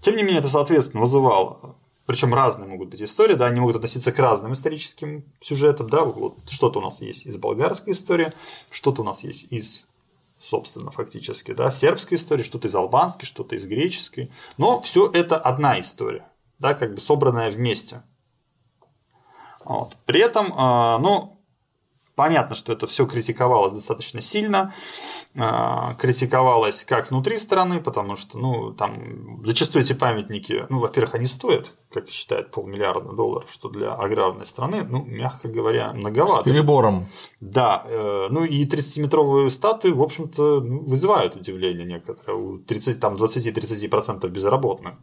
Тем 0.00 0.16
не 0.16 0.22
менее, 0.22 0.40
это, 0.40 0.48
соответственно, 0.48 1.02
вызывало 1.02 1.76
причем 2.06 2.34
разные 2.34 2.68
могут 2.68 2.90
быть 2.90 3.02
истории, 3.02 3.34
да, 3.34 3.46
они 3.46 3.60
могут 3.60 3.76
относиться 3.76 4.12
к 4.12 4.18
разным 4.18 4.52
историческим 4.52 5.24
сюжетам, 5.40 5.88
да, 5.88 6.04
вот 6.04 6.38
что-то 6.48 6.78
у 6.78 6.82
нас 6.82 7.00
есть 7.00 7.26
из 7.26 7.36
болгарской 7.36 7.92
истории, 7.92 8.32
что-то 8.70 9.02
у 9.02 9.04
нас 9.04 9.24
есть 9.24 9.46
из 9.50 9.86
собственно, 10.38 10.90
фактически, 10.90 11.52
да, 11.52 11.70
сербской 11.70 12.16
истории, 12.16 12.42
что-то 12.42 12.68
из 12.68 12.74
албанской, 12.74 13.26
что-то 13.26 13.56
из 13.56 13.66
греческой, 13.66 14.30
но 14.58 14.80
все 14.80 15.10
это 15.10 15.36
одна 15.36 15.80
история, 15.80 16.28
да, 16.58 16.74
как 16.74 16.94
бы 16.94 17.00
собранная 17.00 17.50
вместе. 17.50 18.02
Вот. 19.64 19.96
При 20.04 20.20
этом, 20.20 20.52
а, 20.56 20.98
ну, 20.98 21.35
Понятно, 22.16 22.56
что 22.56 22.72
это 22.72 22.86
все 22.86 23.06
критиковалось 23.06 23.72
достаточно 23.72 24.22
сильно, 24.22 24.72
а, 25.34 25.92
критиковалось 25.98 26.82
как 26.82 27.10
внутри 27.10 27.36
страны, 27.36 27.78
потому 27.78 28.16
что, 28.16 28.38
ну, 28.38 28.72
там 28.72 29.44
зачастую 29.44 29.84
эти 29.84 29.92
памятники, 29.92 30.64
ну, 30.70 30.78
во-первых, 30.78 31.14
они 31.14 31.26
стоят, 31.26 31.72
как 31.92 32.08
считают, 32.08 32.50
полмиллиарда 32.52 33.12
долларов, 33.12 33.50
что 33.52 33.68
для 33.68 33.92
аграрной 33.92 34.46
страны, 34.46 34.82
ну, 34.88 35.04
мягко 35.04 35.48
говоря, 35.48 35.92
многовато. 35.92 36.40
С 36.40 36.44
перебором. 36.44 37.08
Да, 37.40 37.82
э, 37.84 38.28
ну 38.30 38.44
и 38.44 38.64
30-метровые 38.64 39.50
статуи, 39.50 39.90
в 39.90 40.00
общем-то, 40.00 40.60
ну, 40.62 40.86
вызывают 40.86 41.36
удивление 41.36 41.84
некоторые, 41.84 42.34
у 42.34 42.58
30, 42.58 42.98
там 42.98 43.16
20-30% 43.16 44.26
безработных. 44.30 44.94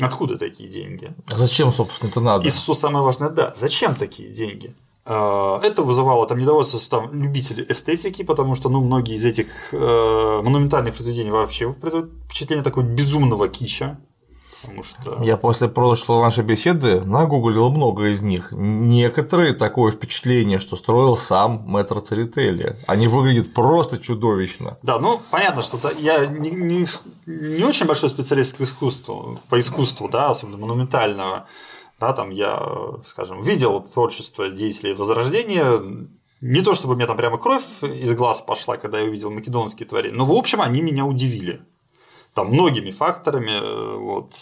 Откуда 0.00 0.38
такие 0.38 0.70
деньги? 0.70 1.14
А 1.26 1.36
зачем, 1.36 1.70
собственно, 1.70 2.08
это 2.08 2.20
надо? 2.20 2.46
И 2.46 2.50
что 2.50 2.72
самое 2.72 3.04
важное, 3.04 3.28
да, 3.28 3.52
зачем 3.54 3.94
такие 3.94 4.30
деньги? 4.30 4.74
А, 5.08 5.60
это 5.62 5.82
вызывало 5.82 6.26
там 6.26 6.38
недовольство 6.38 6.80
там, 6.90 7.22
любителей 7.22 7.64
эстетики, 7.68 8.22
потому 8.22 8.56
что 8.56 8.68
ну, 8.68 8.80
многие 8.80 9.14
из 9.14 9.24
этих 9.24 9.72
э, 9.72 10.40
монументальных 10.42 10.94
произведений 10.94 11.30
вообще 11.30 11.72
производят 11.72 12.10
впечатление 12.24 12.64
такого 12.64 12.84
безумного 12.84 13.48
кича. 13.48 14.00
Потому 14.62 14.82
что... 14.82 15.22
Я 15.22 15.36
после 15.36 15.68
прошлой 15.68 16.22
нашей 16.22 16.42
беседы 16.42 17.00
нагуглил 17.02 17.70
много 17.70 18.06
из 18.06 18.22
них. 18.22 18.48
Некоторые 18.50 19.52
такое 19.52 19.92
впечатление, 19.92 20.58
что 20.58 20.74
строил 20.74 21.16
сам 21.16 21.62
мэтр 21.66 22.00
Церетели. 22.00 22.76
Они 22.88 23.06
выглядят 23.06 23.54
просто 23.54 23.98
чудовищно. 23.98 24.76
Да, 24.82 24.98
ну 24.98 25.20
понятно, 25.30 25.62
что 25.62 25.78
я 26.00 26.26
не, 26.26 26.50
не, 26.50 26.86
не 27.26 27.64
очень 27.64 27.86
большой 27.86 28.08
специалист 28.08 28.56
по 28.56 28.64
искусству, 28.64 29.38
по 29.48 29.60
искусству, 29.60 30.08
да, 30.08 30.30
особенно 30.30 30.56
монументального. 30.56 31.46
Да, 31.98 32.12
там 32.12 32.30
я, 32.30 32.60
скажем, 33.06 33.40
видел 33.40 33.80
творчество 33.80 34.50
деятелей 34.50 34.92
Возрождения, 34.92 36.08
не 36.42 36.60
то 36.60 36.74
чтобы 36.74 36.94
у 36.94 36.96
меня 36.96 37.06
там 37.06 37.16
прямо 37.16 37.38
кровь 37.38 37.82
из 37.82 38.12
глаз 38.14 38.42
пошла, 38.42 38.76
когда 38.76 38.98
я 38.98 39.08
увидел 39.08 39.30
македонские 39.30 39.88
творения, 39.88 40.16
но 40.16 40.24
в 40.24 40.32
общем 40.32 40.60
они 40.60 40.82
меня 40.82 41.06
удивили. 41.06 41.62
Там 42.34 42.48
многими 42.48 42.90
факторами, 42.90 43.96
вот, 43.98 44.34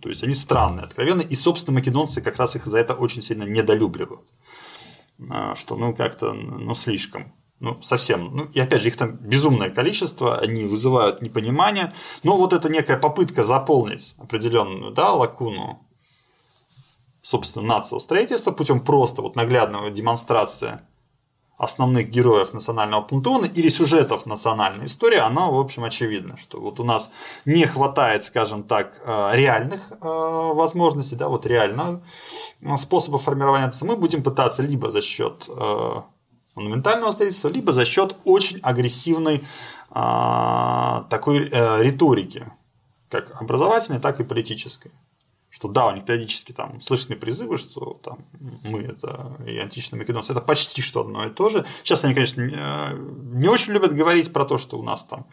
то 0.00 0.08
есть 0.08 0.22
они 0.22 0.34
странные, 0.34 0.84
откровенные, 0.84 1.26
и, 1.26 1.34
собственно, 1.34 1.74
македонцы 1.74 2.22
как 2.22 2.36
раз 2.36 2.54
их 2.54 2.66
за 2.66 2.78
это 2.78 2.94
очень 2.94 3.22
сильно 3.22 3.42
недолюбливают. 3.42 4.22
А, 5.30 5.56
что, 5.56 5.74
ну, 5.74 5.94
как-то, 5.94 6.32
ну, 6.32 6.74
слишком. 6.74 7.34
Ну, 7.58 7.80
совсем. 7.82 8.36
Ну, 8.36 8.44
и 8.44 8.60
опять 8.60 8.82
же, 8.82 8.88
их 8.88 8.96
там 8.96 9.16
безумное 9.16 9.70
количество, 9.70 10.38
они 10.38 10.64
вызывают 10.64 11.22
непонимание. 11.22 11.92
Но 12.22 12.36
вот 12.36 12.52
это 12.52 12.68
некая 12.68 12.98
попытка 12.98 13.42
заполнить 13.42 14.14
определенную 14.18 14.92
да, 14.92 15.12
лакуну 15.12 15.84
собственно, 17.24 17.66
нацио 17.66 17.98
строительства 17.98 18.52
путем 18.52 18.80
просто 18.80 19.22
вот 19.22 19.34
наглядного 19.34 19.90
демонстрации 19.90 20.80
основных 21.56 22.10
героев 22.10 22.52
национального 22.52 23.00
пантеона 23.00 23.46
или 23.46 23.68
сюжетов 23.68 24.26
национальной 24.26 24.84
истории, 24.84 25.18
она, 25.18 25.46
в 25.46 25.58
общем, 25.58 25.84
очевидна, 25.84 26.36
что 26.36 26.60
вот 26.60 26.80
у 26.80 26.84
нас 26.84 27.10
не 27.46 27.64
хватает, 27.64 28.24
скажем 28.24 28.64
так, 28.64 29.00
э, 29.04 29.30
реальных 29.36 29.80
э, 29.90 29.96
возможностей, 30.00 31.16
да, 31.16 31.28
вот 31.28 31.46
реально 31.46 32.02
э, 32.60 32.76
способов 32.76 33.22
формирования 33.22 33.72
мы 33.82 33.96
будем 33.96 34.22
пытаться 34.22 34.62
либо 34.62 34.90
за 34.90 35.00
счет 35.00 35.48
монументального 36.56 37.10
строительства, 37.12 37.48
либо 37.48 37.72
за 37.72 37.84
счет 37.84 38.16
очень 38.24 38.60
агрессивной 38.60 39.42
такой 39.90 41.48
риторики, 41.82 42.46
как 43.08 43.40
образовательной, 43.40 44.00
так 44.00 44.20
и 44.20 44.24
политической 44.24 44.92
что 45.54 45.68
да, 45.68 45.86
у 45.86 45.94
них 45.94 46.04
периодически 46.04 46.50
там 46.50 46.80
слышны 46.80 47.14
призывы, 47.14 47.58
что 47.58 48.00
там 48.02 48.24
мы 48.64 48.80
это 48.82 49.36
и 49.46 49.56
античные 49.56 50.00
македонцы, 50.00 50.32
это 50.32 50.40
почти 50.40 50.82
что 50.82 51.02
одно 51.02 51.24
и 51.26 51.30
то 51.30 51.48
же. 51.48 51.64
Сейчас 51.84 52.02
они, 52.02 52.12
конечно, 52.12 52.42
не 52.42 53.48
очень 53.48 53.72
любят 53.72 53.94
говорить 53.94 54.32
про 54.32 54.44
то, 54.44 54.58
что 54.58 54.76
у 54.78 54.82
нас 54.82 55.04
там 55.04 55.26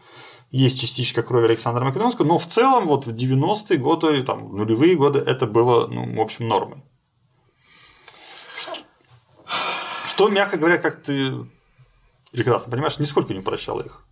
есть 0.52 0.80
частичка 0.80 1.24
крови 1.24 1.46
Александра 1.46 1.84
Македонского, 1.84 2.28
но 2.28 2.38
в 2.38 2.46
целом 2.46 2.86
вот 2.86 3.08
в 3.08 3.16
90-е 3.16 3.80
годы, 3.80 4.22
там, 4.24 4.56
нулевые 4.56 4.96
годы 4.96 5.18
это 5.18 5.48
было, 5.48 5.88
ну, 5.88 6.16
в 6.16 6.20
общем, 6.20 6.48
нормой. 6.48 6.84
Что, 8.56 8.76
что, 10.06 10.30
мягко 10.30 10.58
говоря, 10.58 10.78
как 10.78 11.02
ты 11.02 11.34
прекрасно 12.32 12.72
понимаешь, 12.72 13.00
нисколько 13.00 13.34
не 13.34 13.40
упрощало 13.40 13.82
их 13.82 14.06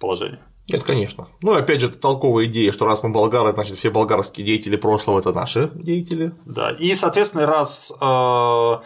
положение. 0.00 0.40
Нет, 0.68 0.84
конечно. 0.84 1.28
Ну, 1.42 1.52
опять 1.52 1.80
же, 1.80 1.88
это 1.88 1.98
толковая 1.98 2.46
идея, 2.46 2.72
что 2.72 2.86
раз 2.86 3.02
мы 3.02 3.10
болгары, 3.10 3.52
значит, 3.52 3.76
все 3.76 3.90
болгарские 3.90 4.46
деятели 4.46 4.76
прошлого– 4.76 5.18
это 5.20 5.32
наши 5.32 5.70
деятели. 5.74 6.32
Да, 6.46 6.70
и, 6.70 6.94
соответственно, 6.94 7.46
раз 7.46 7.92
э, 8.00 8.76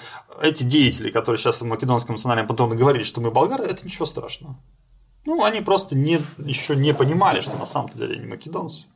эти 0.42 0.64
деятели, 0.64 1.10
которые 1.10 1.38
сейчас 1.38 1.60
в 1.60 1.64
Македонском 1.64 2.14
национальном 2.14 2.46
пантеоне 2.46 2.74
говорили, 2.74 3.02
что 3.02 3.20
мы 3.20 3.30
болгары, 3.30 3.64
это 3.64 3.84
ничего 3.84 4.06
страшного. 4.06 4.56
Ну, 5.26 5.44
они 5.44 5.60
просто 5.60 5.94
не, 5.94 6.20
еще 6.38 6.76
не 6.76 6.94
понимали, 6.94 7.40
что 7.40 7.56
на 7.56 7.66
самом 7.66 7.90
деле 7.90 8.16
они 8.16 8.26
македонцы. 8.26 8.86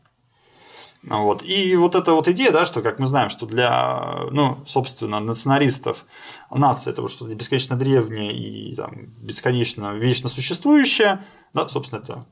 Вот. 1.02 1.42
И 1.42 1.76
вот 1.76 1.94
эта 1.94 2.12
вот 2.12 2.28
идея, 2.28 2.50
да, 2.50 2.66
что, 2.66 2.82
как 2.82 2.98
мы 2.98 3.06
знаем, 3.06 3.28
что 3.28 3.46
для, 3.46 4.26
ну, 4.30 4.58
собственно, 4.66 5.20
националистов 5.20 6.04
нация– 6.50 6.92
это 6.92 7.02
вот 7.02 7.10
что-то 7.10 7.34
бесконечно 7.34 7.76
древнее 7.76 8.32
и 8.32 8.74
там, 8.74 9.06
бесконечно 9.20 9.94
вечно 9.94 10.28
существующее, 10.28 11.24
да, 11.54 11.68
собственно, 11.68 12.00
это 12.00 12.26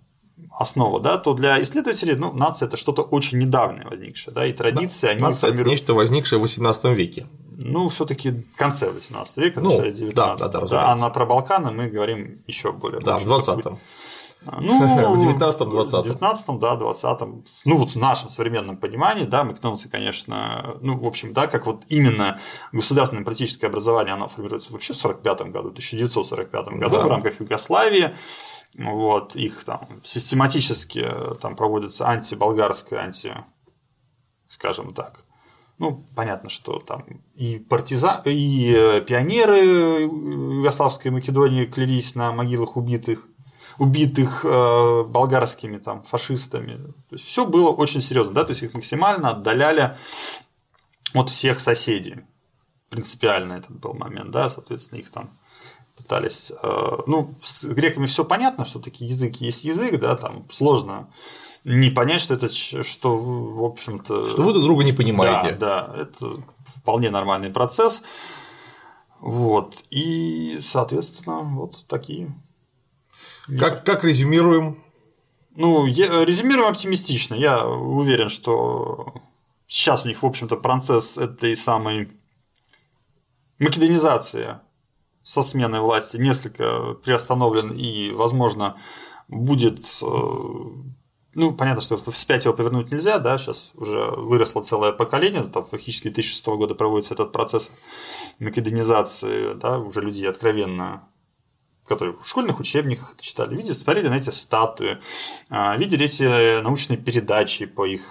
основа, 0.51 1.01
да, 1.01 1.17
то 1.17 1.35
для 1.35 1.63
исследователей 1.63 2.17
ну, 2.17 2.33
нация 2.33 2.67
это 2.67 2.77
что-то 2.77 3.03
очень 3.03 3.39
недавнее 3.39 3.87
возникшее, 3.87 4.35
да, 4.35 4.47
и 4.47 4.53
традиции 4.53 5.07
да, 5.07 5.13
они 5.13 5.23
нация 5.23 5.41
формируют... 5.41 5.67
это 5.67 5.71
нечто 5.71 5.95
возникшее 5.95 6.39
в 6.39 6.43
18 6.43 6.85
веке. 6.97 7.27
Ну, 7.59 7.89
все-таки 7.89 8.45
конце 8.57 8.91
18 8.91 9.37
века, 9.39 9.61
ну, 9.61 9.71
начале 9.71 9.93
19 9.93 10.15
да, 10.15 10.49
да, 10.49 10.61
да, 10.61 10.67
да, 10.67 10.93
а 10.93 10.97
на 10.97 11.09
про 11.09 11.25
Балканы 11.25 11.71
мы 11.71 11.89
говорим 11.89 12.43
еще 12.47 12.73
более. 12.73 13.01
Да, 13.01 13.19
в 13.19 13.27
20-м. 13.27 13.79
Ну, 14.43 14.79
в 15.17 15.39
19-м, 15.39 15.71
20-м. 15.71 16.03
В 16.03 16.23
19-м, 16.23 16.59
да, 16.61 16.77
20-м. 16.77 17.45
Ну, 17.65 17.77
вот 17.77 17.91
в 17.91 17.97
нашем 17.97 18.29
современном 18.29 18.77
понимании, 18.77 19.25
да, 19.25 19.45
македонцы, 19.45 19.89
конечно, 19.89 20.77
ну, 20.81 20.99
в 20.99 21.07
общем, 21.07 21.33
да, 21.33 21.47
как 21.47 21.67
вот 21.67 21.85
именно 21.89 22.39
государственное 22.73 23.25
политическое 23.25 23.67
образование, 23.67 24.15
оно 24.15 24.29
формируется 24.29 24.73
вообще 24.73 24.93
в 24.93 25.05
45-м 25.05 25.51
году, 25.51 25.69
1945 25.71 26.67
году 26.69 26.97
да. 26.97 27.03
в 27.03 27.07
рамках 27.07 27.41
Югославии. 27.41 28.15
Вот, 28.79 29.37
их 29.37 29.65
там 29.65 29.89
систематически 30.05 31.11
там 31.41 31.57
проводится 31.57 32.09
антиболгарская, 32.09 33.01
анти, 33.01 33.35
скажем 34.51 34.93
так, 34.93 35.25
ну, 35.79 36.07
понятно, 36.15 36.49
что 36.49 36.79
там 36.79 37.05
и 37.35 37.59
партизан, 37.59 38.23
и 38.25 38.73
э, 38.75 39.01
пионеры 39.03 40.05
Югославской 40.05 41.11
Македонии 41.11 41.67
клялись 41.67 42.15
на 42.15 42.33
могилах 42.33 42.77
убитых, 42.77 43.29
убитых 43.79 44.45
э, 44.45 45.05
болгарскими 45.05 45.79
там 45.79 46.03
фашистами. 46.03 46.77
То 47.09 47.17
есть 47.17 47.25
все 47.27 47.47
было 47.47 47.71
очень 47.71 48.01
серьезно, 48.01 48.35
да, 48.35 48.45
то 48.45 48.51
есть 48.51 48.63
их 48.63 48.75
максимально 48.75 49.31
отдаляли 49.31 49.97
от 51.15 51.31
всех 51.31 51.61
соседей. 51.61 52.25
Принципиально 52.89 53.55
этот 53.55 53.79
был 53.79 53.95
момент, 53.95 54.31
да, 54.31 54.49
соответственно, 54.49 55.01
их 55.01 55.11
там 55.11 55.39
пытались. 55.97 56.53
Э, 56.63 56.99
ну, 57.07 57.35
с 57.43 57.65
греками 57.65 58.07
все 58.07 58.25
понятно, 58.25 58.65
что 58.65 58.81
такие 58.81 59.11
язык 59.11 59.37
есть 59.37 59.65
язык, 59.65 59.99
да, 60.01 60.17
там 60.17 60.47
сложно 60.51 61.09
не 61.67 61.91
понять, 61.91 62.21
что 62.21 62.35
это, 62.35 62.49
что 62.49 63.17
в 63.17 63.65
общем-то. 63.65 64.29
Что 64.29 64.43
вы 64.43 64.53
друг 64.53 64.65
друга 64.65 64.85
не 64.85 64.93
понимаете. 64.93 65.57
Да, 65.57 65.89
да, 65.89 66.03
это 66.03 66.35
вполне 66.65 67.11
нормальный 67.11 67.51
процесс. 67.51 68.05
Вот. 69.19 69.83
И, 69.91 70.61
соответственно, 70.63 71.41
вот 71.41 71.85
такие. 71.89 72.33
Как, 73.59 73.85
как 73.85 74.05
резюмируем? 74.05 74.83
Ну, 75.55 75.87
резюмируем 75.87 76.69
оптимистично. 76.69 77.35
Я 77.35 77.67
уверен, 77.67 78.29
что 78.29 79.15
сейчас 79.67 80.05
у 80.05 80.09
них, 80.09 80.23
в 80.23 80.27
общем-то, 80.27 80.57
процесс 80.57 81.17
этой 81.17 81.57
самой 81.57 82.11
македонизация 83.59 84.63
со 85.23 85.43
сменой 85.43 85.81
власти 85.81 86.17
несколько 86.17 86.95
приостановлен 87.05 87.73
и, 87.73 88.11
возможно, 88.11 88.77
будет 89.29 89.81
э, 90.03 90.07
ну, 91.37 91.53
понятно, 91.53 91.83
что 91.83 91.97
вспять 92.11 92.45
его 92.45 92.55
повернуть 92.55 92.91
нельзя, 92.91 93.19
да, 93.19 93.37
сейчас 93.37 93.71
уже 93.75 94.11
выросло 94.11 94.63
целое 94.63 94.93
поколение, 94.93 95.43
там 95.43 95.67
фактически 95.67 96.09
2006 96.09 96.47
года 96.47 96.75
проводится 96.75 97.13
этот 97.13 97.33
процесс 97.33 97.71
македонизации, 98.39 99.53
да, 99.55 99.79
уже 99.79 100.01
люди 100.01 100.25
откровенно 100.25 101.09
которые 101.87 102.17
в 102.17 102.27
школьных 102.27 102.61
учебниках 102.61 103.15
это 103.15 103.23
читали, 103.23 103.55
видели, 103.55 103.73
смотрели 103.73 104.09
на 104.09 104.17
эти 104.17 104.31
статуи, 104.31 104.99
а, 105.49 105.77
видели 105.77 106.07
эти 106.07 106.61
научные 106.61 106.99
передачи 106.99 107.67
по 107.67 107.87
их 107.87 108.03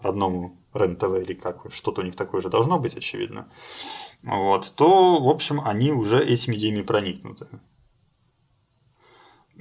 родному 0.00 0.58
РЕН-ТВ 0.74 1.22
или 1.22 1.34
как, 1.34 1.66
что-то 1.72 2.02
у 2.02 2.04
них 2.04 2.16
такое 2.16 2.40
же 2.40 2.48
должно 2.48 2.78
быть, 2.78 2.96
очевидно, 2.96 3.48
вот, 4.22 4.72
то, 4.76 5.20
в 5.20 5.28
общем, 5.28 5.60
они 5.64 5.92
уже 5.92 6.22
этими 6.22 6.56
идеями 6.56 6.82
проникнуты. 6.82 7.48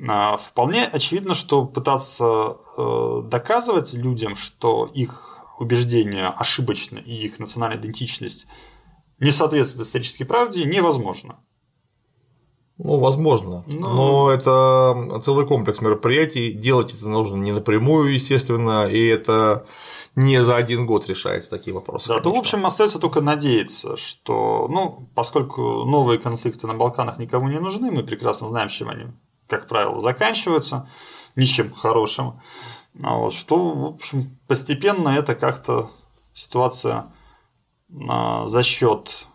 А, 0.08 0.38
вполне 0.38 0.86
очевидно, 0.86 1.36
что 1.36 1.66
пытаться 1.66 2.58
э, 2.78 3.22
доказывать 3.26 3.94
людям, 3.94 4.36
что 4.36 4.90
их 4.94 5.40
убеждения 5.60 6.28
ошибочны 6.28 7.00
и 7.00 7.26
их 7.26 7.40
национальная 7.40 7.80
идентичность 7.80 8.48
не 9.20 9.32
соответствует 9.32 9.86
исторической 9.88 10.24
правде, 10.24 10.64
невозможно. 10.64 11.40
Ну, 12.80 12.98
возможно. 12.98 13.64
Но... 13.68 13.94
Но 13.94 14.32
это 14.32 15.22
целый 15.24 15.46
комплекс 15.46 15.82
мероприятий. 15.82 16.52
Делать 16.52 16.94
это 16.94 17.08
нужно 17.08 17.36
не 17.36 17.52
напрямую, 17.52 18.14
естественно, 18.14 18.88
и 18.88 19.06
это 19.06 19.66
не 20.16 20.42
за 20.42 20.56
один 20.56 20.88
год 20.88 21.08
решается 21.08 21.50
такие 21.52 21.74
вопросы. 21.74 22.08
Да, 22.08 22.20
то, 22.20 22.32
в 22.32 22.38
общем, 22.38 22.66
остается 22.66 23.00
только 23.00 23.22
надеяться, 23.22 23.96
что, 23.98 24.68
ну, 24.70 25.08
поскольку 25.14 25.84
новые 25.86 26.20
конфликты 26.20 26.66
на 26.66 26.74
Балканах 26.74 27.20
никому 27.20 27.48
не 27.48 27.60
нужны, 27.60 27.92
мы 27.92 28.04
прекрасно 28.04 28.48
знаем, 28.48 28.70
чем 28.70 28.90
они 28.90 29.06
как 29.50 29.68
правило, 29.68 30.00
заканчивается 30.00 30.88
ничем 31.36 31.74
хорошим. 31.74 32.40
А 33.04 33.16
вот, 33.16 33.34
что, 33.34 33.72
в 33.72 33.86
общем, 33.86 34.38
постепенно 34.48 35.10
это 35.10 35.36
как-то 35.36 35.92
ситуация 36.34 37.12
а, 38.08 38.46
за 38.48 38.64
счет 38.64 39.28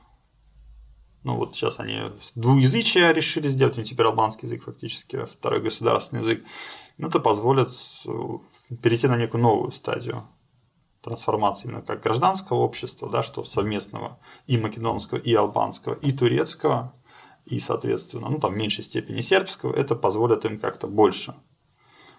ну 1.25 1.37
вот 1.37 1.57
сейчас 1.57 1.81
они 1.81 2.01
двуязычие 2.35 3.13
решили 3.13 3.49
сделать, 3.49 3.79
у 3.79 3.83
теперь 3.83 4.07
албанский 4.07 4.47
язык 4.47 4.65
фактически, 4.65 5.25
второй 5.25 5.61
государственный 5.61 6.21
язык. 6.21 6.45
Это 6.99 7.19
позволит 7.19 7.71
э, 8.07 8.11
перейти 8.83 9.09
на 9.09 9.17
некую 9.17 9.43
новую 9.43 9.73
стадию 9.73 10.29
трансформации 11.03 11.69
именно 11.69 11.83
как 11.83 12.03
гражданского 12.03 12.59
общества, 12.59 13.09
да, 13.11 13.23
что 13.23 13.43
совместного 13.43 14.19
и 14.47 14.57
македонского, 14.59 15.19
и 15.19 15.35
албанского, 15.35 15.95
и 15.95 16.13
турецкого, 16.13 16.95
и, 17.47 17.59
соответственно, 17.59 18.29
ну, 18.29 18.39
там 18.39 18.53
в 18.53 18.57
меньшей 18.57 18.85
степени 18.85 19.21
сербского, 19.21 19.75
это 19.75 19.97
позволит 19.97 20.45
им 20.45 20.59
как-то 20.59 20.87
больше, 20.87 21.35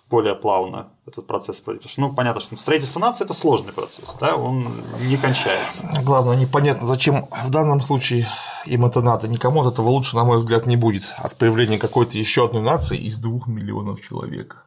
более 0.10 0.36
плавно 0.36 0.94
этот 1.08 1.26
процесс 1.26 1.60
пройти. 1.62 1.80
Потому 1.80 1.92
что, 1.92 2.02
ну, 2.02 2.14
понятно, 2.14 2.42
что 2.42 2.58
строительство 2.58 3.00
нации– 3.00 3.24
это 3.26 3.34
сложный 3.34 3.74
процесс, 3.74 4.16
да, 4.20 4.36
он 4.36 4.68
не 5.02 5.18
кончается. 5.18 5.82
Главное, 6.04 6.36
непонятно, 6.36 6.86
зачем 6.86 7.28
в 7.44 7.50
данном 7.50 7.82
случае 7.82 8.28
им 8.68 8.86
это 8.86 9.02
надо. 9.02 9.28
Никому 9.28 9.62
от 9.62 9.74
этого 9.74 9.90
лучше, 9.90 10.16
на 10.16 10.24
мой 10.24 10.40
взгляд, 10.40 10.66
не 10.66 10.76
будет 10.76 11.14
от 11.18 11.36
появления 11.36 11.78
какой-то 11.78 12.18
еще 12.18 12.46
одной 12.46 12.62
нации 12.62 12.98
из 12.98 13.18
двух 13.18 13.48
миллионов 13.48 14.02
человек. 14.02 14.66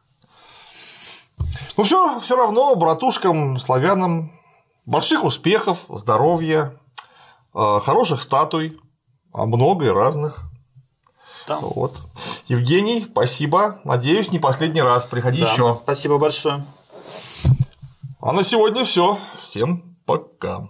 Ну 1.77 1.83
все, 1.83 2.19
все 2.19 2.35
равно 2.35 2.75
братушкам, 2.75 3.57
славянам 3.57 4.31
больших 4.85 5.23
успехов, 5.23 5.79
здоровья, 5.89 6.77
э, 7.53 7.79
хороших 7.83 8.21
статуй, 8.21 8.77
а 9.31 9.45
много 9.45 9.85
и 9.85 9.89
разных. 9.89 10.39
Да. 11.47 11.57
Вот. 11.57 11.95
Евгений, 12.47 13.07
спасибо. 13.09 13.79
Надеюсь, 13.83 14.31
не 14.31 14.39
последний 14.39 14.81
раз. 14.81 15.05
Приходи 15.05 15.41
да, 15.41 15.51
еще. 15.51 15.79
Спасибо 15.83 16.17
большое. 16.17 16.65
А 18.21 18.33
на 18.33 18.43
сегодня 18.43 18.83
все. 18.83 19.17
Всем 19.41 19.97
пока. 20.05 20.67